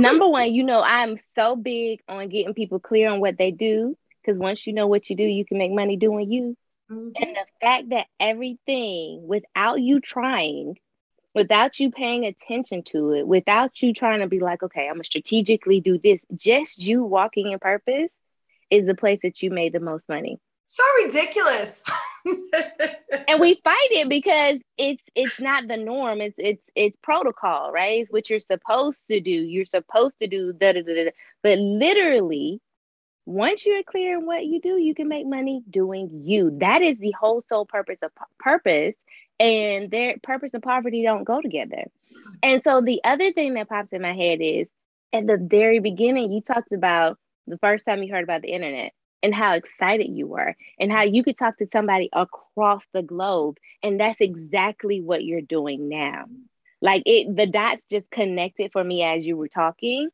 Number 0.00 0.28
one, 0.28 0.52
you 0.52 0.64
know, 0.64 0.82
I'm 0.82 1.18
so 1.34 1.56
big 1.56 2.00
on 2.08 2.28
getting 2.28 2.54
people 2.54 2.80
clear 2.80 3.10
on 3.10 3.20
what 3.20 3.38
they 3.38 3.50
do. 3.50 3.96
Because 4.20 4.38
once 4.38 4.66
you 4.66 4.72
know 4.72 4.86
what 4.86 5.10
you 5.10 5.16
do, 5.16 5.24
you 5.24 5.44
can 5.44 5.58
make 5.58 5.72
money 5.72 5.96
doing 5.96 6.32
you. 6.32 6.56
Mm-hmm. 6.90 7.10
And 7.22 7.36
the 7.36 7.46
fact 7.60 7.88
that 7.90 8.06
everything 8.18 9.26
without 9.26 9.80
you 9.80 10.00
trying 10.00 10.76
without 11.34 11.80
you 11.80 11.90
paying 11.90 12.24
attention 12.24 12.82
to 12.84 13.12
it, 13.12 13.26
without 13.26 13.82
you 13.82 13.92
trying 13.92 14.20
to 14.20 14.28
be 14.28 14.38
like, 14.38 14.62
okay, 14.62 14.86
I'm 14.86 14.94
gonna 14.94 15.04
strategically 15.04 15.80
do 15.80 15.98
this, 15.98 16.24
just 16.34 16.82
you 16.82 17.02
walking 17.02 17.50
in 17.50 17.58
purpose 17.58 18.10
is 18.70 18.86
the 18.86 18.94
place 18.94 19.20
that 19.22 19.42
you 19.42 19.50
made 19.50 19.72
the 19.72 19.80
most 19.80 20.08
money. 20.08 20.38
So 20.64 20.82
ridiculous. 21.04 21.82
and 22.24 23.40
we 23.40 23.60
fight 23.62 23.90
it 23.90 24.08
because 24.08 24.58
it's 24.78 25.02
it's 25.14 25.38
not 25.38 25.68
the 25.68 25.76
norm. 25.76 26.22
It's 26.22 26.36
it's 26.38 26.62
it's 26.74 26.96
protocol, 27.02 27.70
right? 27.70 28.00
It's 28.00 28.10
what 28.10 28.30
you're 28.30 28.40
supposed 28.40 29.06
to 29.10 29.20
do. 29.20 29.30
You're 29.30 29.66
supposed 29.66 30.18
to 30.20 30.26
do 30.26 30.52
da 30.54 30.72
da 30.72 30.82
da 30.82 31.04
da. 31.04 31.10
But 31.42 31.58
literally, 31.58 32.60
once 33.26 33.66
you're 33.66 33.82
clear 33.82 34.18
in 34.18 34.26
what 34.26 34.46
you 34.46 34.60
do, 34.60 34.78
you 34.78 34.94
can 34.94 35.06
make 35.08 35.26
money 35.26 35.62
doing 35.68 36.22
you. 36.24 36.56
That 36.60 36.80
is 36.80 36.98
the 36.98 37.12
whole 37.12 37.42
sole 37.42 37.66
purpose 37.66 37.98
of 38.02 38.10
purpose 38.38 38.94
and 39.38 39.90
their 39.90 40.16
purpose 40.22 40.54
and 40.54 40.62
poverty 40.62 41.02
don't 41.02 41.24
go 41.24 41.42
together. 41.42 41.84
And 42.42 42.62
so 42.64 42.80
the 42.80 43.02
other 43.04 43.32
thing 43.32 43.54
that 43.54 43.68
pops 43.68 43.92
in 43.92 44.00
my 44.00 44.14
head 44.14 44.38
is 44.40 44.66
at 45.12 45.26
the 45.26 45.36
very 45.36 45.80
beginning, 45.80 46.32
you 46.32 46.40
talked 46.40 46.72
about 46.72 47.18
the 47.46 47.58
first 47.58 47.84
time 47.84 48.02
you 48.02 48.12
heard 48.12 48.24
about 48.24 48.42
the 48.42 48.52
internet 48.52 48.92
and 49.24 49.34
how 49.34 49.54
excited 49.54 50.10
you 50.10 50.26
were 50.26 50.54
and 50.78 50.92
how 50.92 51.02
you 51.02 51.24
could 51.24 51.38
talk 51.38 51.56
to 51.56 51.66
somebody 51.72 52.10
across 52.12 52.84
the 52.92 53.02
globe. 53.02 53.56
And 53.82 53.98
that's 53.98 54.20
exactly 54.20 55.00
what 55.00 55.24
you're 55.24 55.40
doing 55.40 55.88
now. 55.88 56.26
Like 56.82 57.04
it, 57.06 57.34
the 57.34 57.46
dots 57.46 57.86
just 57.90 58.10
connected 58.10 58.70
for 58.70 58.84
me 58.84 59.02
as 59.02 59.24
you 59.24 59.38
were 59.38 59.48
talking. 59.48 60.10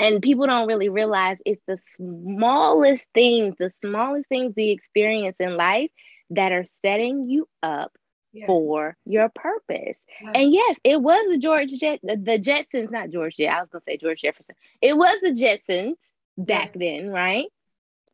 And 0.00 0.20
people 0.20 0.46
don't 0.46 0.66
really 0.66 0.88
realize 0.88 1.38
it's 1.46 1.62
the 1.68 1.78
smallest 1.96 3.06
things, 3.14 3.54
the 3.56 3.72
smallest 3.80 4.28
things 4.28 4.52
we 4.56 4.70
experience 4.70 5.36
in 5.38 5.56
life 5.56 5.92
that 6.30 6.50
are 6.50 6.64
setting 6.84 7.28
you 7.28 7.48
up 7.62 7.96
yeah. 8.32 8.46
for 8.46 8.96
your 9.04 9.28
purpose. 9.28 9.96
Yeah. 10.20 10.32
And 10.34 10.52
yes, 10.52 10.76
it 10.82 11.00
was 11.00 11.30
the 11.30 11.38
George 11.38 11.70
Jet, 11.70 12.00
the, 12.02 12.16
the, 12.16 12.40
Jetsons, 12.40 12.90
not 12.90 13.10
George 13.10 13.36
Jet. 13.36 13.54
I 13.54 13.60
was 13.60 13.68
gonna 13.70 13.84
say 13.86 13.96
George 13.96 14.22
Jefferson. 14.22 14.56
It 14.82 14.96
was 14.96 15.20
the 15.20 15.30
Jetsons 15.30 15.94
back 16.36 16.72
yeah. 16.74 16.98
then, 16.98 17.10
right? 17.10 17.46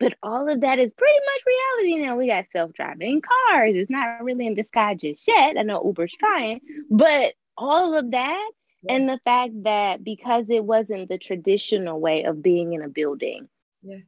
But 0.00 0.14
all 0.22 0.48
of 0.48 0.62
that 0.62 0.78
is 0.78 0.92
pretty 0.92 1.18
much 1.18 1.44
reality 1.46 2.04
now. 2.04 2.16
We 2.16 2.26
got 2.26 2.46
self-driving 2.56 3.20
cars. 3.20 3.76
It's 3.76 3.90
not 3.90 4.24
really 4.24 4.46
in 4.46 4.54
the 4.54 4.64
sky 4.64 4.94
just 4.94 5.28
yet. 5.28 5.56
I 5.58 5.62
know 5.62 5.82
Uber's 5.84 6.14
trying, 6.18 6.60
but 6.90 7.34
all 7.56 7.96
of 7.96 8.10
that 8.12 8.50
and 8.88 9.08
the 9.08 9.20
fact 9.24 9.52
that 9.64 10.02
because 10.02 10.46
it 10.48 10.64
wasn't 10.64 11.10
the 11.10 11.18
traditional 11.18 12.00
way 12.00 12.24
of 12.24 12.42
being 12.42 12.72
in 12.72 12.82
a 12.82 12.88
building, 12.88 13.48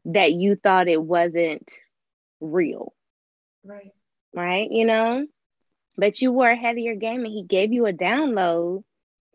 that 0.06 0.32
you 0.32 0.56
thought 0.56 0.88
it 0.88 1.02
wasn't 1.02 1.70
real. 2.40 2.94
Right. 3.62 3.92
Right. 4.34 4.70
You 4.70 4.86
know? 4.86 5.26
but 5.96 6.20
you 6.20 6.32
were 6.32 6.50
ahead 6.50 6.76
of 6.76 6.78
your 6.78 6.96
game 6.96 7.24
and 7.24 7.32
he 7.32 7.42
gave 7.42 7.72
you 7.72 7.86
a 7.86 7.92
download 7.92 8.82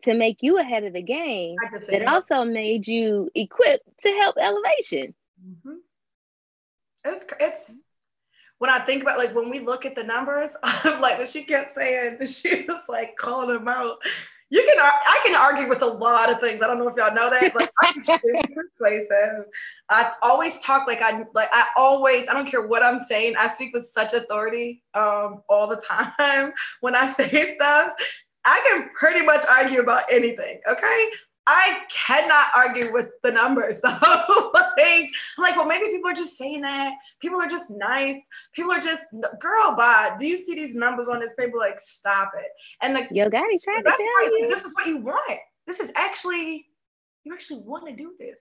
to 0.02 0.14
make 0.14 0.38
you 0.40 0.58
ahead 0.58 0.84
of 0.84 0.92
the 0.92 1.02
game 1.02 1.56
that 1.90 2.06
also 2.06 2.44
made 2.44 2.86
you 2.86 3.30
equipped 3.34 3.88
to 4.00 4.08
help 4.10 4.36
elevation 4.38 5.14
mm-hmm. 5.44 5.74
It's 7.08 7.26
it's 7.40 7.78
when 8.58 8.70
I 8.70 8.80
think 8.80 9.02
about 9.02 9.18
like 9.18 9.34
when 9.34 9.50
we 9.50 9.60
look 9.60 9.86
at 9.86 9.94
the 9.94 10.04
numbers, 10.04 10.50
I'm 10.62 11.00
like 11.00 11.18
what 11.18 11.28
she 11.28 11.44
kept 11.44 11.70
saying, 11.70 12.18
she 12.26 12.64
was 12.66 12.82
like 12.88 13.16
calling 13.16 13.56
them 13.56 13.68
out 13.68 13.98
you 14.50 14.64
can 14.66 14.78
I 14.80 15.20
can 15.26 15.34
argue 15.34 15.68
with 15.68 15.82
a 15.82 15.86
lot 15.86 16.30
of 16.30 16.40
things. 16.40 16.62
I 16.62 16.66
don't 16.66 16.78
know 16.78 16.88
if 16.88 16.96
y'all 16.96 17.14
know 17.14 17.28
that, 17.28 17.52
but 17.52 17.70
I'm 17.82 17.94
persuasive. 18.54 19.44
I 19.90 20.12
always 20.22 20.58
talk 20.60 20.86
like 20.86 21.02
I 21.02 21.24
like 21.34 21.50
I 21.52 21.66
always 21.76 22.28
I 22.28 22.32
don't 22.32 22.48
care 22.48 22.66
what 22.66 22.82
I'm 22.82 22.98
saying. 22.98 23.34
I 23.38 23.46
speak 23.46 23.74
with 23.74 23.84
such 23.84 24.14
authority 24.14 24.82
um, 24.94 25.42
all 25.48 25.68
the 25.68 25.82
time 25.86 26.52
when 26.80 26.94
I 26.94 27.06
say 27.06 27.54
stuff. 27.54 27.92
I 28.46 28.62
can 28.66 28.88
pretty 28.94 29.26
much 29.26 29.44
argue 29.50 29.80
about 29.80 30.04
anything. 30.10 30.60
Okay, 30.70 31.08
I 31.50 31.80
cannot 31.88 32.48
argue 32.54 32.92
with 32.92 33.08
the 33.22 33.32
numbers. 33.32 33.80
So 33.88 34.52
like, 34.52 35.10
I'm 35.36 35.42
like, 35.42 35.56
well, 35.56 35.66
maybe 35.66 35.86
people 35.86 36.10
are 36.10 36.14
just 36.14 36.36
saying 36.36 36.60
that. 36.60 36.94
People 37.20 37.40
are 37.40 37.48
just 37.48 37.70
nice. 37.70 38.20
People 38.52 38.70
are 38.70 38.80
just, 38.80 39.02
girl, 39.40 39.74
bye. 39.76 40.14
Do 40.18 40.26
you 40.26 40.36
see 40.36 40.54
these 40.54 40.74
numbers 40.74 41.08
on 41.08 41.20
this 41.20 41.34
paper? 41.34 41.56
Like, 41.58 41.80
stop 41.80 42.32
it. 42.36 42.50
And 42.82 42.94
the 42.94 43.06
Yo 43.10 43.28
Gotti 43.28 43.62
trying 43.62 43.82
to 43.82 43.90
tell 43.90 44.38
you. 44.38 44.48
This 44.48 44.64
is 44.64 44.74
what 44.74 44.86
you 44.86 44.98
want. 44.98 45.38
This 45.66 45.80
is 45.80 45.90
actually, 45.96 46.66
you 47.24 47.32
actually 47.32 47.62
want 47.62 47.88
to 47.88 47.96
do 47.96 48.12
this. 48.18 48.38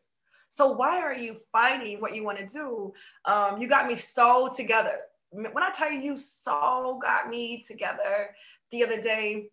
So 0.50 0.72
why 0.72 1.00
are 1.00 1.16
you 1.16 1.38
fighting 1.52 2.02
what 2.02 2.16
you 2.16 2.24
want 2.24 2.40
to 2.40 2.46
do? 2.46 2.94
Um, 3.26 3.60
you 3.60 3.68
got 3.68 3.88
me 3.88 3.96
so 3.96 4.50
together. 4.56 5.00
When 5.32 5.64
I 5.64 5.72
tell 5.74 5.92
you, 5.92 6.00
you 6.00 6.18
so 6.18 7.00
got 7.02 7.30
me 7.30 7.64
together 7.68 8.30
the 8.72 8.84
other 8.84 9.02
day, 9.02 9.50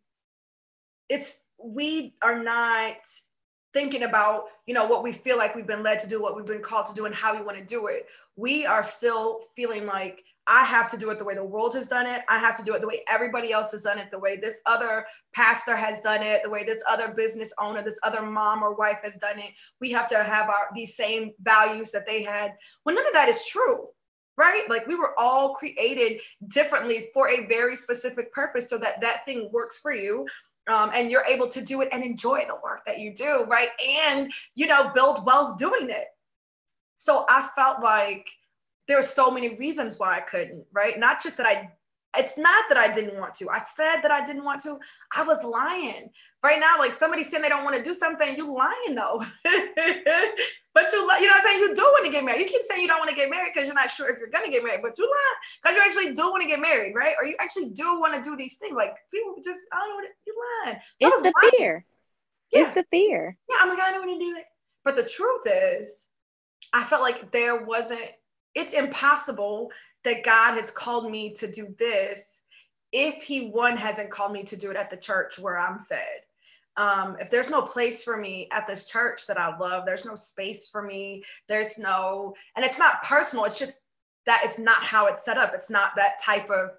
it's, 1.09 1.41
we 1.63 2.15
are 2.23 2.43
not 2.43 2.97
thinking 3.75 4.05
about 4.05 4.45
you 4.66 4.72
know 4.72 4.87
what 4.87 5.03
we 5.03 5.12
feel 5.12 5.37
like 5.37 5.55
we've 5.55 5.66
been 5.66 5.83
led 5.83 5.99
to 5.99 6.09
do 6.09 6.22
what 6.22 6.35
we've 6.35 6.47
been 6.47 6.62
called 6.62 6.87
to 6.87 6.95
do 6.95 7.05
and 7.05 7.14
how 7.14 7.37
we 7.37 7.45
want 7.45 7.59
to 7.59 7.64
do 7.64 7.89
it. 7.89 8.07
We 8.37 8.64
are 8.64 8.83
still 8.83 9.41
feeling 9.55 9.87
like 9.87 10.25
i 10.47 10.62
have 10.62 10.91
to 10.91 10.99
do 10.99 11.09
it 11.09 11.16
the 11.16 11.25
way 11.25 11.35
the 11.35 11.45
world 11.45 11.75
has 11.75 11.89
done 11.89 12.07
it. 12.07 12.22
I 12.29 12.39
have 12.39 12.57
to 12.59 12.64
do 12.64 12.75
it 12.75 12.81
the 12.81 12.87
way 12.87 13.03
everybody 13.09 13.53
else 13.53 13.72
has 13.72 13.83
done 13.83 13.99
it 13.99 14.11
the 14.11 14.18
way 14.18 14.37
this 14.37 14.59
other 14.66 15.07
pastor 15.35 15.77
has 15.77 16.01
done 16.01 16.22
it 16.22 16.43
the 16.45 16.51
way 16.51 16.64
this 16.64 16.83
other 16.89 17.09
business 17.09 17.53
owner 17.59 17.83
this 17.83 17.99
other 18.03 18.22
mom 18.22 18.62
or 18.62 18.75
wife 18.75 19.01
has 19.03 19.18
done 19.18 19.39
it. 19.39 19.51
We 19.81 19.91
have 19.93 20.09
to 20.09 20.22
have 20.22 20.49
our 20.49 20.68
these 20.75 20.97
same 20.97 21.33
values 21.43 21.91
that 21.93 22.07
they 22.07 22.22
had. 22.22 22.53
When 22.85 22.95
none 22.95 23.07
of 23.07 23.12
that 23.12 23.29
is 23.29 23.45
true 23.45 23.89
right? 24.37 24.68
Like 24.68 24.87
we 24.87 24.97
were 24.97 25.14
all 25.18 25.55
created 25.55 26.20
differently 26.49 27.09
for 27.14 27.29
a 27.29 27.47
very 27.47 27.77
specific 27.77 28.33
purpose 28.33 28.68
so 28.68 28.79
that 28.79 29.01
that 29.01 29.25
thing 29.25 29.49
works 29.53 29.79
for 29.79 29.93
you 29.93 30.27
um, 30.67 30.91
and 30.95 31.11
you're 31.11 31.25
able 31.25 31.49
to 31.49 31.62
do 31.62 31.81
it 31.83 31.89
and 31.93 32.03
enjoy 32.03 32.45
the 32.47 32.57
work 32.62 32.81
that 32.87 32.99
you 32.99 33.15
do, 33.15 33.45
right? 33.49 33.69
And 34.07 34.33
you 34.55 34.67
know, 34.67 34.91
build 34.95 35.25
wealth 35.25 35.59
doing 35.59 35.91
it. 35.91 36.09
So 36.97 37.25
I 37.29 37.49
felt 37.55 37.83
like 37.83 38.29
there 38.89 38.97
were 38.97 39.03
so 39.03 39.31
many 39.31 39.57
reasons 39.57 39.99
why 39.99 40.17
I 40.17 40.21
couldn't, 40.21 40.65
right? 40.73 40.99
Not 40.99 41.23
just 41.23 41.37
that 41.37 41.47
I 41.47 41.73
it's 42.17 42.39
not 42.39 42.65
that 42.69 42.79
I 42.79 42.93
didn't 42.93 43.19
want 43.19 43.35
to. 43.35 43.49
I 43.49 43.59
said 43.59 44.01
that 44.03 44.11
I 44.11 44.25
didn't 44.25 44.45
want 44.45 44.62
to. 44.62 44.79
I 45.15 45.23
was 45.23 45.43
lying. 45.45 46.11
Right 46.43 46.61
now, 46.61 46.79
like 46.79 46.93
somebody 46.93 47.23
saying 47.23 47.43
they 47.43 47.49
don't 47.49 47.65
want 47.65 47.77
to 47.77 47.83
do 47.83 47.95
something, 47.95 48.37
you 48.37 48.55
lying 48.55 48.95
though. 48.95 49.25
but 49.45 50.93
you, 50.93 50.99
you 50.99 51.07
know 51.09 51.09
what 51.09 51.37
I'm 51.37 51.43
saying? 51.43 51.59
You 51.59 51.75
do 51.75 51.83
want 51.83 52.05
to 52.05 52.12
get 52.12 52.25
married. 52.25 52.41
You 52.41 52.47
keep 52.47 52.62
saying 52.62 52.83
you 52.83 52.89
don't 52.89 52.99
want 52.99 53.11
to 53.11 53.17
get 53.17 53.31
married 53.31 53.53
because 53.55 53.67
you're 53.67 53.75
not 53.75 53.91
sure 53.91 54.11
if 54.11 54.19
you're 54.19 54.29
gonna 54.29 54.51
get 54.51 54.62
married, 54.62 54.81
but 54.83 54.99
you 54.99 55.05
lie 55.05 55.35
because 55.62 55.77
you 55.77 55.83
actually 55.83 56.15
do 56.15 56.31
want 56.31 56.43
to 56.43 56.49
get 56.49 56.61
married, 56.61 56.95
right? 56.95 57.15
Or 57.19 57.27
you 57.27 57.37
actually 57.41 57.71
do 57.71 57.99
want 57.99 58.15
to 58.15 58.29
do 58.29 58.37
these 58.37 58.57
things. 58.57 58.77
Like 58.77 58.95
people 59.12 59.37
just, 59.43 59.61
I 59.73 59.79
don't 59.79 59.89
know 59.89 59.95
what 59.97 60.11
you 60.27 60.35
lying. 60.67 60.79
So 61.01 61.09
it's 61.09 61.23
the 61.23 61.33
lying. 61.43 61.53
fear. 61.57 61.85
Yeah. 62.53 62.61
It's 62.67 62.75
the 62.75 62.85
fear. 62.91 63.37
Yeah, 63.49 63.57
I'm 63.61 63.69
like, 63.69 63.81
I 63.81 63.91
don't 63.91 64.07
want 64.07 64.21
to 64.21 64.25
do 64.25 64.37
it. 64.37 64.45
But 64.85 64.97
the 64.97 65.03
truth 65.03 65.43
is, 65.47 66.07
I 66.73 66.85
felt 66.85 67.03
like 67.03 67.33
there 67.33 67.65
wasn't. 67.65 68.11
It's 68.55 68.73
impossible 68.73 69.71
that 70.05 70.25
God 70.25 70.55
has 70.55 70.71
called 70.71 71.11
me 71.11 71.35
to 71.35 71.51
do 71.51 71.75
this 71.79 72.41
if 72.93 73.23
He 73.23 73.49
one 73.49 73.77
hasn't 73.77 74.11
called 74.11 74.33
me 74.33 74.45
to 74.45 74.57
do 74.57 74.71
it 74.71 74.77
at 74.77 74.91
the 74.91 74.97
church 74.97 75.39
where 75.39 75.59
I'm 75.59 75.81
fed. 75.81 76.21
Um, 76.77 77.17
if 77.21 77.31
there's 77.31 77.51
no 77.51 77.63
place 77.63 78.03
for 78.03 78.17
me 78.17 78.49
at 78.51 78.67
this 78.67 78.89
church 78.89 79.27
that 79.27 79.39
I 79.39 79.57
love, 79.57 79.85
there's 79.87 80.05
no 80.05 80.15
space 80.15 80.69
for 80.69 80.83
me. 80.83 81.25
There's 81.49 81.79
no, 81.79 82.35
and 82.57 82.65
it's 82.65 82.79
not 82.79 83.03
personal. 83.05 83.45
It's 83.45 83.59
just 83.59 83.81
that 84.27 84.43
it's 84.45 84.59
not 84.59 84.83
how 84.83 85.07
it's 85.07 85.25
set 85.25 85.39
up. 85.39 85.53
It's 85.55 85.71
not 85.71 85.93
that 85.97 86.21
type 86.23 86.51
of. 86.51 86.71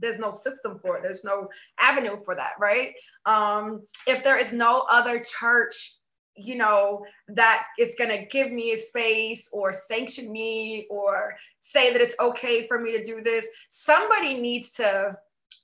there's 0.00 0.18
no 0.18 0.30
system 0.30 0.78
for 0.82 0.96
it. 0.96 1.02
There's 1.02 1.24
no 1.24 1.48
avenue 1.78 2.18
for 2.24 2.34
that, 2.34 2.52
right? 2.58 2.92
Um, 3.24 3.82
if 4.06 4.22
there 4.22 4.38
is 4.38 4.52
no 4.52 4.84
other 4.90 5.20
church 5.20 5.97
you 6.38 6.56
know, 6.56 7.04
that 7.28 7.66
is 7.78 7.94
going 7.98 8.10
to 8.10 8.26
give 8.26 8.52
me 8.52 8.72
a 8.72 8.76
space 8.76 9.48
or 9.52 9.72
sanction 9.72 10.30
me 10.30 10.86
or 10.90 11.34
say 11.58 11.92
that 11.92 12.00
it's 12.00 12.14
okay 12.20 12.66
for 12.66 12.80
me 12.80 12.96
to 12.96 13.02
do 13.02 13.20
this. 13.20 13.46
Somebody 13.68 14.34
needs 14.34 14.70
to 14.72 15.16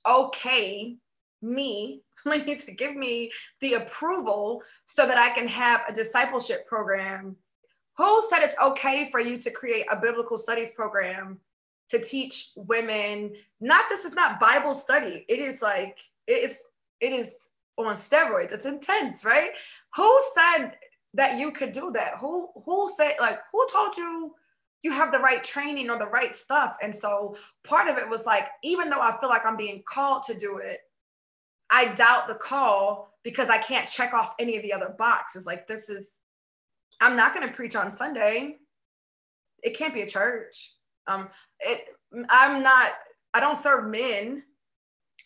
okay 0.07 0.97
me, 1.41 2.01
somebody 2.17 2.43
needs 2.43 2.65
to 2.65 2.73
give 2.73 2.95
me 2.95 3.31
the 3.61 3.75
approval 3.75 4.61
so 4.85 5.07
that 5.07 5.17
I 5.17 5.29
can 5.29 5.47
have 5.47 5.81
a 5.87 5.93
discipleship 5.93 6.67
program. 6.67 7.35
Who 7.97 8.21
said 8.29 8.39
it's 8.39 8.57
okay 8.61 9.09
for 9.09 9.21
you 9.21 9.37
to 9.39 9.51
create 9.51 9.85
a 9.89 9.95
biblical 9.95 10.37
studies 10.37 10.71
program 10.71 11.39
to 11.89 11.99
teach 11.99 12.51
women? 12.55 13.33
Not 13.61 13.85
this 13.87 14.03
is 14.03 14.13
not 14.13 14.39
Bible 14.39 14.73
study. 14.73 15.25
It 15.29 15.39
is 15.39 15.61
like 15.61 15.97
it 16.27 16.43
is 16.43 16.57
it 16.99 17.13
is 17.13 17.33
on 17.77 17.95
steroids. 17.95 18.53
It's 18.53 18.65
intense, 18.65 19.25
right? 19.25 19.51
Who 19.95 20.19
said 20.33 20.71
that 21.13 21.39
you 21.39 21.51
could 21.51 21.71
do 21.71 21.91
that? 21.93 22.15
Who 22.19 22.49
who 22.65 22.89
said 22.95 23.15
like 23.19 23.39
who 23.51 23.65
told 23.71 23.95
you 23.97 24.33
you 24.83 24.91
have 24.91 25.11
the 25.11 25.19
right 25.19 25.43
training 25.43 25.89
or 25.89 25.97
the 25.97 26.05
right 26.05 26.33
stuff? 26.33 26.77
And 26.81 26.93
so 26.93 27.35
part 27.63 27.89
of 27.89 27.97
it 27.97 28.09
was 28.09 28.25
like, 28.25 28.47
even 28.63 28.89
though 28.89 29.01
I 29.01 29.17
feel 29.19 29.29
like 29.29 29.45
I'm 29.45 29.57
being 29.57 29.83
called 29.87 30.23
to 30.23 30.37
do 30.37 30.57
it, 30.57 30.79
I 31.69 31.93
doubt 31.93 32.27
the 32.27 32.35
call 32.35 33.11
because 33.23 33.49
I 33.49 33.57
can't 33.57 33.89
check 33.89 34.13
off 34.13 34.35
any 34.39 34.55
of 34.55 34.63
the 34.63 34.73
other 34.73 34.93
boxes. 34.97 35.45
Like 35.45 35.67
this 35.67 35.89
is, 35.89 36.19
I'm 37.01 37.15
not 37.15 37.33
going 37.33 37.47
to 37.47 37.53
preach 37.53 37.75
on 37.75 37.89
Sunday. 37.89 38.57
It 39.63 39.75
can't 39.75 39.93
be 39.93 40.01
a 40.01 40.07
church. 40.07 40.73
Um, 41.07 41.29
it, 41.59 41.85
I'm 42.29 42.61
not. 42.61 42.91
I 43.33 43.39
don't 43.39 43.57
serve 43.57 43.89
men. 43.89 44.43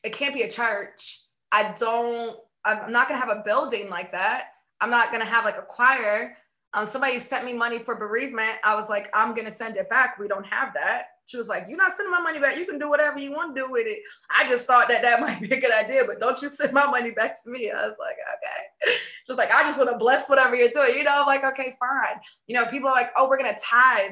It 0.04 0.14
can't 0.14 0.34
be 0.34 0.44
a 0.44 0.50
church. 0.50 1.22
I 1.52 1.74
don't. 1.78 2.38
I'm 2.66 2.92
not 2.92 3.08
going 3.08 3.20
to 3.20 3.26
have 3.26 3.36
a 3.36 3.42
building 3.44 3.90
like 3.90 4.12
that. 4.12 4.50
I'm 4.82 4.90
not 4.90 5.12
going 5.12 5.24
to 5.24 5.30
have 5.30 5.46
like 5.46 5.58
a 5.58 5.64
choir. 5.64 6.36
Um, 6.74 6.86
somebody 6.86 7.18
sent 7.20 7.46
me 7.46 7.54
money 7.54 7.80
for 7.80 7.96
bereavement. 7.96 8.58
I 8.64 8.76
was 8.76 8.90
like, 8.90 9.10
I'm 9.14 9.34
gonna 9.34 9.50
send 9.50 9.76
it 9.78 9.90
back. 9.90 10.20
We 10.20 10.28
don't 10.28 10.46
have 10.46 10.74
that. 10.76 11.06
She 11.26 11.38
was 11.38 11.50
like, 11.50 11.66
You're 11.68 11.78
not 11.78 11.92
sending 11.94 12.12
my 12.12 12.22
money 12.22 12.40
back. 12.40 12.58
You 12.58 12.66
can 12.66 12.78
do 12.78 12.90
whatever 12.90 13.18
you 13.18 13.32
want 13.32 13.56
to 13.56 13.62
do 13.62 13.72
with 13.72 13.88
it. 13.88 14.00
I 14.36 14.48
just 14.48 14.68
thought 14.68 14.88
that 14.90 15.02
that 15.02 15.20
might 15.22 15.42
be 15.42 15.52
a 15.52 15.60
good 15.60 15.74
idea, 15.74 16.04
but 16.06 16.20
don't 16.20 16.40
you 16.42 16.50
send 16.50 16.74
my 16.74 16.86
money 16.86 17.12
back 17.12 17.44
to 17.44 17.50
me. 17.50 17.72
I 17.72 17.88
was 17.88 17.96
like, 18.00 18.18
Okay. 18.18 18.94
She 19.26 19.34
was 19.34 19.38
like, 19.38 19.52
I 19.52 19.62
just 19.64 19.78
want 19.78 19.92
to 19.92 19.98
bless 19.98 20.28
whatever 20.28 20.56
you're 20.56 20.70
doing. 20.70 20.96
You 20.96 21.04
know, 21.04 21.22
I'm 21.22 21.28
like, 21.28 21.44
okay, 21.44 21.76
fine. 21.80 22.20
You 22.48 22.56
know, 22.56 22.66
people 22.66 22.90
are 22.90 22.96
like, 22.96 23.12
Oh, 23.18 23.28
we're 23.28 23.38
gonna 23.38 23.58
tithe. 23.60 24.12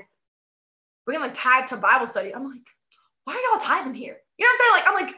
We're 1.05 1.13
gonna 1.13 1.33
tithe 1.33 1.67
to 1.67 1.77
Bible 1.77 2.07
study. 2.07 2.33
I'm 2.33 2.43
like, 2.43 2.61
Why 3.25 3.33
are 3.33 3.53
y'all 3.53 3.61
tithing 3.61 3.93
here? 3.93 4.17
You 4.39 4.45
know 4.45 4.49
what 4.49 4.51
I'm 4.51 4.57
saying? 4.57 4.71
Like, 4.73 4.87
I'm 4.87 5.05
like, 5.05 5.15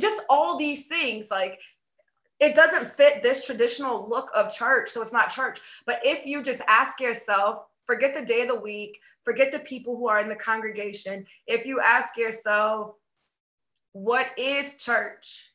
just 0.00 0.22
all 0.30 0.56
these 0.56 0.86
things. 0.86 1.30
Like, 1.30 1.58
it 2.40 2.54
doesn't 2.54 2.88
fit 2.88 3.22
this 3.22 3.46
traditional 3.46 4.08
look 4.08 4.30
of 4.34 4.52
church. 4.52 4.90
So 4.90 5.00
it's 5.00 5.12
not 5.12 5.32
church. 5.32 5.60
But 5.86 6.00
if 6.04 6.26
you 6.26 6.42
just 6.42 6.62
ask 6.66 7.00
yourself, 7.00 7.66
forget 7.86 8.14
the 8.14 8.24
day 8.24 8.42
of 8.42 8.48
the 8.48 8.60
week, 8.60 8.98
forget 9.24 9.52
the 9.52 9.60
people 9.60 9.96
who 9.96 10.08
are 10.08 10.20
in 10.20 10.28
the 10.28 10.34
congregation. 10.34 11.26
If 11.46 11.66
you 11.66 11.80
ask 11.80 12.16
yourself, 12.16 12.94
what 13.92 14.26
is 14.36 14.76
church? 14.76 15.50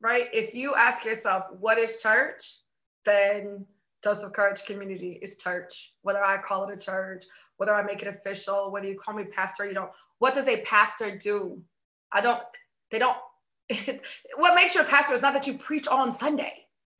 Right? 0.00 0.28
If 0.32 0.54
you 0.54 0.74
ask 0.74 1.04
yourself, 1.04 1.44
what 1.58 1.78
is 1.78 2.00
church? 2.00 2.58
Then 3.04 3.66
Dose 4.02 4.22
of 4.22 4.32
Courage 4.32 4.64
Community 4.64 5.18
is 5.20 5.36
church. 5.36 5.94
Whether 6.02 6.22
I 6.22 6.36
call 6.38 6.68
it 6.68 6.78
a 6.78 6.80
church, 6.80 7.24
whether 7.56 7.74
I 7.74 7.82
make 7.82 8.02
it 8.02 8.08
official, 8.08 8.70
whether 8.70 8.86
you 8.86 8.98
call 8.98 9.14
me 9.14 9.24
pastor, 9.24 9.66
you 9.66 9.74
don't. 9.74 9.90
What 10.18 10.34
does 10.34 10.46
a 10.46 10.60
pastor 10.60 11.16
do? 11.16 11.62
I 12.12 12.20
don't, 12.20 12.42
they 12.90 12.98
don't 12.98 13.16
it, 13.68 14.02
what 14.36 14.54
makes 14.54 14.74
you 14.74 14.82
a 14.82 14.84
pastor 14.84 15.14
is 15.14 15.22
not 15.22 15.34
that 15.34 15.46
you 15.46 15.54
preach 15.54 15.88
on 15.88 16.12
Sunday. 16.12 16.52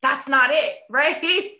That's 0.02 0.28
not 0.28 0.50
it, 0.52 0.76
right? 0.90 1.52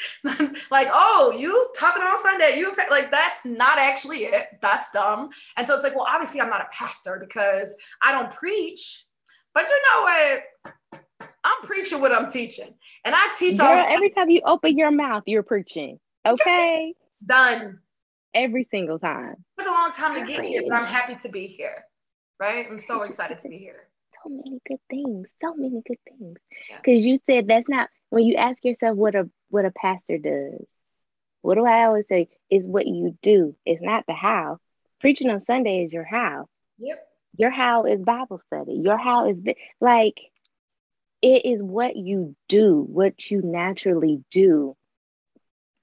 like, 0.70 0.88
oh, 0.92 1.34
you 1.36 1.68
talking 1.78 2.02
on 2.02 2.22
Sunday, 2.22 2.58
you 2.58 2.72
like 2.90 3.10
that's 3.10 3.44
not 3.44 3.78
actually 3.78 4.24
it. 4.24 4.46
That's 4.60 4.90
dumb. 4.90 5.30
And 5.56 5.66
so 5.66 5.74
it's 5.74 5.82
like, 5.82 5.94
well, 5.94 6.06
obviously 6.08 6.40
I'm 6.40 6.50
not 6.50 6.60
a 6.60 6.68
pastor 6.70 7.18
because 7.18 7.76
I 8.02 8.12
don't 8.12 8.30
preach. 8.30 9.04
But 9.54 9.66
you 9.68 9.82
know 9.88 10.02
what? 10.02 11.00
I'm 11.44 11.62
preaching 11.62 12.00
what 12.00 12.12
I'm 12.12 12.28
teaching. 12.28 12.74
And 13.04 13.14
I 13.14 13.28
teach 13.38 13.58
Girl, 13.58 13.68
every 13.68 14.10
time 14.10 14.28
you 14.28 14.42
open 14.44 14.76
your 14.76 14.90
mouth, 14.90 15.22
you're 15.26 15.42
preaching. 15.42 16.00
Okay. 16.26 16.94
Done. 17.24 17.78
Every 18.34 18.64
single 18.64 18.98
time. 18.98 19.36
It 19.58 19.62
took 19.62 19.68
a 19.68 19.70
long 19.70 19.92
time 19.92 20.14
to 20.14 20.26
get 20.26 20.44
here, 20.44 20.64
but 20.68 20.74
I'm 20.74 20.84
happy 20.84 21.14
to 21.14 21.28
be 21.28 21.46
here. 21.46 21.84
Right? 22.40 22.66
I'm 22.68 22.80
so 22.80 23.02
excited 23.02 23.38
to 23.38 23.48
be 23.48 23.58
here 23.58 23.88
many 24.28 24.60
good 24.66 24.80
things, 24.88 25.28
so 25.40 25.54
many 25.54 25.82
good 25.86 25.98
things. 26.08 26.38
Because 26.68 27.04
you 27.04 27.16
said 27.26 27.46
that's 27.46 27.68
not 27.68 27.88
when 28.10 28.24
you 28.24 28.36
ask 28.36 28.64
yourself 28.64 28.96
what 28.96 29.14
a 29.14 29.28
what 29.50 29.64
a 29.64 29.70
pastor 29.70 30.18
does. 30.18 30.64
What 31.42 31.56
do 31.56 31.66
I 31.66 31.84
always 31.84 32.06
say? 32.08 32.28
Is 32.50 32.68
what 32.68 32.86
you 32.86 33.16
do. 33.22 33.54
It's 33.66 33.82
not 33.82 34.04
the 34.06 34.14
how. 34.14 34.58
Preaching 35.00 35.30
on 35.30 35.44
Sunday 35.44 35.84
is 35.84 35.92
your 35.92 36.04
how. 36.04 36.48
Yep. 36.78 37.06
Your 37.36 37.50
how 37.50 37.84
is 37.84 38.00
Bible 38.00 38.40
study. 38.46 38.74
Your 38.74 38.96
how 38.96 39.28
is 39.28 39.36
like 39.80 40.18
it 41.20 41.44
is 41.46 41.62
what 41.62 41.96
you 41.96 42.36
do, 42.48 42.86
what 42.88 43.30
you 43.30 43.42
naturally 43.42 44.22
do. 44.30 44.76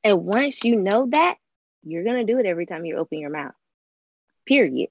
And 0.03 0.23
once 0.23 0.63
you 0.63 0.75
know 0.75 1.07
that, 1.11 1.35
you're 1.83 2.03
gonna 2.03 2.25
do 2.25 2.39
it 2.39 2.45
every 2.45 2.65
time 2.65 2.85
you 2.85 2.97
open 2.97 3.19
your 3.19 3.31
mouth. 3.31 3.53
Period. 4.45 4.89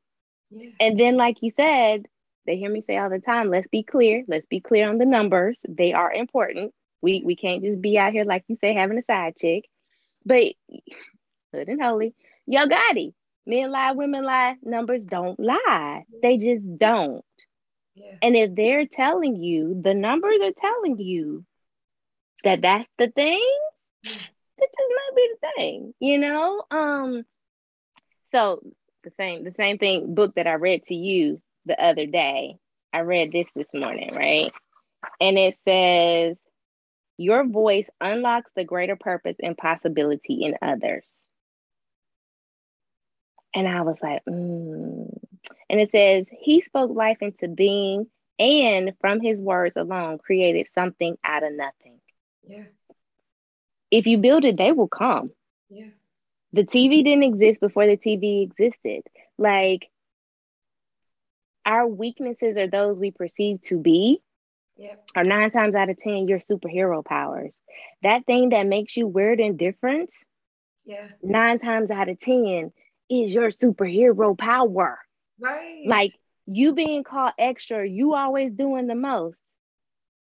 Yeah. 0.50 0.70
And 0.80 0.98
then, 0.98 1.16
like 1.16 1.38
you 1.42 1.52
said, 1.56 2.06
they 2.46 2.56
hear 2.56 2.70
me 2.70 2.80
say 2.80 2.96
all 2.96 3.10
the 3.10 3.20
time, 3.20 3.50
let's 3.50 3.68
be 3.68 3.82
clear. 3.82 4.24
Let's 4.26 4.46
be 4.46 4.60
clear 4.60 4.88
on 4.88 4.98
the 4.98 5.06
numbers. 5.06 5.64
They 5.68 5.92
are 5.92 6.12
important. 6.12 6.72
We 7.02 7.22
we 7.24 7.36
can't 7.36 7.62
just 7.62 7.80
be 7.80 7.98
out 7.98 8.12
here, 8.12 8.24
like 8.24 8.44
you 8.48 8.56
say, 8.56 8.74
having 8.74 8.98
a 8.98 9.02
side 9.02 9.36
chick. 9.36 9.68
But 10.24 10.44
hood 11.52 11.68
and 11.68 11.80
holy, 11.80 12.14
yo 12.46 12.66
Gotti, 12.66 13.12
men 13.46 13.70
lie, 13.70 13.92
women 13.92 14.24
lie, 14.24 14.56
numbers 14.62 15.04
don't 15.04 15.38
lie. 15.38 16.04
They 16.22 16.38
just 16.38 16.78
don't. 16.78 17.24
Yeah. 17.94 18.16
And 18.22 18.36
if 18.36 18.54
they're 18.54 18.86
telling 18.86 19.36
you, 19.36 19.80
the 19.82 19.94
numbers 19.94 20.40
are 20.42 20.52
telling 20.52 20.98
you 20.98 21.44
that 22.44 22.62
that's 22.62 22.88
the 22.98 23.08
thing, 23.08 23.46
that 24.04 24.12
just 24.12 24.90
might 24.90 25.16
be 25.16 25.28
the 25.32 25.48
thing, 25.56 25.94
you 26.00 26.18
know? 26.18 26.62
Um, 26.70 27.24
so 28.32 28.62
the 29.04 29.10
same, 29.18 29.44
the 29.44 29.54
same 29.56 29.78
thing 29.78 30.14
book 30.14 30.34
that 30.36 30.46
I 30.46 30.54
read 30.54 30.84
to 30.84 30.94
you 30.94 31.40
the 31.70 31.82
other 31.82 32.06
day. 32.06 32.56
I 32.92 33.00
read 33.00 33.30
this 33.30 33.46
this 33.54 33.72
morning, 33.72 34.10
right? 34.14 34.52
And 35.20 35.38
it 35.38 35.56
says, 35.64 36.36
Your 37.16 37.46
voice 37.46 37.88
unlocks 38.00 38.50
the 38.56 38.64
greater 38.64 38.96
purpose 38.96 39.36
and 39.40 39.56
possibility 39.56 40.42
in 40.42 40.56
others. 40.60 41.14
And 43.54 43.68
I 43.68 43.82
was 43.82 43.98
like, 44.02 44.22
mm. 44.28 45.16
And 45.68 45.80
it 45.80 45.92
says, 45.92 46.26
He 46.40 46.60
spoke 46.60 46.90
life 46.94 47.18
into 47.20 47.46
being 47.46 48.06
and 48.40 48.94
from 49.00 49.20
his 49.20 49.38
words 49.38 49.76
alone 49.76 50.18
created 50.18 50.66
something 50.74 51.16
out 51.22 51.44
of 51.44 51.52
nothing. 51.52 52.00
Yeah. 52.42 52.64
If 53.90 54.06
you 54.06 54.18
build 54.18 54.44
it, 54.44 54.56
they 54.56 54.72
will 54.72 54.88
come. 54.88 55.30
Yeah. 55.68 55.90
The 56.52 56.64
TV 56.64 57.04
didn't 57.04 57.22
exist 57.22 57.60
before 57.60 57.86
the 57.86 57.96
TV 57.96 58.42
existed. 58.42 59.02
Like 59.38 59.88
our 61.64 61.86
weaknesses 61.86 62.56
are 62.56 62.68
those 62.68 62.98
we 62.98 63.10
perceive 63.10 63.62
to 63.62 63.78
be. 63.78 64.20
Yep. 64.76 65.10
are 65.14 65.24
nine 65.24 65.50
times 65.50 65.74
out 65.74 65.90
of 65.90 65.98
ten 65.98 66.26
your 66.26 66.38
superhero 66.38 67.04
powers. 67.04 67.58
That 68.02 68.24
thing 68.24 68.48
that 68.50 68.66
makes 68.66 68.96
you 68.96 69.06
weird 69.06 69.38
and 69.38 69.58
different 69.58 70.08
yeah. 70.86 71.08
nine 71.22 71.58
times 71.58 71.90
out 71.90 72.08
of 72.08 72.18
ten 72.18 72.72
is 73.10 73.32
your 73.32 73.50
superhero 73.50 74.38
power. 74.38 74.98
Right. 75.38 75.82
Like 75.86 76.12
you 76.46 76.74
being 76.74 77.04
called 77.04 77.32
extra 77.38 77.86
you 77.86 78.14
always 78.14 78.52
doing 78.52 78.86
the 78.86 78.94
most. 78.94 79.36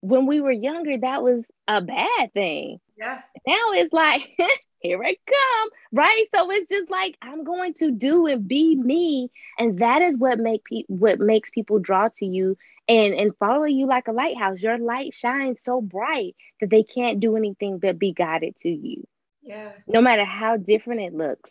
When 0.00 0.26
we 0.26 0.40
were 0.40 0.52
younger 0.52 0.96
that 0.98 1.22
was 1.22 1.44
a 1.66 1.82
bad 1.82 2.32
thing. 2.32 2.78
Yeah. 2.96 3.20
Now 3.46 3.72
it's 3.72 3.92
like 3.92 4.28
here 4.86 5.02
I 5.02 5.16
come, 5.26 5.70
right? 5.92 6.24
So 6.34 6.50
it's 6.50 6.70
just 6.70 6.90
like 6.90 7.16
I'm 7.22 7.44
going 7.44 7.74
to 7.74 7.90
do 7.90 8.26
and 8.26 8.46
be 8.46 8.76
me, 8.76 9.30
and 9.58 9.78
that 9.80 10.02
is 10.02 10.18
what 10.18 10.38
make 10.38 10.64
pe- 10.64 10.84
what 10.88 11.20
makes 11.20 11.50
people 11.50 11.78
draw 11.78 12.08
to 12.18 12.26
you 12.26 12.56
and 12.88 13.14
and 13.14 13.36
follow 13.38 13.64
you 13.64 13.86
like 13.86 14.08
a 14.08 14.12
lighthouse. 14.12 14.60
Your 14.60 14.78
light 14.78 15.14
shines 15.14 15.58
so 15.64 15.80
bright 15.80 16.36
that 16.60 16.70
they 16.70 16.82
can't 16.82 17.20
do 17.20 17.36
anything 17.36 17.78
but 17.78 17.98
be 17.98 18.12
guided 18.12 18.56
to 18.62 18.68
you. 18.68 19.06
Yeah. 19.42 19.72
No 19.86 20.00
matter 20.00 20.24
how 20.24 20.56
different 20.56 21.02
it 21.02 21.14
looks. 21.14 21.50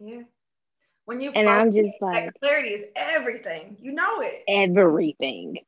Yeah. 0.00 0.22
When 1.04 1.20
you 1.20 1.32
and 1.32 1.48
I'm 1.48 1.72
just 1.72 1.90
like 2.00 2.32
clarity 2.40 2.70
is 2.70 2.84
everything. 2.94 3.76
You 3.80 3.92
know 3.92 4.20
it. 4.20 4.42
Everything. 4.46 5.58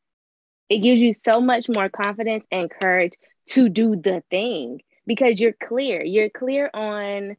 It 0.69 0.79
gives 0.79 1.03
you 1.03 1.15
so 1.15 1.41
much 1.41 1.69
more 1.69 1.89
confidence 1.89 2.45
and 2.53 2.71
courage 2.71 3.15
to 3.49 3.69
do 3.69 3.97
the 3.97 4.23
thing 4.31 4.81
because 5.11 5.41
you're 5.41 5.53
clear. 5.53 6.05
You're 6.05 6.31
clear 6.31 6.71
on 6.73 7.37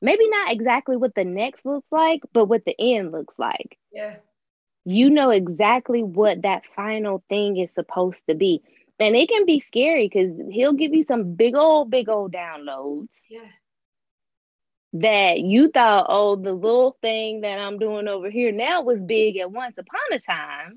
maybe 0.00 0.28
not 0.28 0.50
exactly 0.50 0.96
what 0.96 1.14
the 1.14 1.24
next 1.24 1.64
looks 1.64 1.86
like, 1.92 2.22
but 2.32 2.46
what 2.46 2.64
the 2.64 2.74
end 2.76 3.12
looks 3.12 3.38
like. 3.38 3.78
Yeah. 3.92 4.16
You 4.84 5.10
know 5.10 5.30
exactly 5.30 6.02
what 6.02 6.42
that 6.42 6.64
final 6.74 7.22
thing 7.28 7.58
is 7.58 7.70
supposed 7.76 8.22
to 8.28 8.34
be. 8.34 8.60
And 8.98 9.14
it 9.14 9.28
can 9.28 9.46
be 9.46 9.60
scary 9.60 10.08
because 10.08 10.32
he'll 10.50 10.72
give 10.72 10.92
you 10.92 11.04
some 11.04 11.34
big 11.34 11.54
old, 11.54 11.92
big 11.92 12.08
old 12.08 12.32
downloads. 12.32 13.16
Yeah. 13.30 13.46
That 14.94 15.38
you 15.38 15.70
thought, 15.70 16.06
oh, 16.08 16.34
the 16.34 16.54
little 16.54 16.98
thing 17.00 17.42
that 17.42 17.60
I'm 17.60 17.78
doing 17.78 18.08
over 18.08 18.28
here 18.28 18.50
now 18.50 18.82
was 18.82 18.98
big 18.98 19.36
at 19.36 19.52
once 19.52 19.76
upon 19.78 20.00
a 20.10 20.18
time. 20.18 20.76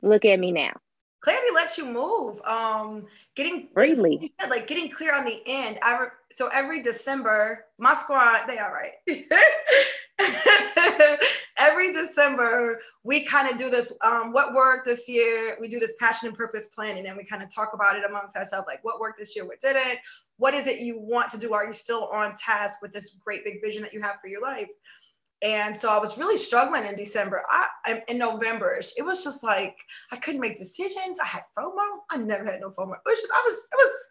Look 0.00 0.24
at 0.24 0.40
me 0.40 0.50
now 0.50 0.80
clarity 1.20 1.48
lets 1.54 1.76
you 1.76 1.84
move 1.84 2.40
um 2.42 3.04
getting 3.34 3.68
freely 3.74 4.18
like, 4.18 4.32
said, 4.40 4.50
like 4.50 4.66
getting 4.66 4.90
clear 4.90 5.14
on 5.14 5.24
the 5.24 5.42
end 5.46 5.78
i 5.82 5.98
re- 5.98 6.08
so 6.30 6.48
every 6.52 6.82
december 6.82 7.64
my 7.78 7.94
squad 7.94 8.46
they 8.46 8.58
all 8.58 8.72
right 8.72 8.92
every 11.58 11.92
December, 11.92 12.80
we 13.02 13.24
kind 13.24 13.48
of 13.48 13.58
do 13.58 13.70
this. 13.70 13.92
Um, 14.04 14.32
what 14.32 14.54
worked 14.54 14.86
this 14.86 15.08
year? 15.08 15.56
We 15.60 15.68
do 15.68 15.78
this 15.78 15.94
passion 15.98 16.28
and 16.28 16.36
purpose 16.36 16.68
planning, 16.68 17.06
and 17.06 17.16
we 17.16 17.24
kind 17.24 17.42
of 17.42 17.54
talk 17.54 17.70
about 17.74 17.96
it 17.96 18.04
amongst 18.08 18.36
ourselves, 18.36 18.66
like 18.66 18.82
what 18.82 19.00
worked 19.00 19.18
this 19.18 19.36
year, 19.36 19.46
what 19.46 19.60
didn't. 19.60 19.98
What 20.36 20.54
is 20.54 20.68
it 20.68 20.80
you 20.80 21.00
want 21.00 21.30
to 21.32 21.38
do? 21.38 21.52
Are 21.52 21.66
you 21.66 21.72
still 21.72 22.08
on 22.12 22.34
task 22.36 22.80
with 22.80 22.92
this 22.92 23.10
great 23.24 23.44
big 23.44 23.60
vision 23.62 23.82
that 23.82 23.92
you 23.92 24.00
have 24.00 24.16
for 24.22 24.28
your 24.28 24.40
life? 24.40 24.68
And 25.40 25.76
so 25.76 25.90
I 25.90 25.98
was 25.98 26.18
really 26.18 26.36
struggling 26.36 26.84
in 26.84 26.96
December. 26.96 27.42
I 27.48 28.02
in 28.08 28.18
November, 28.18 28.80
it 28.96 29.04
was 29.04 29.22
just 29.22 29.42
like 29.42 29.78
I 30.10 30.16
couldn't 30.16 30.40
make 30.40 30.58
decisions. 30.58 31.18
I 31.22 31.26
had 31.26 31.42
FOMO. 31.56 32.00
I 32.10 32.16
never 32.16 32.44
had 32.44 32.60
no 32.60 32.70
FOMO. 32.70 32.94
It 32.94 33.00
was 33.06 33.20
just 33.20 33.32
I 33.32 33.42
was 33.46 33.68
it 33.72 33.76
was 33.76 34.08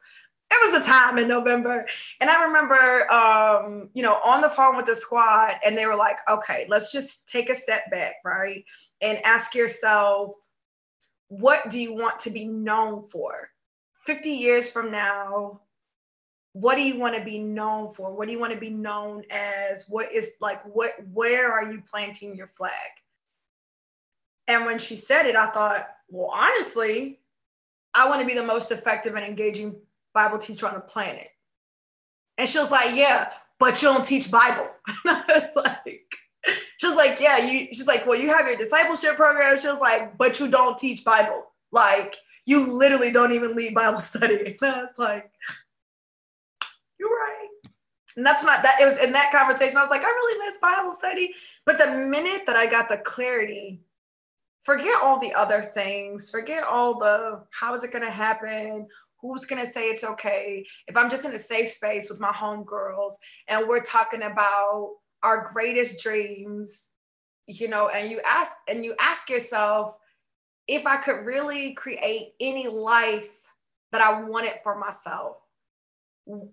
it 0.49 0.71
was 0.71 0.81
a 0.81 0.89
time 0.89 1.17
in 1.17 1.27
November. 1.27 1.85
And 2.21 2.29
I 2.29 2.43
remember, 2.45 3.11
um, 3.11 3.89
you 3.93 4.01
know, 4.01 4.15
on 4.25 4.41
the 4.41 4.49
phone 4.49 4.77
with 4.77 4.85
the 4.85 4.95
squad, 4.95 5.55
and 5.65 5.77
they 5.77 5.85
were 5.85 5.97
like, 5.97 6.17
okay, 6.29 6.65
let's 6.69 6.91
just 6.91 7.27
take 7.27 7.49
a 7.49 7.55
step 7.55 7.91
back, 7.91 8.15
right? 8.23 8.63
And 9.01 9.19
ask 9.25 9.53
yourself, 9.53 10.31
what 11.27 11.69
do 11.69 11.77
you 11.77 11.93
want 11.93 12.19
to 12.19 12.29
be 12.29 12.45
known 12.45 13.03
for? 13.03 13.49
50 14.05 14.29
years 14.29 14.69
from 14.69 14.89
now, 14.89 15.61
what 16.59 16.75
do 16.75 16.81
you 16.81 16.99
want 16.99 17.15
to 17.15 17.23
be 17.23 17.37
known 17.37 17.93
for? 17.93 18.11
What 18.11 18.27
do 18.27 18.33
you 18.33 18.39
want 18.39 18.51
to 18.51 18.59
be 18.59 18.71
known 18.71 19.23
as? 19.29 19.85
What 19.87 20.11
is 20.11 20.33
like, 20.41 20.63
what, 20.63 20.91
where 21.13 21.51
are 21.51 21.71
you 21.71 21.83
planting 21.87 22.35
your 22.35 22.47
flag? 22.47 22.71
And 24.47 24.65
when 24.65 24.79
she 24.79 24.95
said 24.95 25.27
it, 25.27 25.35
I 25.35 25.51
thought, 25.51 25.87
well, 26.09 26.31
honestly, 26.33 27.19
I 27.93 28.09
want 28.09 28.21
to 28.21 28.27
be 28.27 28.33
the 28.33 28.45
most 28.45 28.71
effective 28.71 29.13
and 29.13 29.23
engaging 29.23 29.75
Bible 30.15 30.39
teacher 30.39 30.67
on 30.67 30.73
the 30.73 30.79
planet. 30.79 31.27
And 32.39 32.49
she 32.49 32.57
was 32.57 32.71
like, 32.71 32.95
yeah, 32.95 33.29
but 33.59 33.79
you 33.79 33.89
don't 33.89 34.05
teach 34.05 34.31
Bible. 34.31 34.67
like, 35.05 36.07
she 36.77 36.87
was 36.87 36.95
like, 36.95 37.19
yeah, 37.19 37.37
you, 37.37 37.67
she's 37.67 37.87
like, 37.87 38.07
well, 38.07 38.17
you 38.19 38.29
have 38.29 38.47
your 38.47 38.57
discipleship 38.57 39.15
program. 39.15 39.59
She 39.59 39.67
was 39.67 39.79
like, 39.79 40.17
but 40.17 40.39
you 40.39 40.49
don't 40.49 40.77
teach 40.77 41.03
Bible. 41.03 41.43
Like, 41.71 42.15
you 42.45 42.73
literally 42.73 43.11
don't 43.11 43.33
even 43.33 43.55
lead 43.55 43.75
Bible 43.75 43.99
study. 43.99 44.57
And 44.59 44.71
I 44.71 44.81
was 44.81 44.89
like. 44.97 45.29
And 48.17 48.25
that's 48.25 48.43
not 48.43 48.63
that 48.63 48.81
it 48.81 48.85
was 48.85 48.97
in 48.97 49.11
that 49.13 49.31
conversation. 49.31 49.77
I 49.77 49.81
was 49.81 49.91
like, 49.91 50.01
I 50.01 50.07
really 50.07 50.45
miss 50.45 50.57
Bible 50.59 50.91
study. 50.91 51.33
But 51.65 51.77
the 51.77 52.05
minute 52.05 52.47
that 52.47 52.55
I 52.55 52.65
got 52.65 52.89
the 52.89 52.97
clarity, 52.97 53.79
forget 54.63 54.99
all 55.01 55.19
the 55.19 55.33
other 55.33 55.61
things, 55.61 56.29
forget 56.29 56.63
all 56.63 56.97
the 56.99 57.43
how 57.51 57.73
is 57.75 57.83
it 57.83 57.91
going 57.91 58.03
to 58.03 58.11
happen? 58.11 58.87
who's 59.21 59.45
going 59.45 59.63
to 59.63 59.71
say 59.71 59.85
it's 59.85 60.03
okay 60.03 60.65
if 60.87 60.95
i'm 60.95 61.09
just 61.09 61.25
in 61.25 61.31
a 61.33 61.39
safe 61.39 61.69
space 61.69 62.09
with 62.09 62.19
my 62.19 62.31
homegirls 62.31 63.13
and 63.47 63.67
we're 63.67 63.81
talking 63.81 64.23
about 64.23 64.95
our 65.23 65.49
greatest 65.51 66.01
dreams 66.01 66.91
you 67.47 67.67
know 67.67 67.89
and 67.89 68.11
you 68.11 68.21
ask 68.25 68.51
and 68.67 68.85
you 68.85 68.95
ask 68.99 69.29
yourself 69.29 69.95
if 70.67 70.85
i 70.85 70.97
could 70.97 71.25
really 71.25 71.73
create 71.73 72.33
any 72.39 72.67
life 72.67 73.31
that 73.91 74.01
i 74.01 74.21
wanted 74.21 74.53
for 74.63 74.77
myself 74.77 75.41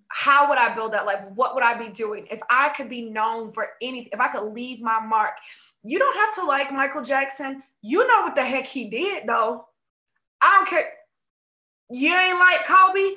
how 0.09 0.49
would 0.49 0.59
i 0.59 0.75
build 0.75 0.93
that 0.93 1.07
life 1.07 1.25
what 1.35 1.55
would 1.55 1.65
i 1.65 1.75
be 1.75 1.89
doing 1.89 2.27
if 2.31 2.41
i 2.49 2.69
could 2.71 2.89
be 2.89 3.03
known 3.03 3.53
for 3.53 3.69
anything 3.83 4.11
if 4.13 4.21
i 4.21 4.29
could 4.29 4.53
leave 4.53 4.81
my 4.81 5.01
mark 5.01 5.33
you 5.83 5.99
don't 5.99 6.17
have 6.17 6.35
to 6.35 6.45
like 6.45 6.71
michael 6.71 7.03
jackson 7.03 7.63
you 7.83 8.07
know 8.07 8.23
what 8.23 8.35
the 8.35 8.45
heck 8.45 8.67
he 8.67 8.89
did 8.89 9.27
though 9.27 9.67
i 10.41 10.57
don't 10.57 10.69
care 10.69 10.93
you 11.91 12.15
ain't 12.15 12.39
like 12.39 12.65
Kobe. 12.67 13.15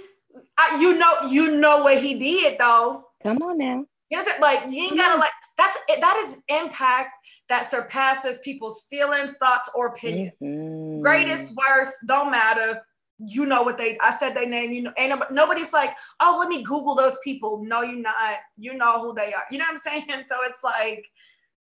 I, 0.58 0.80
you 0.80 0.98
know, 0.98 1.30
you 1.30 1.60
know 1.60 1.84
what 1.84 2.02
he 2.02 2.20
did 2.20 2.60
though. 2.60 3.06
Come 3.24 3.42
on 3.42 3.58
now. 3.58 3.86
You 4.10 4.18
know, 4.18 4.24
like 4.40 4.70
you 4.70 4.84
ain't 4.84 4.98
gotta 4.98 5.20
like 5.20 5.32
that's 5.58 5.78
that 6.00 6.18
is 6.18 6.38
impact 6.48 7.10
that 7.50 7.70
surpasses 7.70 8.40
people's 8.40 8.84
feelings, 8.90 9.38
thoughts, 9.38 9.70
or 9.74 9.88
opinions. 9.88 10.34
Mm-hmm. 10.42 11.02
Greatest, 11.02 11.54
worst, 11.56 11.96
don't 12.06 12.30
matter. 12.30 12.84
You 13.20 13.46
know 13.46 13.64
what 13.64 13.78
they 13.78 13.98
I 14.00 14.12
said 14.12 14.36
their 14.36 14.48
name, 14.48 14.72
you 14.72 14.84
know, 14.84 14.94
and 14.98 15.24
nobody's 15.32 15.74
like, 15.74 15.96
oh, 16.20 16.38
let 16.40 16.50
me 16.50 16.62
Google 16.62 16.96
those 16.96 17.18
people. 17.24 17.64
No, 17.64 17.82
you're 17.82 18.00
not. 18.00 18.16
You 18.58 18.76
know 18.76 19.02
who 19.02 19.14
they 19.14 19.34
are. 19.34 19.44
You 19.50 19.58
know 19.58 19.66
what 19.66 19.72
I'm 19.72 19.78
saying? 19.78 20.06
So 20.28 20.36
it's 20.44 20.64
like, 20.64 21.06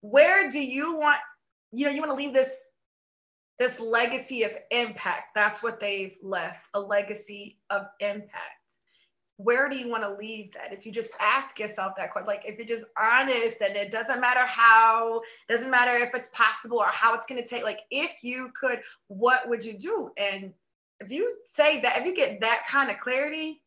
where 0.00 0.50
do 0.50 0.60
you 0.60 0.96
want, 0.96 1.18
you 1.72 1.84
know, 1.86 1.90
you 1.90 2.00
want 2.00 2.12
to 2.12 2.16
leave 2.16 2.32
this 2.32 2.56
this 3.58 3.78
legacy 3.78 4.42
of 4.42 4.52
impact. 4.70 5.34
That's 5.34 5.62
what 5.62 5.80
they've 5.80 6.16
left 6.22 6.68
a 6.74 6.80
legacy 6.80 7.58
of 7.70 7.86
impact. 8.00 8.78
Where 9.36 9.68
do 9.68 9.76
you 9.76 9.88
want 9.88 10.04
to 10.04 10.14
leave 10.14 10.52
that? 10.52 10.72
If 10.72 10.86
you 10.86 10.92
just 10.92 11.12
ask 11.20 11.58
yourself 11.58 11.94
that 11.96 12.12
question, 12.12 12.26
like 12.26 12.42
if 12.44 12.56
you're 12.56 12.66
just 12.66 12.86
honest 12.98 13.60
and 13.62 13.74
it 13.76 13.90
doesn't 13.90 14.20
matter 14.20 14.40
how, 14.40 15.22
doesn't 15.48 15.70
matter 15.70 15.96
if 15.96 16.14
it's 16.14 16.28
possible 16.28 16.78
or 16.78 16.86
how 16.88 17.14
it's 17.14 17.26
going 17.26 17.42
to 17.42 17.48
take, 17.48 17.64
like 17.64 17.80
if 17.90 18.22
you 18.22 18.50
could, 18.58 18.80
what 19.08 19.48
would 19.48 19.64
you 19.64 19.76
do? 19.76 20.10
And 20.16 20.52
if 21.00 21.10
you 21.10 21.36
say 21.44 21.80
that, 21.82 21.98
if 21.98 22.06
you 22.06 22.14
get 22.14 22.40
that 22.40 22.64
kind 22.68 22.90
of 22.90 22.98
clarity, 22.98 23.62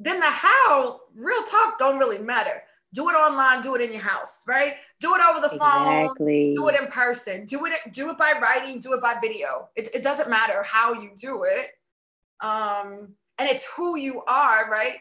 then 0.00 0.20
the 0.20 0.30
how, 0.30 1.00
real 1.14 1.42
talk, 1.42 1.78
don't 1.78 1.98
really 1.98 2.18
matter 2.18 2.62
do 2.94 3.08
it 3.08 3.14
online, 3.14 3.62
do 3.62 3.74
it 3.74 3.80
in 3.80 3.92
your 3.92 4.02
house, 4.02 4.42
right? 4.46 4.74
Do 5.00 5.14
it 5.14 5.20
over 5.22 5.40
the 5.40 5.56
phone, 5.56 6.14
do 6.18 6.68
it 6.68 6.80
in 6.80 6.88
person, 6.88 7.46
do 7.46 7.64
it, 7.64 7.72
do 7.92 8.10
it 8.10 8.18
by 8.18 8.34
writing, 8.40 8.80
do 8.80 8.92
it 8.92 9.00
by 9.00 9.16
video. 9.20 9.68
It, 9.74 9.88
it 9.94 10.02
doesn't 10.02 10.28
matter 10.28 10.62
how 10.62 10.92
you 10.92 11.10
do 11.16 11.44
it. 11.44 11.70
Um, 12.40 13.14
and 13.38 13.48
it's 13.48 13.66
who 13.76 13.96
you 13.96 14.22
are, 14.24 14.68
right? 14.70 14.96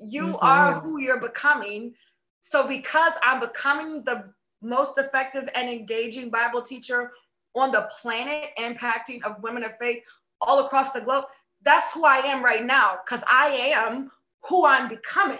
You 0.00 0.28
mm-hmm. 0.28 0.36
are 0.40 0.80
who 0.80 0.98
you're 0.98 1.20
becoming. 1.20 1.94
So 2.40 2.66
because 2.66 3.12
I'm 3.22 3.40
becoming 3.40 4.02
the 4.02 4.32
most 4.60 4.98
effective 4.98 5.48
and 5.54 5.70
engaging 5.70 6.30
Bible 6.30 6.62
teacher 6.62 7.12
on 7.54 7.70
the 7.70 7.88
planet, 8.00 8.50
impacting 8.58 9.22
of 9.22 9.42
women 9.42 9.62
of 9.62 9.78
faith 9.78 10.02
all 10.40 10.64
across 10.64 10.92
the 10.92 11.00
globe, 11.00 11.24
that's 11.62 11.92
who 11.92 12.04
I 12.04 12.18
am 12.18 12.44
right 12.44 12.64
now 12.64 12.98
because 13.04 13.24
I 13.30 13.48
am 13.74 14.10
who 14.48 14.66
I'm 14.66 14.88
becoming 14.88 15.38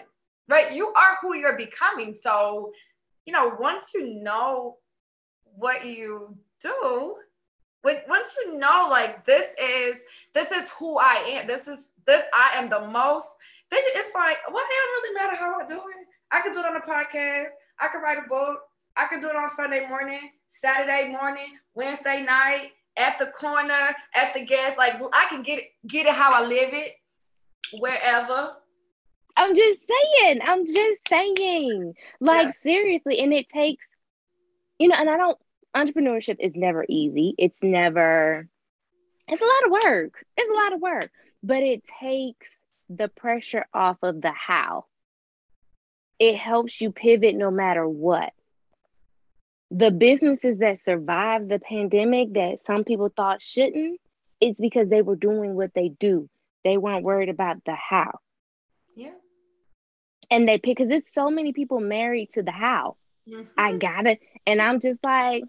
right? 0.49 0.73
You 0.73 0.89
are 0.89 1.19
who 1.21 1.35
you're 1.37 1.57
becoming. 1.57 2.15
So, 2.15 2.73
you 3.25 3.33
know, 3.33 3.57
once 3.59 3.93
you 3.95 4.23
know 4.23 4.77
what 5.43 5.85
you 5.85 6.37
do, 6.61 7.17
once 7.85 8.35
you 8.37 8.59
know, 8.59 8.89
like 8.91 9.25
this 9.25 9.55
is 9.63 10.03
this 10.35 10.51
is 10.51 10.71
who 10.71 10.99
I 10.99 11.39
am. 11.39 11.47
This 11.47 11.69
is 11.69 11.89
this 12.05 12.25
I 12.35 12.59
am 12.59 12.69
the 12.69 12.81
most. 12.81 13.29
Then 13.71 13.81
it's 13.85 14.13
like, 14.15 14.39
well, 14.49 14.63
it 14.63 15.05
really 15.05 15.15
matter 15.15 15.37
how 15.37 15.61
I 15.61 15.67
do 15.67 15.77
it. 15.77 16.07
I 16.33 16.41
can 16.41 16.53
do 16.53 16.61
it 16.61 16.67
on 16.67 16.77
a 16.77 16.81
podcast. 16.81 17.51
I 17.79 17.89
can 17.89 18.03
write 18.03 18.19
a 18.19 18.29
book. 18.29 18.59
I 18.97 19.07
can 19.07 19.21
do 19.21 19.29
it 19.29 19.37
on 19.37 19.49
Sunday 19.51 19.87
morning, 19.89 20.31
Saturday 20.49 21.11
morning, 21.11 21.59
Wednesday 21.75 22.23
night, 22.23 22.71
at 22.97 23.19
the 23.19 23.27
corner, 23.27 23.95
at 24.15 24.35
the 24.35 24.45
gas. 24.45 24.77
Like 24.77 25.01
I 25.13 25.27
can 25.29 25.43
get 25.43 25.59
it, 25.59 25.65
get 25.87 26.07
it 26.07 26.15
how 26.15 26.33
I 26.33 26.47
live 26.47 26.73
it, 26.73 26.95
wherever. 27.73 28.57
I'm 29.37 29.55
just 29.55 29.81
saying. 29.89 30.41
I'm 30.45 30.67
just 30.67 31.09
saying. 31.09 31.95
Like 32.21 32.47
yeah. 32.47 32.53
seriously, 32.61 33.21
and 33.21 33.33
it 33.33 33.49
takes, 33.51 33.87
you 34.79 34.89
know, 34.89 34.97
and 34.99 35.11
I 35.11 35.17
don't. 35.17 35.39
Entrepreneurship 35.75 36.37
is 36.41 36.53
never 36.55 36.87
easy. 36.89 37.35
It's 37.37 37.59
never. 37.63 38.49
It's 39.29 39.43
a 39.43 39.45
lot 39.45 39.67
of 39.67 39.85
work. 39.85 40.25
It's 40.37 40.51
a 40.51 40.65
lot 40.65 40.73
of 40.73 40.81
work, 40.81 41.11
but 41.43 41.63
it 41.63 41.83
takes 42.01 42.49
the 42.89 43.09
pressure 43.09 43.67
off 43.75 43.99
of 44.03 44.23
the 44.23 44.33
how. 44.33 44.87
It 46.19 46.37
helps 46.37 46.81
you 46.81 46.93
pivot 46.93 47.35
no 47.35 47.51
matter 47.51 47.87
what. 47.87 48.33
The 49.71 49.91
businesses 49.91 50.59
that 50.59 50.85
survived 50.85 51.49
the 51.49 51.59
pandemic 51.59 52.35
that 52.35 52.59
some 52.67 52.85
people 52.85 53.13
thought 53.15 53.43
shouldn't, 53.43 54.01
it's 54.41 54.61
because 54.61 54.89
they 54.89 55.03
were 55.03 55.17
doing 55.17 55.55
what 55.55 55.75
they 55.75 55.89
do. 55.89 56.29
They 56.65 56.77
weren't 56.77 57.05
worried 57.05 57.29
about 57.29 57.65
the 57.65 57.75
how. 57.75 58.21
Yeah 58.95 59.13
and 60.31 60.49
they 60.49 60.59
pick 60.59 60.79
because 60.79 60.95
it's 60.95 61.09
so 61.15 61.31
many 61.31 61.53
people 61.53 61.81
married 61.81 62.31
to 62.33 62.43
the 62.43 62.51
how. 62.51 62.97
Mm-hmm. 63.29 63.43
I 63.57 63.77
gotta, 63.77 64.19
and 64.47 64.61
I'm 64.61 64.81
just 64.81 65.03
like, 65.05 65.45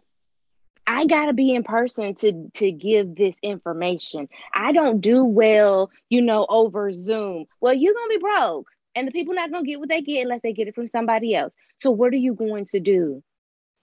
I 0.86 1.06
gotta 1.06 1.34
be 1.34 1.54
in 1.54 1.64
person 1.64 2.16
to 2.16 2.50
to 2.56 2.72
give 2.72 3.16
this 3.16 3.36
information. 3.42 4.30
I 4.54 4.72
don't 4.72 5.02
do 5.02 5.24
well, 5.24 5.92
you 6.10 6.22
know, 6.22 6.46
over 6.50 6.92
Zoom. 6.94 7.46
Well, 7.60 7.74
you're 7.74 7.94
gonna 7.94 8.10
be 8.10 8.18
broke, 8.18 8.68
and 8.96 9.08
the 9.08 9.12
people 9.12 9.34
not 9.34 9.52
gonna 9.52 9.66
get 9.66 9.80
what 9.80 9.90
they 9.90 10.02
get 10.02 10.24
unless 10.24 10.42
they 10.42 10.54
get 10.54 10.68
it 10.68 10.76
from 10.76 10.90
somebody 10.90 11.36
else. 11.36 11.54
So 11.80 11.92
what 11.92 12.14
are 12.14 12.18
you 12.18 12.34
going 12.34 12.66
to 12.68 12.80
do? 12.80 13.24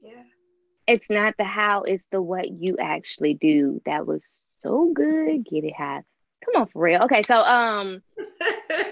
Yeah, 0.05 0.23
it's 0.87 1.09
not 1.09 1.35
the 1.39 1.45
how, 1.45 1.83
it's 1.83 2.05
the 2.11 2.21
what 2.21 2.51
you 2.51 2.77
actually 2.79 3.35
do. 3.35 3.81
That 3.87 4.07
was 4.07 4.23
so 4.63 4.93
good. 4.93 5.45
Get 5.45 5.65
it 5.65 5.75
high. 5.75 6.03
Come 6.45 6.63
on, 6.63 6.69
for 6.69 6.83
real. 6.83 7.03
Okay, 7.05 7.23
so 7.23 7.37
um, 7.37 8.03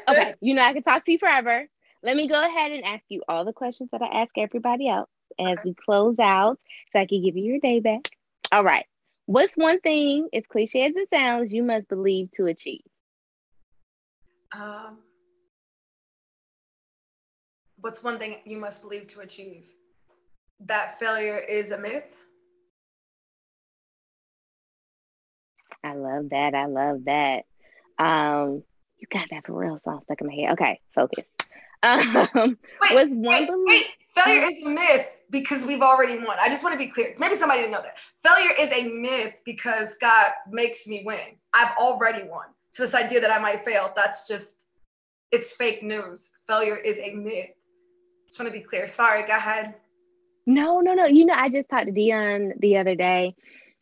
okay, 0.08 0.34
you 0.40 0.54
know 0.54 0.62
I 0.62 0.72
can 0.72 0.82
talk 0.82 1.04
to 1.04 1.12
you 1.12 1.18
forever. 1.18 1.68
Let 2.02 2.16
me 2.16 2.28
go 2.28 2.42
ahead 2.42 2.72
and 2.72 2.84
ask 2.84 3.04
you 3.08 3.22
all 3.28 3.44
the 3.44 3.52
questions 3.52 3.90
that 3.92 4.02
I 4.02 4.22
ask 4.22 4.30
everybody 4.36 4.88
else 4.88 5.10
as 5.38 5.58
we 5.64 5.74
close 5.74 6.18
out 6.18 6.58
so 6.92 7.00
I 7.00 7.06
can 7.06 7.22
give 7.22 7.36
you 7.36 7.44
your 7.44 7.60
day 7.60 7.80
back. 7.80 8.10
All 8.50 8.64
right. 8.64 8.86
What's 9.26 9.56
one 9.56 9.80
thing, 9.80 10.28
as 10.32 10.44
cliche 10.46 10.84
as 10.84 10.96
it 10.96 11.08
sounds, 11.10 11.52
you 11.52 11.62
must 11.62 11.88
believe 11.88 12.30
to 12.32 12.46
achieve? 12.46 12.82
Um, 14.52 14.98
what's 17.80 18.02
one 18.02 18.18
thing 18.18 18.38
you 18.44 18.58
must 18.58 18.82
believe 18.82 19.06
to 19.08 19.20
achieve? 19.20 19.64
That 20.66 20.98
failure 20.98 21.38
is 21.38 21.70
a 21.70 21.78
myth. 21.78 22.04
I 25.84 25.94
love 25.94 26.30
that. 26.30 26.54
I 26.54 26.66
love 26.66 27.04
that. 27.04 27.44
Um, 27.98 28.62
you 28.98 29.06
got 29.10 29.28
that 29.30 29.46
for 29.46 29.52
real 29.52 29.78
song 29.84 30.00
stuck 30.04 30.20
in 30.20 30.26
my 30.26 30.34
head. 30.34 30.52
Okay, 30.52 30.80
focus. 30.94 31.24
Um, 31.84 32.58
wait, 32.80 32.94
was 32.94 33.08
one 33.08 33.22
wait, 33.22 33.48
belief- 33.48 33.66
wait, 33.66 33.86
failure 34.14 34.44
is 34.44 34.62
a 34.64 34.68
myth 34.68 35.08
because 35.30 35.66
we've 35.66 35.82
already 35.82 36.16
won. 36.16 36.36
I 36.40 36.48
just 36.48 36.62
want 36.62 36.74
to 36.74 36.78
be 36.78 36.88
clear. 36.88 37.12
Maybe 37.18 37.34
somebody 37.34 37.62
didn't 37.62 37.72
know 37.72 37.82
that. 37.82 37.96
Failure 38.22 38.52
is 38.56 38.70
a 38.70 38.88
myth 38.88 39.40
because 39.44 39.96
God 40.00 40.30
makes 40.48 40.86
me 40.86 41.02
win. 41.04 41.38
I've 41.52 41.76
already 41.76 42.22
won. 42.28 42.46
So 42.70 42.84
this 42.84 42.94
idea 42.94 43.20
that 43.20 43.32
I 43.32 43.40
might 43.40 43.64
fail, 43.64 43.92
that's 43.96 44.28
just 44.28 44.54
it's 45.32 45.50
fake 45.50 45.82
news. 45.82 46.30
Failure 46.46 46.76
is 46.76 46.98
a 46.98 47.12
myth. 47.14 47.50
Just 48.28 48.38
want 48.38 48.52
to 48.52 48.56
be 48.56 48.64
clear. 48.64 48.86
Sorry, 48.86 49.26
go 49.26 49.34
ahead. 49.36 49.74
No, 50.47 50.80
no, 50.80 50.95
no. 50.95 51.07
You 51.07 51.26
know, 51.26 51.34
I 51.34 51.49
just 51.49 51.68
talked 51.68 51.86
to 51.86 51.93
Dion 51.93 52.55
the 52.59 52.78
other 52.78 52.95
day, 52.95 53.34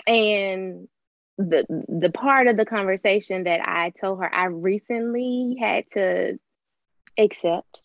and 0.07 0.89
the 1.39 1.65
the 1.89 2.11
part 2.11 2.49
of 2.49 2.57
the 2.57 2.67
conversation 2.67 3.45
that 3.45 3.67
I 3.67 3.93
told 4.01 4.21
her 4.21 4.33
I 4.33 4.45
recently 4.47 5.57
had 5.59 5.85
to 5.93 6.39
accept 7.19 7.83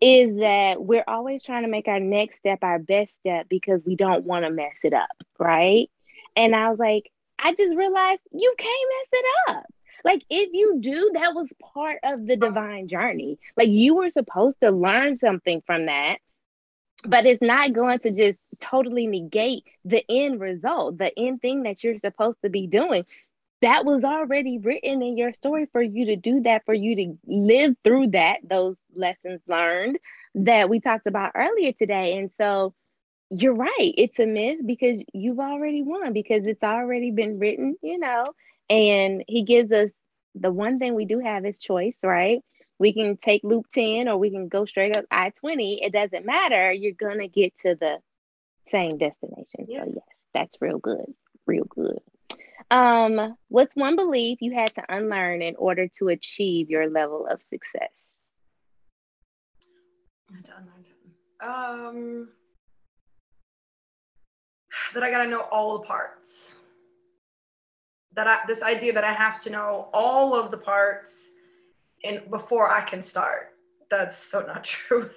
is 0.00 0.36
that 0.38 0.82
we're 0.82 1.04
always 1.06 1.42
trying 1.42 1.62
to 1.62 1.68
make 1.68 1.88
our 1.88 2.00
next 2.00 2.38
step 2.38 2.58
our 2.62 2.78
best 2.78 3.14
step 3.14 3.46
because 3.48 3.84
we 3.86 3.96
don't 3.96 4.24
want 4.24 4.44
to 4.44 4.50
mess 4.50 4.76
it 4.82 4.92
up, 4.92 5.08
right? 5.38 5.88
And 6.36 6.54
I 6.54 6.70
was 6.70 6.78
like, 6.78 7.10
I 7.38 7.54
just 7.54 7.76
realized 7.76 8.20
you 8.32 8.54
can't 8.58 8.90
mess 8.90 9.20
it 9.20 9.56
up. 9.56 9.66
Like 10.04 10.22
if 10.28 10.50
you 10.52 10.78
do, 10.80 11.12
that 11.14 11.34
was 11.34 11.48
part 11.74 12.00
of 12.02 12.26
the 12.26 12.36
divine 12.36 12.88
journey. 12.88 13.38
Like 13.56 13.68
you 13.68 13.94
were 13.94 14.10
supposed 14.10 14.60
to 14.60 14.70
learn 14.70 15.16
something 15.16 15.62
from 15.66 15.86
that 15.86 16.18
but 17.06 17.26
it's 17.26 17.42
not 17.42 17.72
going 17.72 17.98
to 18.00 18.10
just 18.10 18.38
totally 18.60 19.06
negate 19.06 19.64
the 19.84 20.04
end 20.08 20.40
result, 20.40 20.98
the 20.98 21.16
end 21.18 21.40
thing 21.40 21.64
that 21.64 21.82
you're 21.82 21.98
supposed 21.98 22.38
to 22.42 22.50
be 22.50 22.66
doing. 22.66 23.04
That 23.60 23.84
was 23.84 24.02
already 24.04 24.58
written 24.58 25.02
in 25.02 25.16
your 25.16 25.32
story 25.34 25.66
for 25.72 25.82
you 25.82 26.06
to 26.06 26.16
do 26.16 26.40
that, 26.42 26.64
for 26.64 26.74
you 26.74 26.96
to 26.96 27.18
live 27.26 27.76
through 27.84 28.08
that, 28.08 28.38
those 28.48 28.76
lessons 28.94 29.40
learned 29.46 29.98
that 30.34 30.68
we 30.68 30.80
talked 30.80 31.06
about 31.06 31.32
earlier 31.34 31.72
today. 31.72 32.18
And 32.18 32.30
so 32.38 32.74
you're 33.30 33.54
right, 33.54 33.94
it's 33.96 34.18
a 34.18 34.26
myth 34.26 34.58
because 34.66 35.02
you've 35.12 35.38
already 35.38 35.82
won, 35.82 36.12
because 36.12 36.44
it's 36.44 36.62
already 36.62 37.10
been 37.12 37.38
written, 37.38 37.76
you 37.82 37.98
know, 37.98 38.26
and 38.68 39.24
he 39.28 39.44
gives 39.44 39.70
us 39.72 39.90
the 40.34 40.50
one 40.50 40.78
thing 40.78 40.94
we 40.94 41.04
do 41.04 41.18
have 41.18 41.44
is 41.44 41.58
choice, 41.58 41.96
right? 42.02 42.42
We 42.78 42.92
can 42.92 43.16
take 43.16 43.42
loop 43.44 43.66
10 43.72 44.08
or 44.08 44.16
we 44.16 44.30
can 44.30 44.48
go 44.48 44.64
straight 44.64 44.96
up 44.96 45.04
I-20. 45.10 45.78
It 45.82 45.92
doesn't 45.92 46.26
matter. 46.26 46.72
You're 46.72 46.92
going 46.92 47.20
to 47.20 47.28
get 47.28 47.52
to 47.60 47.74
the 47.74 47.98
same 48.68 48.98
destination. 48.98 49.66
Yeah. 49.68 49.84
So 49.84 49.92
yes, 49.94 50.04
that's 50.34 50.56
real 50.60 50.78
good. 50.78 51.06
Real 51.46 51.64
good. 51.64 52.00
Um, 52.70 53.36
what's 53.48 53.76
one 53.76 53.96
belief 53.96 54.38
you 54.40 54.54
had 54.54 54.74
to 54.74 54.82
unlearn 54.88 55.42
in 55.42 55.56
order 55.56 55.88
to 55.98 56.08
achieve 56.08 56.70
your 56.70 56.88
level 56.88 57.26
of 57.26 57.40
success? 57.42 57.90
Um, 61.40 62.28
that 64.94 65.02
I 65.02 65.10
gotta 65.10 65.28
know 65.28 65.42
all 65.50 65.78
the 65.78 65.84
parts. 65.84 66.52
That 68.14 68.26
I 68.26 68.38
this 68.46 68.62
idea 68.62 68.92
that 68.94 69.04
I 69.04 69.12
have 69.12 69.42
to 69.42 69.50
know 69.50 69.88
all 69.92 70.34
of 70.34 70.50
the 70.50 70.56
parts 70.56 71.32
and 72.04 72.22
before 72.30 72.70
I 72.70 72.82
can 72.82 73.02
start. 73.02 73.48
That's 73.90 74.16
so 74.16 74.40
not 74.40 74.64
true. 74.64 75.10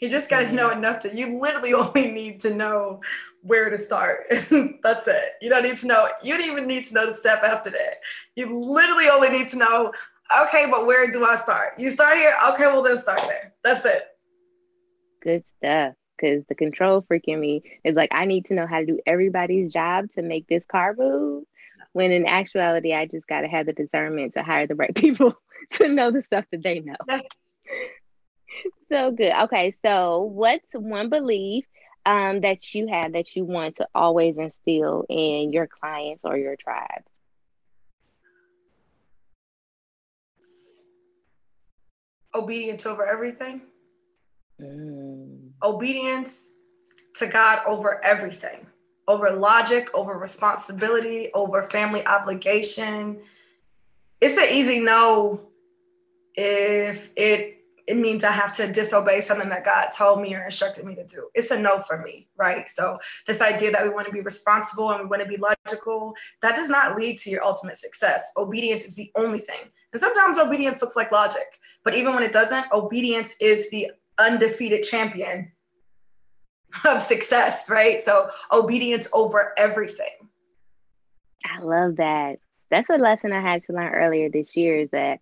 you 0.00 0.08
just 0.08 0.30
got 0.30 0.40
to 0.40 0.52
know 0.52 0.70
enough 0.70 1.00
to, 1.00 1.16
you 1.16 1.40
literally 1.40 1.74
only 1.74 2.10
need 2.10 2.40
to 2.40 2.54
know 2.54 3.00
where 3.42 3.70
to 3.70 3.78
start. 3.78 4.20
That's 4.30 5.08
it. 5.08 5.32
You 5.40 5.50
don't 5.50 5.62
need 5.62 5.78
to 5.78 5.86
know, 5.86 6.08
you 6.22 6.36
don't 6.36 6.46
even 6.46 6.66
need 6.66 6.84
to 6.86 6.94
know 6.94 7.06
the 7.06 7.14
step 7.14 7.42
after 7.42 7.70
that. 7.70 7.96
You 8.36 8.58
literally 8.58 9.08
only 9.08 9.30
need 9.30 9.48
to 9.48 9.58
know, 9.58 9.92
okay, 10.42 10.66
but 10.70 10.86
where 10.86 11.10
do 11.10 11.24
I 11.24 11.36
start? 11.36 11.78
You 11.78 11.90
start 11.90 12.16
here? 12.16 12.34
Okay, 12.52 12.66
well, 12.66 12.82
then 12.82 12.98
start 12.98 13.22
there. 13.26 13.54
That's 13.64 13.84
it. 13.84 14.02
Good 15.22 15.44
stuff. 15.58 15.94
Because 16.16 16.44
the 16.48 16.56
control 16.56 17.04
freak 17.06 17.28
in 17.28 17.38
me 17.38 17.62
is 17.84 17.94
like, 17.94 18.10
I 18.12 18.24
need 18.24 18.46
to 18.46 18.54
know 18.54 18.66
how 18.66 18.80
to 18.80 18.86
do 18.86 18.98
everybody's 19.06 19.72
job 19.72 20.10
to 20.16 20.22
make 20.22 20.48
this 20.48 20.64
car 20.68 20.92
move 20.98 21.44
when 21.98 22.12
in 22.12 22.26
actuality, 22.26 22.94
I 22.94 23.06
just 23.06 23.26
got 23.26 23.40
to 23.40 23.48
have 23.48 23.66
the 23.66 23.72
discernment 23.72 24.34
to 24.34 24.44
hire 24.44 24.68
the 24.68 24.76
right 24.76 24.94
people 24.94 25.34
to 25.72 25.88
know 25.88 26.12
the 26.12 26.22
stuff 26.22 26.44
that 26.52 26.62
they 26.62 26.78
know. 26.78 26.94
Yes. 27.08 27.26
so 28.92 29.10
good. 29.10 29.32
Okay, 29.42 29.74
so 29.84 30.22
what's 30.22 30.68
one 30.72 31.08
belief 31.08 31.64
um, 32.06 32.42
that 32.42 32.72
you 32.72 32.86
have 32.86 33.14
that 33.14 33.34
you 33.34 33.44
want 33.44 33.78
to 33.78 33.88
always 33.96 34.36
instill 34.38 35.06
in 35.08 35.52
your 35.52 35.66
clients 35.66 36.24
or 36.24 36.36
your 36.36 36.54
tribe? 36.54 37.02
Obedience 42.32 42.86
over 42.86 43.04
everything. 43.04 43.62
Mm. 44.62 45.50
Obedience 45.64 46.48
to 47.16 47.26
God 47.26 47.58
over 47.66 48.00
everything 48.04 48.68
over 49.08 49.30
logic, 49.30 49.88
over 49.94 50.16
responsibility, 50.16 51.30
over 51.34 51.62
family 51.62 52.06
obligation. 52.06 53.18
It's 54.20 54.36
an 54.36 54.46
easy 54.52 54.78
no 54.78 55.40
if 56.34 57.10
it 57.16 57.56
it 57.88 57.96
means 57.96 58.22
I 58.22 58.32
have 58.32 58.54
to 58.56 58.70
disobey 58.70 59.22
something 59.22 59.48
that 59.48 59.64
God 59.64 59.88
told 59.96 60.20
me 60.20 60.34
or 60.34 60.44
instructed 60.44 60.84
me 60.84 60.94
to 60.96 61.06
do. 61.06 61.30
It's 61.34 61.50
a 61.50 61.58
no 61.58 61.78
for 61.78 61.96
me, 62.02 62.28
right? 62.36 62.68
So 62.68 62.98
this 63.26 63.40
idea 63.40 63.72
that 63.72 63.82
we 63.82 63.88
want 63.88 64.06
to 64.06 64.12
be 64.12 64.20
responsible 64.20 64.90
and 64.90 65.00
we 65.00 65.06
want 65.06 65.22
to 65.22 65.28
be 65.28 65.38
logical, 65.38 66.12
that 66.42 66.54
does 66.54 66.68
not 66.68 66.96
lead 66.96 67.16
to 67.20 67.30
your 67.30 67.42
ultimate 67.42 67.78
success. 67.78 68.30
Obedience 68.36 68.84
is 68.84 68.94
the 68.94 69.10
only 69.16 69.38
thing. 69.38 69.70
And 69.94 70.00
sometimes 70.00 70.36
obedience 70.36 70.82
looks 70.82 70.96
like 70.96 71.10
logic, 71.12 71.46
but 71.82 71.94
even 71.96 72.14
when 72.14 72.22
it 72.22 72.32
doesn't, 72.32 72.66
obedience 72.72 73.34
is 73.40 73.70
the 73.70 73.90
undefeated 74.18 74.82
champion 74.82 75.50
of 76.84 77.00
success, 77.00 77.68
right? 77.68 78.00
So 78.00 78.30
obedience 78.52 79.08
over 79.12 79.52
everything. 79.56 80.06
I 81.44 81.62
love 81.62 81.96
that. 81.96 82.38
That's 82.70 82.90
a 82.90 82.98
lesson 82.98 83.32
I 83.32 83.40
had 83.40 83.64
to 83.64 83.72
learn 83.72 83.94
earlier 83.94 84.28
this 84.28 84.56
year 84.56 84.80
is 84.80 84.90
that 84.90 85.20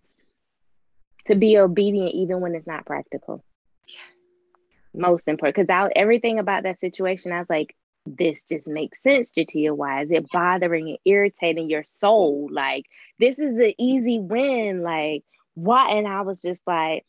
to 1.27 1.35
be 1.35 1.57
obedient 1.57 2.13
even 2.13 2.41
when 2.41 2.55
it's 2.55 2.67
not 2.67 2.85
practical. 2.85 3.43
Yeah. 3.87 5.01
Most 5.01 5.27
important. 5.27 5.67
Because 5.67 5.89
everything 5.95 6.39
about 6.39 6.63
that 6.63 6.79
situation, 6.79 7.31
I 7.31 7.39
was 7.39 7.49
like, 7.49 7.75
this 8.05 8.43
just 8.45 8.67
makes 8.67 9.01
sense, 9.03 9.31
Jatia. 9.31 9.75
Why 9.75 10.03
is 10.03 10.11
it 10.11 10.29
bothering 10.31 10.89
and 10.89 10.97
irritating 11.05 11.69
your 11.69 11.83
soul? 11.83 12.49
Like, 12.51 12.85
this 13.19 13.37
is 13.37 13.57
an 13.57 13.73
easy 13.77 14.19
win. 14.19 14.81
Like, 14.81 15.23
why? 15.55 15.91
And 15.91 16.07
I 16.07 16.21
was 16.21 16.41
just 16.41 16.61
like, 16.65 17.05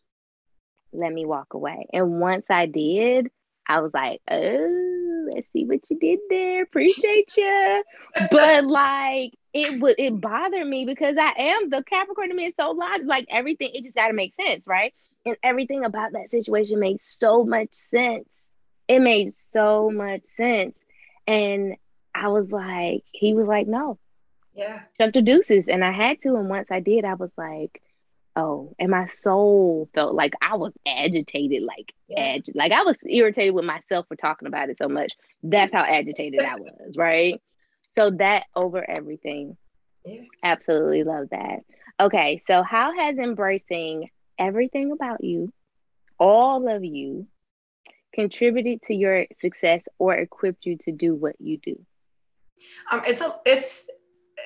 let 0.93 1.13
me 1.13 1.25
walk 1.25 1.55
away. 1.55 1.87
And 1.93 2.21
once 2.21 2.47
I 2.51 2.67
did, 2.67 3.29
I 3.69 3.81
was 3.81 3.93
like, 3.93 4.21
oh, 4.31 5.29
let's 5.35 5.47
see 5.53 5.67
what 5.67 5.81
you 5.91 5.99
did 5.99 6.21
there. 6.31 6.63
Appreciate 6.63 7.37
you. 7.37 7.85
but 8.31 8.65
like 8.65 9.35
it 9.53 9.81
would 9.81 9.97
it 9.99 10.21
bothered 10.21 10.67
me 10.67 10.87
because 10.87 11.17
I 11.19 11.33
am 11.37 11.71
the 11.71 11.85
Capricorn 11.85 12.31
to 12.31 12.35
me 12.35 12.47
is 12.47 12.55
so 12.59 12.71
logical. 12.71 13.07
Like 13.07 13.27
everything, 13.31 13.71
it 13.75 13.85
just 13.85 13.97
gotta 13.97 14.15
make 14.15 14.35
sense, 14.35 14.67
right? 14.67 14.95
And 15.27 15.37
everything 15.43 15.85
about 15.85 16.13
that 16.13 16.31
situation 16.31 16.81
made 16.81 16.99
so 17.21 17.45
much 17.45 17.73
sense. 17.73 18.29
It 18.87 19.01
made 19.01 19.35
so 19.35 19.91
much 19.91 20.23
sense. 20.37 20.75
And 21.27 21.77
I 22.15 22.29
was 22.29 22.51
like, 22.51 23.05
he 23.13 23.35
was 23.35 23.47
like, 23.47 23.67
no. 23.67 23.99
Yeah. 24.55 24.83
Jump 24.99 25.13
to 25.15 25.23
deuces. 25.23 25.67
And 25.69 25.85
I 25.85 25.93
had 25.93 26.23
to. 26.23 26.37
And 26.37 26.49
once 26.49 26.69
I 26.71 26.81
did, 26.81 27.05
I 27.05 27.15
was 27.15 27.31
like, 27.37 27.83
oh 28.39 28.73
and 28.79 28.91
my 28.91 29.07
soul 29.07 29.89
felt 29.95 30.15
like 30.15 30.33
i 30.41 30.57
was 30.57 30.73
agitated 30.87 31.63
like 31.63 31.93
yeah. 32.09 32.37
ag- 32.37 32.53
like 32.55 32.73
i 32.73 32.83
was 32.83 32.97
irritated 33.05 33.53
with 33.53 33.65
myself 33.65 34.07
for 34.07 34.17
talking 34.17 34.47
about 34.47 34.71
it 34.71 34.79
so 34.79 34.89
much. 34.89 35.15
That's 35.43 35.73
how 35.73 35.83
agitated 35.83 36.41
i 36.41 36.55
was 36.55 36.97
right? 36.97 37.41
So 37.97 38.13
that 38.13 38.47
over 38.55 38.89
everything. 38.89 39.57
Yeah. 40.05 40.23
absolutely 40.43 41.03
love 41.03 41.29
that. 41.33 41.61
Okay 42.01 42.43
so 42.47 42.63
how 42.63 42.97
has 42.97 43.19
embracing 43.19 44.09
everything 44.39 44.93
about 44.93 45.23
you 45.23 45.53
all 46.19 46.69
of 46.69 46.85
you 46.85 47.27
contributed 48.15 48.83
to 48.83 48.95
your 48.95 49.27
success 49.41 49.83
or 49.99 50.15
equipped 50.15 50.65
you 50.65 50.79
to 50.79 50.93
do 50.93 51.15
what 51.15 51.37
you 51.41 51.59
do? 51.59 51.77
Um 52.93 53.03
it's 53.05 53.21
a 53.21 53.37
it's 53.45 53.89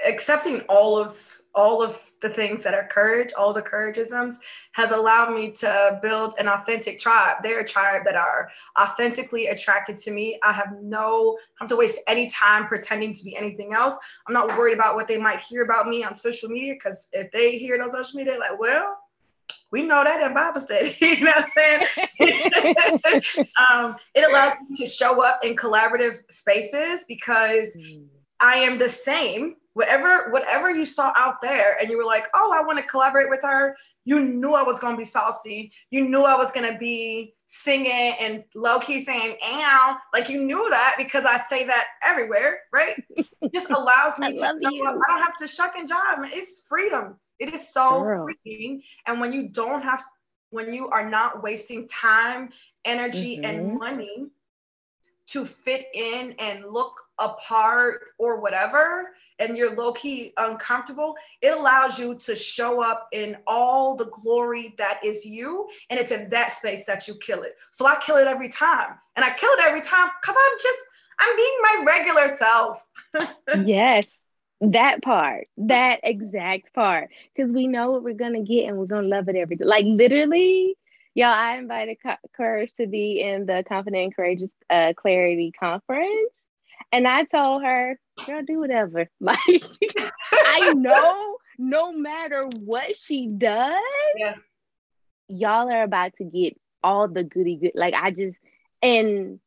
accepting 0.07 0.61
all 0.63 0.97
of 0.97 1.42
all 1.55 1.83
of 1.83 2.13
the 2.21 2.29
things 2.29 2.65
that 2.65 2.75
are 2.75 2.87
courage, 2.89 3.31
all 3.39 3.53
the 3.53 3.63
courageisms, 3.63 4.37
has 4.73 4.91
allowed 4.91 5.35
me 5.35 5.53
to 5.53 5.99
build 6.03 6.35
an 6.39 6.49
authentic 6.49 6.99
tribe. 6.99 7.39
They're 7.43 7.61
a 7.61 7.67
tribe 7.67 8.03
that 8.07 8.17
are 8.17 8.49
authentically 8.81 9.47
attracted 9.47 9.99
to 9.99 10.11
me. 10.11 10.39
I 10.43 10.53
have 10.53 10.77
no 10.81 11.37
I 11.61 11.65
have 11.65 11.69
to 11.69 11.77
waste 11.77 12.01
any 12.07 12.31
time 12.31 12.67
pretending 12.67 13.15
to 13.15 13.25
be 13.25 13.37
anything 13.37 13.75
else. 13.75 13.95
I'm 14.27 14.35
not 14.35 14.49
worried 14.59 14.75
about 14.75 14.95
what 14.95 15.09
they 15.09 15.19
might 15.19 15.41
hear 15.41 15.63
about 15.63 15.87
me 15.87 16.05
on 16.05 16.15
social 16.15 16.49
media 16.49 16.75
because 16.75 17.09
if 17.13 17.31
they 17.33 17.59
hear 17.59 17.75
it 17.75 17.81
on 17.81 17.91
social 17.91 18.19
media, 18.19 18.39
like, 18.39 18.59
well, 18.59 18.99
We 19.71 19.83
know 19.83 20.05
that 20.05 20.21
in 20.21 20.35
Bible 20.35 20.61
study. 20.61 20.95
you 21.01 21.25
know 21.25 21.33
what 21.33 21.49
I'm 21.57 23.01
saying? 23.01 23.47
um, 23.73 23.97
it 24.15 24.29
allows 24.29 24.55
me 24.69 24.77
to 24.77 24.87
show 24.87 25.25
up 25.25 25.41
in 25.43 25.57
collaborative 25.57 26.19
spaces 26.31 27.07
because 27.09 27.75
mm. 27.75 28.05
I 28.39 28.57
am 28.57 28.79
the 28.79 28.89
same. 28.91 29.57
Whatever, 29.75 30.31
whatever 30.31 30.71
you 30.71 30.85
saw 30.85 31.13
out 31.17 31.41
there, 31.41 31.77
and 31.81 31.89
you 31.89 31.97
were 31.97 32.05
like, 32.05 32.25
"Oh, 32.35 32.53
I 32.55 32.63
want 32.63 32.79
to 32.79 32.85
collaborate 32.85 33.31
with 33.31 33.41
her." 33.43 33.77
You 34.05 34.21
knew 34.21 34.55
I 34.55 34.63
was 34.63 34.81
going 34.81 34.95
to 34.95 34.99
be 34.99 35.05
saucy. 35.05 35.73
You 35.91 36.09
knew 36.09 36.25
I 36.25 36.35
was 36.35 36.51
going 36.51 36.71
to 36.71 36.79
be 36.79 37.35
singing 37.47 38.15
and 38.21 38.45
low 38.55 38.81
key 38.81 39.05
saying 39.05 39.37
"ow," 39.45 39.97
like 40.13 40.29
you 40.29 40.43
knew 40.43 40.69
that 40.71 40.97
because 40.99 41.25
I 41.25 41.39
say 41.49 41.65
that 41.67 41.87
everywhere, 42.05 42.61
right? 42.73 42.95
It 43.43 43.53
just 43.53 43.71
allows 43.71 44.21
me 44.21 44.37
to. 44.37 44.47
I 44.47 44.53
don't 44.53 45.23
have 45.23 45.35
to 45.39 45.49
shuck 45.49 45.75
and 45.77 45.89
jive. 45.89 46.31
It's 46.33 46.63
freedom. 46.69 47.17
It 47.41 47.53
is 47.53 47.73
so 47.73 48.03
Girl. 48.03 48.29
freeing. 48.45 48.83
And 49.07 49.21
when 49.21 49.33
you 49.33 49.49
don't 49.49 49.83
have, 49.83 50.01
when 50.51 50.73
you 50.73 50.89
are 50.91 51.11
not 51.11 51.43
wasting 51.43 51.89
time, 51.89 52.51
energy, 52.85 53.39
mm-hmm. 53.39 53.45
and 53.45 53.79
money 53.79 54.29
to 55.33 55.45
fit 55.45 55.87
in 55.95 56.35
and 56.39 56.65
look 56.71 57.01
apart 57.19 58.01
or 58.19 58.41
whatever, 58.41 59.11
and 59.39 59.57
you're 59.57 59.75
low 59.75 59.93
key 59.93 60.33
uncomfortable, 60.37 61.15
it 61.41 61.57
allows 61.57 61.99
you 61.99 62.17
to 62.17 62.37
show 62.37 62.83
up 62.83 63.09
in 63.13 63.37
all 63.47 63.97
the 63.97 64.07
glory 64.07 64.75
that 64.79 65.01
is 65.05 65.25
you. 65.25 65.69
And 65.91 65.99
it's 65.99 66.11
in 66.11 66.29
that 66.31 66.53
space 66.53 66.85
that 66.87 67.09
you 67.09 67.15
kill 67.17 67.43
it. 67.43 67.57
So 67.71 67.87
I 67.87 67.97
kill 67.97 68.17
it 68.17 68.27
every 68.27 68.49
time. 68.49 68.99
And 69.17 69.25
I 69.25 69.31
kill 69.31 69.51
it 69.53 69.61
every 69.61 69.83
time 69.83 70.09
because 70.21 70.37
I'm 70.39 70.59
just, 70.63 70.79
I'm 71.19 71.37
being 71.37 71.59
my 71.63 71.85
regular 71.87 72.29
self. 72.35 73.67
yes 73.67 74.07
that 74.63 75.03
part, 75.03 75.49
that 75.57 76.01
exact 76.05 76.73
part, 76.73 77.11
because 77.35 77.53
we 77.53 77.67
know 77.67 77.91
what 77.91 78.05
we're 78.05 78.15
gonna 78.15 78.43
get 78.43 78.69
and 78.69 78.79
we're 78.79 78.87
gonna 78.87 79.09
love 79.09 79.29
it 79.29 79.35
every 79.35 79.57
day. 79.57 79.65
Like 79.65 79.85
literally, 79.87 80.77
y'all, 81.15 81.27
I 81.27 81.57
invited 81.57 81.99
Courage 82.37 82.73
to 82.77 82.87
be 82.87 83.21
in 83.21 83.47
the 83.47 83.65
Confident 83.69 84.05
and 84.05 84.17
Courageous 84.17 84.51
uh, 84.71 84.93
Clarity 84.97 85.53
Conference, 85.59 86.33
and 86.91 87.07
I 87.07 87.25
told 87.25 87.63
her, 87.63 87.99
"Girl, 88.27 88.43
do 88.43 88.61
whatever." 88.61 89.09
Like 89.21 89.39
I 90.33 90.73
know, 90.75 91.37
no 91.59 91.93
matter 91.93 92.45
what 92.65 92.97
she 92.97 93.29
does, 93.29 93.81
yeah. 94.17 94.37
y'all 95.29 95.71
are 95.71 95.83
about 95.83 96.13
to 96.19 96.25
get 96.25 96.59
all 96.83 97.09
the 97.09 97.25
goody 97.25 97.57
good. 97.57 97.73
Like 97.75 97.95
I 97.95 98.11
just 98.11 98.37
and 98.83 99.39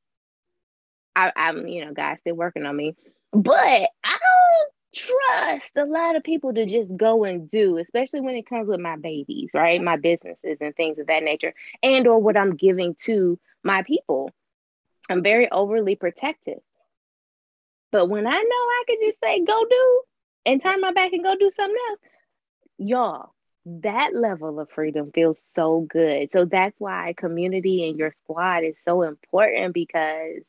I, 1.15 1.31
I'm, 1.35 1.67
you 1.67 1.85
know, 1.85 1.93
guys 1.93 2.17
still 2.21 2.35
working 2.35 2.65
on 2.65 2.75
me, 2.75 2.95
but 3.31 3.57
I 4.03 4.17
don't 4.17 4.74
trust 4.95 5.71
a 5.75 5.85
lot 5.85 6.15
of 6.15 6.23
people 6.23 6.53
to 6.53 6.65
just 6.65 6.95
go 6.95 7.25
and 7.25 7.49
do, 7.49 7.77
especially 7.77 8.21
when 8.21 8.35
it 8.35 8.47
comes 8.47 8.67
with 8.67 8.79
my 8.79 8.95
babies, 8.95 9.51
right? 9.53 9.81
My 9.81 9.97
businesses 9.97 10.57
and 10.61 10.75
things 10.75 10.97
of 10.99 11.07
that 11.07 11.23
nature, 11.23 11.53
and 11.83 12.07
or 12.07 12.19
what 12.19 12.37
I'm 12.37 12.55
giving 12.55 12.95
to 13.05 13.39
my 13.63 13.83
people. 13.83 14.31
I'm 15.09 15.21
very 15.21 15.51
overly 15.51 15.95
protective. 15.95 16.59
But 17.91 18.07
when 18.07 18.25
I 18.25 18.31
know 18.31 18.37
I 18.39 18.83
could 18.87 18.97
just 19.05 19.19
say, 19.23 19.43
go 19.45 19.65
do 19.69 20.01
and 20.45 20.61
turn 20.61 20.81
my 20.81 20.91
back 20.91 21.13
and 21.13 21.23
go 21.23 21.35
do 21.35 21.51
something 21.55 21.77
else, 21.89 21.99
y'all, 22.77 23.33
that 23.65 24.15
level 24.15 24.59
of 24.59 24.69
freedom 24.69 25.11
feels 25.13 25.39
so 25.41 25.81
good. 25.81 26.31
So 26.31 26.45
that's 26.45 26.75
why 26.79 27.13
community 27.17 27.87
and 27.87 27.97
your 27.97 28.11
squad 28.23 28.63
is 28.63 28.79
so 28.83 29.03
important 29.03 29.73
because 29.73 30.41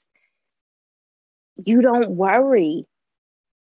you 1.65 1.83
don't 1.83 2.11
worry 2.11 2.87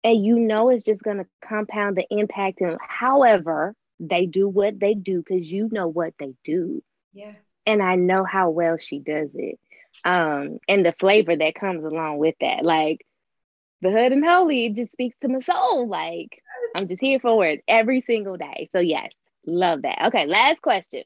and 0.03 0.23
you 0.23 0.39
know 0.39 0.69
it's 0.69 0.85
just 0.85 1.01
going 1.01 1.17
to 1.17 1.25
compound 1.41 1.97
the 1.97 2.05
impact 2.09 2.61
and 2.61 2.77
however 2.81 3.75
they 3.99 4.25
do 4.25 4.47
what 4.47 4.79
they 4.79 4.93
do 4.93 5.23
because 5.25 5.51
you 5.51 5.69
know 5.71 5.87
what 5.87 6.13
they 6.19 6.33
do. 6.45 6.81
Yeah. 7.13 7.33
And 7.65 7.81
i 7.81 7.95
know 7.95 8.23
how 8.23 8.49
well 8.49 8.77
she 8.77 8.99
does 8.99 9.29
it. 9.33 9.59
Um 10.05 10.59
and 10.67 10.85
the 10.85 10.93
flavor 10.99 11.35
that 11.35 11.55
comes 11.55 11.83
along 11.83 12.17
with 12.17 12.35
that 12.41 12.63
like 12.63 13.05
the 13.81 13.91
hood 13.91 14.11
and 14.11 14.25
holy 14.25 14.65
it 14.67 14.75
just 14.75 14.91
speaks 14.91 15.17
to 15.21 15.27
my 15.27 15.39
soul 15.39 15.87
like 15.87 16.41
i'm 16.75 16.87
just 16.87 17.01
here 17.01 17.19
for 17.19 17.45
it 17.45 17.63
every 17.67 18.01
single 18.01 18.37
day. 18.37 18.69
So 18.73 18.79
yes 18.79 19.11
love 19.45 19.83
that. 19.83 20.07
Okay 20.07 20.25
last 20.27 20.61
question 20.61 21.03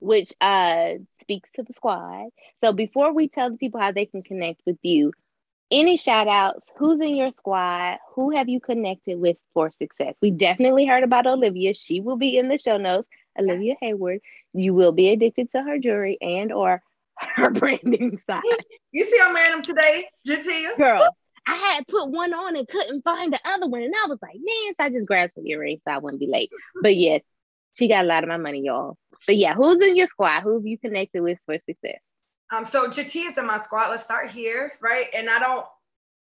which 0.00 0.32
uh 0.40 0.94
speaks 1.20 1.48
to 1.54 1.62
the 1.62 1.72
squad. 1.72 2.28
So 2.62 2.72
before 2.72 3.12
we 3.12 3.28
tell 3.28 3.50
the 3.50 3.56
people 3.56 3.80
how 3.80 3.92
they 3.92 4.06
can 4.06 4.22
connect 4.22 4.60
with 4.66 4.78
you 4.82 5.12
any 5.74 5.96
shout 5.96 6.28
outs? 6.28 6.70
Who's 6.76 7.00
in 7.00 7.16
your 7.16 7.32
squad? 7.32 7.98
Who 8.14 8.30
have 8.30 8.48
you 8.48 8.60
connected 8.60 9.18
with 9.18 9.36
for 9.52 9.70
success? 9.70 10.14
We 10.22 10.30
definitely 10.30 10.86
heard 10.86 11.02
about 11.02 11.26
Olivia. 11.26 11.74
She 11.74 12.00
will 12.00 12.16
be 12.16 12.38
in 12.38 12.48
the 12.48 12.58
show 12.58 12.76
notes. 12.76 13.08
Olivia. 13.38 13.74
Hayward. 13.80 14.20
You 14.52 14.72
will 14.72 14.92
be 14.92 15.10
addicted 15.10 15.50
to 15.50 15.62
her 15.62 15.78
jewelry 15.78 16.16
and 16.20 16.52
or 16.52 16.80
her 17.18 17.50
branding 17.50 18.20
side. 18.30 18.42
You 18.92 19.04
see 19.04 19.18
I'm 19.20 19.34
wearing 19.34 19.52
them 19.52 19.62
today, 19.62 20.04
Jatia? 20.26 20.76
Girl, 20.76 21.08
I 21.48 21.54
had 21.54 21.88
put 21.88 22.10
one 22.10 22.32
on 22.32 22.56
and 22.56 22.68
couldn't 22.68 23.02
find 23.02 23.32
the 23.32 23.40
other 23.44 23.66
one. 23.66 23.82
And 23.82 23.94
I 24.04 24.06
was 24.06 24.18
like, 24.22 24.36
man, 24.36 24.74
so 24.76 24.84
I 24.84 24.90
just 24.90 25.08
grabbed 25.08 25.34
some 25.34 25.46
earrings 25.46 25.80
so 25.86 25.92
I 25.92 25.98
wouldn't 25.98 26.20
be 26.20 26.28
late. 26.28 26.50
But 26.80 26.94
yes, 26.94 27.22
she 27.74 27.88
got 27.88 28.04
a 28.04 28.08
lot 28.08 28.22
of 28.22 28.28
my 28.28 28.36
money, 28.36 28.62
y'all. 28.64 28.96
But 29.26 29.36
yeah, 29.36 29.54
who's 29.54 29.78
in 29.78 29.96
your 29.96 30.06
squad? 30.06 30.42
Who 30.42 30.54
have 30.54 30.66
you 30.66 30.78
connected 30.78 31.20
with 31.22 31.38
for 31.46 31.58
success? 31.58 31.98
Um, 32.52 32.64
so 32.64 32.88
is 32.90 33.38
in 33.38 33.46
my 33.46 33.58
squad. 33.58 33.90
Let's 33.90 34.04
start 34.04 34.30
here, 34.30 34.72
right? 34.80 35.06
And 35.16 35.30
I 35.30 35.38
don't. 35.38 35.66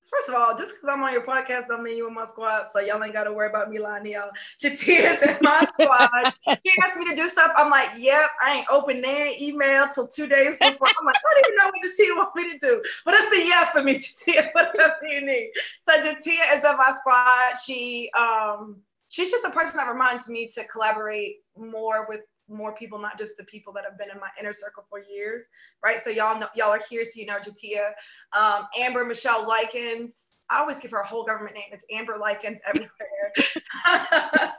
First 0.04 0.30
of 0.30 0.36
all, 0.36 0.58
just 0.58 0.76
because 0.76 0.90
I'm 0.92 1.02
on 1.04 1.14
your 1.14 1.26
podcast 1.26 1.68
don't 1.68 1.84
mean 1.84 1.96
you 1.96 2.08
in 2.08 2.14
my 2.14 2.26
squad, 2.26 2.66
so 2.70 2.80
y'all 2.82 3.02
ain't 3.02 3.14
got 3.14 3.26
to 3.26 3.34
worry 3.34 3.50
about 3.50 3.70
me 3.70 3.80
lying 3.80 4.04
to 4.04 4.10
y'all. 4.10 4.32
is 4.62 4.84
in 5.22 5.38
my 5.42 5.66
squad. 5.72 6.34
she 6.62 6.72
asked 6.84 6.98
me 6.98 7.08
to 7.10 7.16
do 7.16 7.30
stuff. 7.30 7.52
I'm 7.56 7.70
like, 7.70 7.90
yep, 7.98 8.30
I 8.42 8.58
ain't 8.58 8.68
open 8.70 9.00
their 9.00 9.30
email 9.40 9.88
till 9.88 10.08
two 10.08 10.28
days 10.28 10.58
before. 10.58 10.88
I'm 10.88 11.06
like, 11.06 11.16
I 11.16 11.22
don't 11.24 11.46
even 11.46 11.56
know 11.56 11.72
what 11.72 11.92
Jatia 11.92 12.18
want 12.18 12.36
me 12.36 12.52
to 12.52 12.58
do. 12.60 12.84
But 13.06 13.14
it's 13.14 13.30
the 13.30 13.46
yeah 13.48 13.72
for 13.72 13.84
me, 13.84 13.94
Jatia, 14.00 14.50
whatever 14.54 14.96
you 15.08 15.26
need. 15.26 15.52
So 15.88 16.02
Jatia 16.02 16.58
is 16.58 16.66
in 16.66 16.78
my 16.78 16.94
squad. 17.00 17.58
She 17.64 18.10
um 18.18 18.82
she's 19.12 19.30
just 19.30 19.46
a 19.46 19.52
person 19.52 19.78
that 19.78 19.92
reminds 19.92 20.28
me 20.28 20.48
to 20.56 20.64
collaborate 20.66 21.38
more 21.56 22.08
with 22.10 22.22
more 22.52 22.76
people, 22.76 23.00
not 23.00 23.18
just 23.18 23.38
the 23.38 23.44
people 23.46 23.74
that 23.74 23.84
have 23.84 23.98
been 23.98 24.10
in 24.10 24.20
my 24.20 24.30
inner 24.40 24.54
circle 24.54 24.86
for 24.90 25.00
years, 25.00 25.48
right? 25.84 26.00
So 26.00 26.10
y'all 26.10 26.40
know 26.40 26.48
y'all 26.56 26.70
are 26.70 26.82
here, 26.90 27.06
so 27.06 27.20
you 27.20 27.26
know 27.26 27.40
Jatia, 27.40 27.92
um, 28.38 28.68
Amber 28.80 29.06
Michelle 29.06 29.48
Likens. 29.48 30.28
I 30.50 30.60
always 30.60 30.80
give 30.80 30.92
her 30.92 31.00
a 31.00 31.08
whole 31.08 31.24
government 31.24 31.56
name. 31.56 31.70
It's 31.72 31.86
Amber 31.92 32.18
Likens 32.20 32.60
everywhere. 32.68 32.92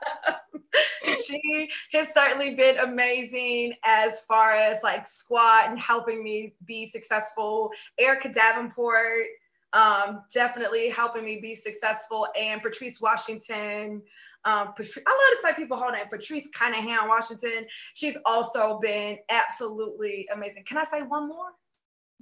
she 1.25 1.71
has 1.93 2.09
certainly 2.15 2.55
been 2.55 2.79
amazing 2.79 3.75
as 3.85 4.21
far 4.21 4.53
as 4.53 4.83
like 4.83 5.07
squat 5.07 5.69
and 5.69 5.79
helping 5.79 6.25
me 6.25 6.55
be 6.65 6.89
successful. 6.89 7.71
Erica 7.99 8.33
Davenport, 8.33 9.27
um, 9.73 10.23
definitely 10.33 10.91
helping 10.91 11.25
me 11.25 11.41
be 11.41 11.55
successful, 11.55 12.27
and 12.39 12.63
Patrice 12.63 13.01
Washington. 13.01 14.03
Um, 14.45 14.73
Patrice, 14.75 14.99
I 15.07 15.11
love 15.11 15.19
to 15.41 15.49
say 15.49 15.55
people 15.63 15.77
hold 15.77 15.93
name, 15.93 16.07
Patrice 16.11 16.49
Cunningham 16.55 17.09
Washington. 17.09 17.67
She's 17.95 18.19
also 18.27 18.79
been 18.81 19.19
absolutely 19.29 20.29
amazing. 20.35 20.65
Can 20.65 20.79
I 20.79 20.85
say 20.85 21.03
one 21.03 21.29
more? 21.29 21.51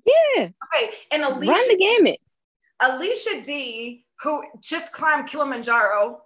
Yeah. 0.04 0.44
Okay. 0.44 0.90
And 1.12 1.22
Alicia. 1.22 1.52
Run 1.52 1.68
the 1.68 1.76
gamut. 1.76 2.18
Alicia 2.82 3.42
D, 3.44 4.04
who 4.22 4.44
just 4.62 4.92
climbed 4.92 5.28
Kilimanjaro. 5.28 6.22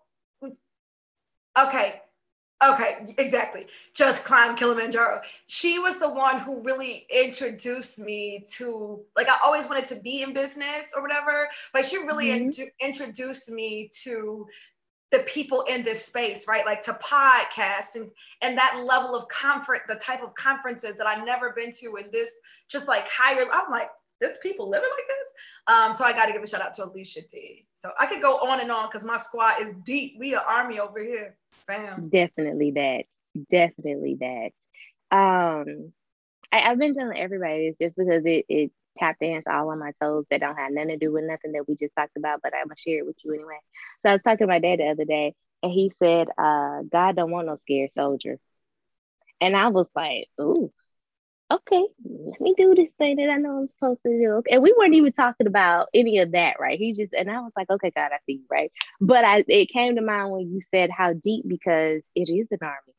Okay. 1.61 2.01
Okay, 2.65 3.05
exactly. 3.19 3.67
Just 3.95 4.25
climbed 4.25 4.57
Kilimanjaro. 4.57 5.21
She 5.49 5.79
was 5.79 5.99
the 5.99 6.09
one 6.09 6.39
who 6.39 6.63
really 6.63 7.07
introduced 7.15 7.99
me 7.99 8.45
to, 8.53 9.03
like, 9.17 9.29
I 9.29 9.37
always 9.45 9.67
wanted 9.67 9.87
to 9.87 10.01
be 10.01 10.23
in 10.23 10.33
business 10.33 10.93
or 10.97 11.03
whatever, 11.03 11.49
but 11.73 11.85
she 11.85 11.99
really 11.99 12.29
mm-hmm. 12.29 12.63
in- 12.63 12.71
introduced 12.81 13.51
me 13.51 13.91
to 14.05 14.47
the 15.15 15.21
people 15.21 15.63
in 15.69 15.85
this 15.85 16.05
space, 16.05 16.49
right? 16.49 16.67
Like 16.67 16.83
to 16.83 16.95
podcast 16.95 17.95
and 17.95 18.11
and 18.43 18.59
that 18.59 18.83
level 18.85 19.15
of 19.15 19.29
comfort, 19.29 19.83
the 19.87 19.95
type 19.95 20.23
of 20.23 20.35
conferences 20.35 20.97
that 20.97 21.07
I've 21.07 21.25
never 21.25 21.53
been 21.53 21.71
to 21.81 21.95
and 21.97 22.11
this 22.13 22.31
just 22.69 22.89
like 22.89 23.07
higher. 23.09 23.47
I'm 23.53 23.71
like, 23.71 23.89
this 24.21 24.39
people 24.43 24.69
living 24.69 24.91
like 24.91 25.07
this. 25.07 25.75
Um, 25.75 25.95
so 25.95 26.05
I 26.05 26.13
got 26.13 26.27
to 26.27 26.33
give 26.33 26.43
a 26.43 26.47
shout 26.47 26.61
out 26.61 26.75
to 26.75 26.85
Alicia 26.85 27.23
T. 27.23 27.67
So 27.75 27.91
I 27.99 28.07
could 28.07 28.21
go 28.21 28.37
on 28.39 28.61
and 28.61 28.71
on 28.71 28.89
because 28.89 29.05
my 29.05 29.17
squad 29.17 29.63
is 29.63 29.73
deep. 29.85 30.17
We 30.19 30.35
are 30.35 30.45
army 30.45 30.81
over 30.81 31.03
here, 31.03 31.37
fam. 31.67 32.09
Definitely 32.09 32.73
that. 32.73 33.05
Definitely 33.51 34.17
that. 34.21 34.51
Um, 35.11 35.93
I, 36.51 36.59
have 36.59 36.79
been 36.79 36.95
telling 36.95 37.19
everybody 37.19 37.69
this 37.69 37.79
just 37.79 37.97
because 37.97 38.25
it 38.25 38.47
it 38.49 38.73
tap 38.97 39.17
dance 39.21 39.45
all 39.51 39.71
on 39.71 39.79
my 39.79 39.93
toes 40.01 40.25
that 40.31 40.41
don't 40.41 40.57
have 40.57 40.73
nothing 40.73 40.91
to 40.91 40.97
do 40.97 41.13
with 41.13 41.25
nothing 41.25 41.53
that 41.53 41.69
we 41.69 41.77
just 41.77 41.95
talked 41.97 42.17
about, 42.17 42.41
but 42.43 42.55
I'm 42.55 42.67
gonna 42.67 42.77
share 42.79 42.99
it 42.99 43.07
with 43.07 43.17
you 43.25 43.35
anyway. 43.35 43.59
So 44.05 44.11
I 44.11 44.13
was 44.15 44.23
talking 44.23 44.47
to 44.47 44.53
my 44.53 44.59
dad 44.61 44.81
the 44.81 44.87
other 44.89 45.05
day, 45.05 45.35
and 45.63 45.73
he 45.73 45.93
said, 46.03 46.29
uh, 46.39 46.83
God 46.91 47.17
don't 47.17 47.31
want 47.31 47.47
no 47.47 47.59
scared 47.63 47.93
soldier. 47.93 48.39
And 49.41 49.57
I 49.57 49.69
was 49.69 49.87
like, 49.95 50.29
ooh, 50.41 50.73
okay, 51.51 51.85
let 52.05 52.41
me 52.41 52.55
do 52.57 52.75
this 52.75 52.91
thing 52.99 53.17
that 53.17 53.31
I 53.31 53.37
know 53.37 53.59
I'm 53.61 53.69
supposed 53.69 54.03
to 54.05 54.11
do. 54.11 54.43
And 54.51 54.63
we 54.63 54.75
weren't 54.77 54.95
even 54.95 55.13
talking 55.13 55.47
about 55.47 55.89
any 55.95 56.19
of 56.19 56.33
that, 56.33 56.57
right? 56.61 56.79
He 56.79 56.95
just 56.95 57.15
and 57.15 57.31
I 57.31 57.41
was 57.41 57.53
like, 57.57 57.71
okay, 57.71 57.91
God, 57.95 58.11
I 58.13 58.19
see 58.27 58.35
you, 58.35 58.45
right? 58.51 58.73
But 59.01 59.25
I 59.25 59.45
it 59.49 59.71
came 59.71 59.97
to 59.97 60.03
mind 60.03 60.31
when 60.33 60.53
you 60.53 60.61
said 60.61 60.91
how 60.91 61.13
deep 61.13 61.45
because 61.47 62.03
it 62.15 62.31
is 62.31 62.49
an 62.51 62.59
army. 62.63 62.95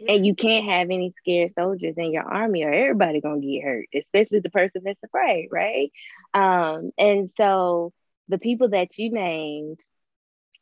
Yeah. 0.00 0.12
And 0.12 0.26
you 0.26 0.34
can't 0.34 0.66
have 0.66 0.90
any 0.90 1.12
scared 1.18 1.52
soldiers 1.52 1.98
in 1.98 2.12
your 2.12 2.22
army 2.22 2.62
or 2.62 2.72
everybody 2.72 3.20
gonna 3.20 3.40
get 3.40 3.64
hurt, 3.64 3.86
especially 3.94 4.40
the 4.40 4.50
person 4.50 4.82
that's 4.84 5.02
afraid, 5.02 5.48
right? 5.50 5.90
Um, 6.34 6.92
and 6.96 7.30
so 7.36 7.92
the 8.28 8.38
people 8.38 8.68
that 8.70 8.96
you 8.96 9.10
named, 9.10 9.80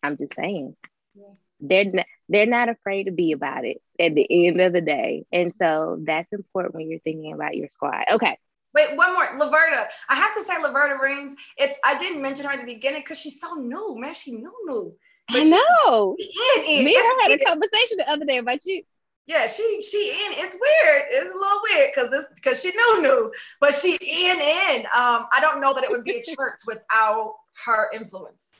I'm 0.02 0.16
just 0.16 0.34
saying, 0.34 0.74
yeah. 1.14 1.24
they're 1.60 1.84
not, 1.84 2.06
they're 2.28 2.46
not 2.46 2.68
afraid 2.68 3.04
to 3.04 3.12
be 3.12 3.32
about 3.32 3.64
it 3.64 3.82
at 4.00 4.14
the 4.14 4.46
end 4.46 4.60
of 4.60 4.72
the 4.72 4.80
day. 4.80 5.26
And 5.32 5.52
so 5.60 5.98
that's 6.02 6.32
important 6.32 6.74
when 6.74 6.88
you're 6.88 7.00
thinking 7.00 7.32
about 7.32 7.56
your 7.56 7.68
squad. 7.68 8.04
Okay. 8.10 8.38
Wait, 8.74 8.96
one 8.96 9.14
more. 9.14 9.26
Laverta. 9.38 9.86
I 10.08 10.16
have 10.16 10.34
to 10.34 10.42
say 10.42 10.54
Laverta 10.54 11.00
Reams. 11.00 11.34
It's 11.56 11.78
I 11.84 11.96
didn't 11.98 12.20
mention 12.20 12.44
her 12.44 12.52
at 12.52 12.60
the 12.60 12.66
beginning 12.66 13.00
because 13.00 13.18
she's 13.18 13.40
so 13.40 13.54
new, 13.54 13.96
man. 13.98 14.14
She 14.14 14.32
new 14.32 14.52
new. 14.66 14.94
But 15.28 15.42
I 15.42 15.44
know. 15.44 16.16
She, 16.18 16.62
she 16.62 16.84
Me 16.84 16.94
and 16.94 17.04
her 17.04 17.30
had 17.30 17.40
a 17.40 17.44
conversation 17.44 17.96
the 17.96 18.10
other 18.10 18.26
day 18.26 18.36
about 18.38 18.64
you. 18.66 18.82
Yeah, 19.26 19.48
she 19.48 19.82
she 19.82 20.10
in. 20.10 20.32
It's 20.34 20.54
weird. 20.54 21.02
It's 21.10 21.24
a 21.24 21.38
little 21.38 21.60
weird 21.68 21.90
because 21.92 22.12
it's 22.12 22.40
because 22.40 22.60
she 22.60 22.70
knew 22.70 23.02
new, 23.02 23.32
but 23.60 23.74
she 23.74 23.94
in 23.94 24.40
in. 24.40 24.86
Um, 24.86 25.26
I 25.32 25.38
don't 25.40 25.60
know 25.60 25.74
that 25.74 25.82
it 25.82 25.90
would 25.90 26.04
be 26.04 26.18
a 26.18 26.22
church 26.36 26.60
without 26.64 27.34
her 27.64 27.90
influence, 27.92 28.52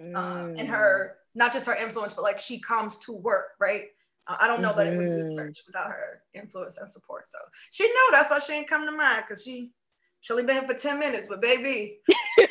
mm. 0.00 0.14
um, 0.14 0.54
and 0.56 0.66
her 0.66 1.16
not 1.34 1.52
just 1.52 1.66
her 1.66 1.74
influence, 1.74 2.14
but 2.14 2.22
like 2.22 2.38
she 2.38 2.58
comes 2.58 2.96
to 3.00 3.12
work, 3.12 3.48
right? 3.60 3.84
Uh, 4.26 4.36
I 4.40 4.46
don't 4.46 4.62
know 4.62 4.70
mm-hmm. 4.70 4.78
that 4.78 4.86
it 4.86 4.96
would 4.96 5.04
be 5.04 5.10
a 5.10 5.24
mm-hmm. 5.24 5.36
church 5.36 5.62
without 5.66 5.88
her 5.88 6.22
influence 6.32 6.78
and 6.78 6.88
support. 6.88 7.28
So 7.28 7.38
she 7.70 7.84
knew 7.84 8.08
that's 8.10 8.30
why 8.30 8.38
she 8.38 8.52
didn't 8.52 8.68
come 8.68 8.86
to 8.86 8.92
mind 8.92 9.24
because 9.28 9.44
she 9.44 9.72
she 10.20 10.32
only 10.32 10.44
been 10.44 10.56
here 10.56 10.66
for 10.66 10.74
ten 10.74 10.98
minutes, 10.98 11.26
but 11.28 11.42
baby. 11.42 11.98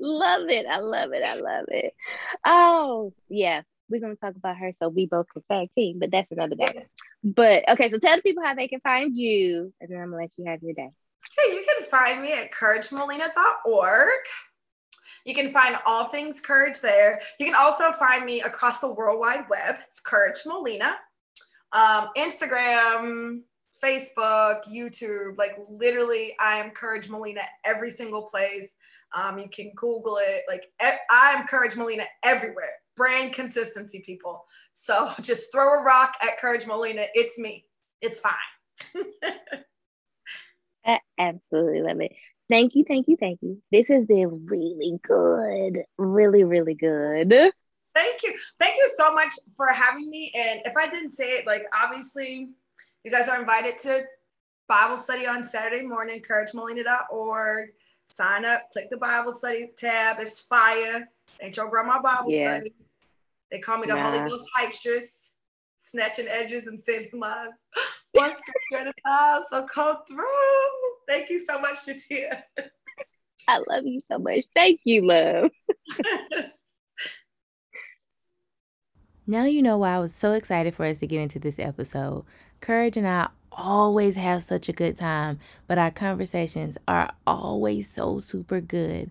love 0.00 0.48
it. 0.48 0.66
I 0.66 0.78
love 0.78 1.12
it. 1.12 1.22
I 1.22 1.34
love 1.36 1.66
it. 1.68 1.94
Oh, 2.44 3.12
yeah 3.28 3.62
we're 3.90 4.00
going 4.00 4.14
to 4.14 4.20
talk 4.20 4.36
about 4.36 4.56
her 4.56 4.72
so 4.80 4.88
we 4.88 5.06
both 5.06 5.26
can 5.32 5.42
tag 5.50 5.68
team, 5.74 5.98
but 5.98 6.10
that's 6.10 6.30
another 6.30 6.54
day. 6.54 6.82
But 7.24 7.68
okay, 7.68 7.90
so 7.90 7.98
tell 7.98 8.16
the 8.16 8.22
people 8.22 8.44
how 8.44 8.54
they 8.54 8.68
can 8.68 8.80
find 8.80 9.16
you, 9.16 9.72
and 9.80 9.90
then 9.90 9.98
I'm 10.00 10.10
going 10.10 10.28
to 10.28 10.32
let 10.32 10.32
you 10.36 10.50
have 10.50 10.62
your 10.62 10.74
day. 10.74 10.90
Hey, 11.38 11.54
you 11.54 11.64
can 11.66 11.86
find 11.88 12.22
me 12.22 12.32
at 12.32 12.50
couragemolina.org. 12.52 14.08
You 15.26 15.34
can 15.34 15.52
find 15.52 15.76
all 15.84 16.06
things 16.06 16.40
courage 16.40 16.80
there. 16.80 17.20
You 17.38 17.46
can 17.46 17.54
also 17.54 17.92
find 17.92 18.24
me 18.24 18.40
across 18.40 18.80
the 18.80 18.90
World 18.90 19.20
Wide 19.20 19.44
Web. 19.50 19.76
It's 19.84 20.00
Courage 20.00 20.40
Molina. 20.46 20.96
Um, 21.72 22.08
Instagram, 22.16 23.40
Facebook, 23.84 24.62
YouTube, 24.70 25.36
like 25.36 25.56
literally, 25.68 26.34
I 26.40 26.56
am 26.56 26.70
Courage 26.70 27.08
Molina 27.08 27.42
every 27.64 27.90
single 27.90 28.22
place. 28.22 28.72
Um, 29.14 29.38
you 29.38 29.48
can 29.48 29.72
Google 29.76 30.18
it. 30.20 30.42
Like 30.48 30.64
I 30.80 31.34
am 31.36 31.46
Courage 31.46 31.76
Molina 31.76 32.04
everywhere 32.24 32.72
brand 33.00 33.32
consistency, 33.32 34.02
people. 34.04 34.44
So 34.74 35.10
just 35.22 35.50
throw 35.50 35.80
a 35.80 35.82
rock 35.82 36.16
at 36.22 36.38
Courage 36.38 36.66
Molina. 36.66 37.06
It's 37.14 37.38
me. 37.38 37.64
It's 38.02 38.20
fine. 38.20 38.34
I 40.84 41.00
absolutely 41.18 41.80
love 41.80 42.02
it. 42.02 42.12
Thank 42.50 42.74
you, 42.74 42.84
thank 42.86 43.08
you, 43.08 43.16
thank 43.16 43.38
you. 43.40 43.62
This 43.72 43.88
has 43.88 44.04
been 44.06 44.44
really 44.44 44.98
good. 45.02 45.84
Really, 45.96 46.44
really 46.44 46.74
good. 46.74 47.30
Thank 47.94 48.22
you. 48.22 48.36
Thank 48.58 48.76
you 48.76 48.90
so 48.98 49.14
much 49.14 49.32
for 49.56 49.68
having 49.68 50.10
me. 50.10 50.30
And 50.36 50.60
if 50.66 50.76
I 50.76 50.86
didn't 50.86 51.12
say 51.12 51.38
it, 51.38 51.46
like 51.46 51.62
obviously 51.72 52.50
you 53.02 53.10
guys 53.10 53.28
are 53.28 53.40
invited 53.40 53.78
to 53.78 54.04
Bible 54.68 54.98
study 54.98 55.26
on 55.26 55.42
Saturday 55.42 55.86
morning, 55.86 56.20
couragemolina.org. 56.20 57.70
Sign 58.12 58.44
up, 58.44 58.64
click 58.72 58.90
the 58.90 58.98
Bible 58.98 59.32
study 59.32 59.70
tab. 59.78 60.16
It's 60.20 60.40
fire. 60.40 61.08
Ain't 61.40 61.56
your 61.56 61.70
grandma 61.70 62.02
Bible 62.02 62.30
yeah. 62.30 62.58
study. 62.58 62.74
They 63.50 63.58
call 63.58 63.78
me 63.78 63.86
the 63.86 63.94
nah. 63.94 64.10
Holy 64.10 64.28
Ghost 64.28 64.46
hypestress, 64.58 65.30
snatching 65.76 66.26
edges 66.28 66.66
and 66.66 66.80
saving 66.80 67.18
lives. 67.18 67.58
One 68.12 68.32
scripture 68.32 68.88
at 68.88 68.88
a 68.88 68.92
time. 69.04 69.42
So 69.50 69.66
come 69.66 69.96
through. 70.06 70.24
Thank 71.08 71.30
you 71.30 71.44
so 71.44 71.60
much, 71.60 71.86
Shatia. 71.86 72.42
I 73.48 73.58
love 73.68 73.84
you 73.84 74.00
so 74.10 74.18
much. 74.18 74.44
Thank 74.54 74.80
you, 74.84 75.06
love. 75.06 75.50
now 79.26 79.44
you 79.44 79.62
know 79.62 79.78
why 79.78 79.94
I 79.94 79.98
was 79.98 80.14
so 80.14 80.32
excited 80.32 80.74
for 80.74 80.84
us 80.84 80.98
to 80.98 81.06
get 81.06 81.20
into 81.20 81.38
this 81.38 81.58
episode. 81.58 82.24
Courage 82.60 82.96
and 82.96 83.06
I 83.08 83.28
always 83.52 84.16
have 84.16 84.42
such 84.42 84.68
a 84.68 84.72
good 84.72 84.96
time, 84.96 85.38
but 85.66 85.78
our 85.78 85.90
conversations 85.90 86.76
are 86.86 87.12
always 87.26 87.90
so 87.90 88.20
super 88.20 88.60
good. 88.60 89.10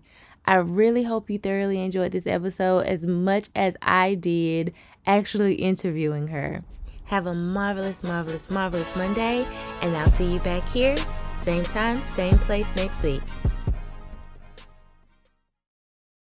I 0.49 0.55
really 0.55 1.03
hope 1.03 1.29
you 1.29 1.37
thoroughly 1.37 1.79
enjoyed 1.79 2.11
this 2.11 2.25
episode 2.25 2.79
as 2.87 3.05
much 3.05 3.49
as 3.53 3.77
I 3.83 4.15
did 4.15 4.73
actually 5.05 5.53
interviewing 5.53 6.29
her. 6.29 6.63
Have 7.05 7.27
a 7.27 7.35
marvelous, 7.35 8.01
marvelous, 8.01 8.49
marvelous 8.49 8.95
Monday, 8.95 9.45
and 9.83 9.95
I'll 9.95 10.09
see 10.09 10.33
you 10.33 10.39
back 10.39 10.67
here, 10.69 10.97
same 11.41 11.63
time, 11.63 11.99
same 11.99 12.35
place 12.35 12.67
next 12.75 13.03
week. 13.03 13.21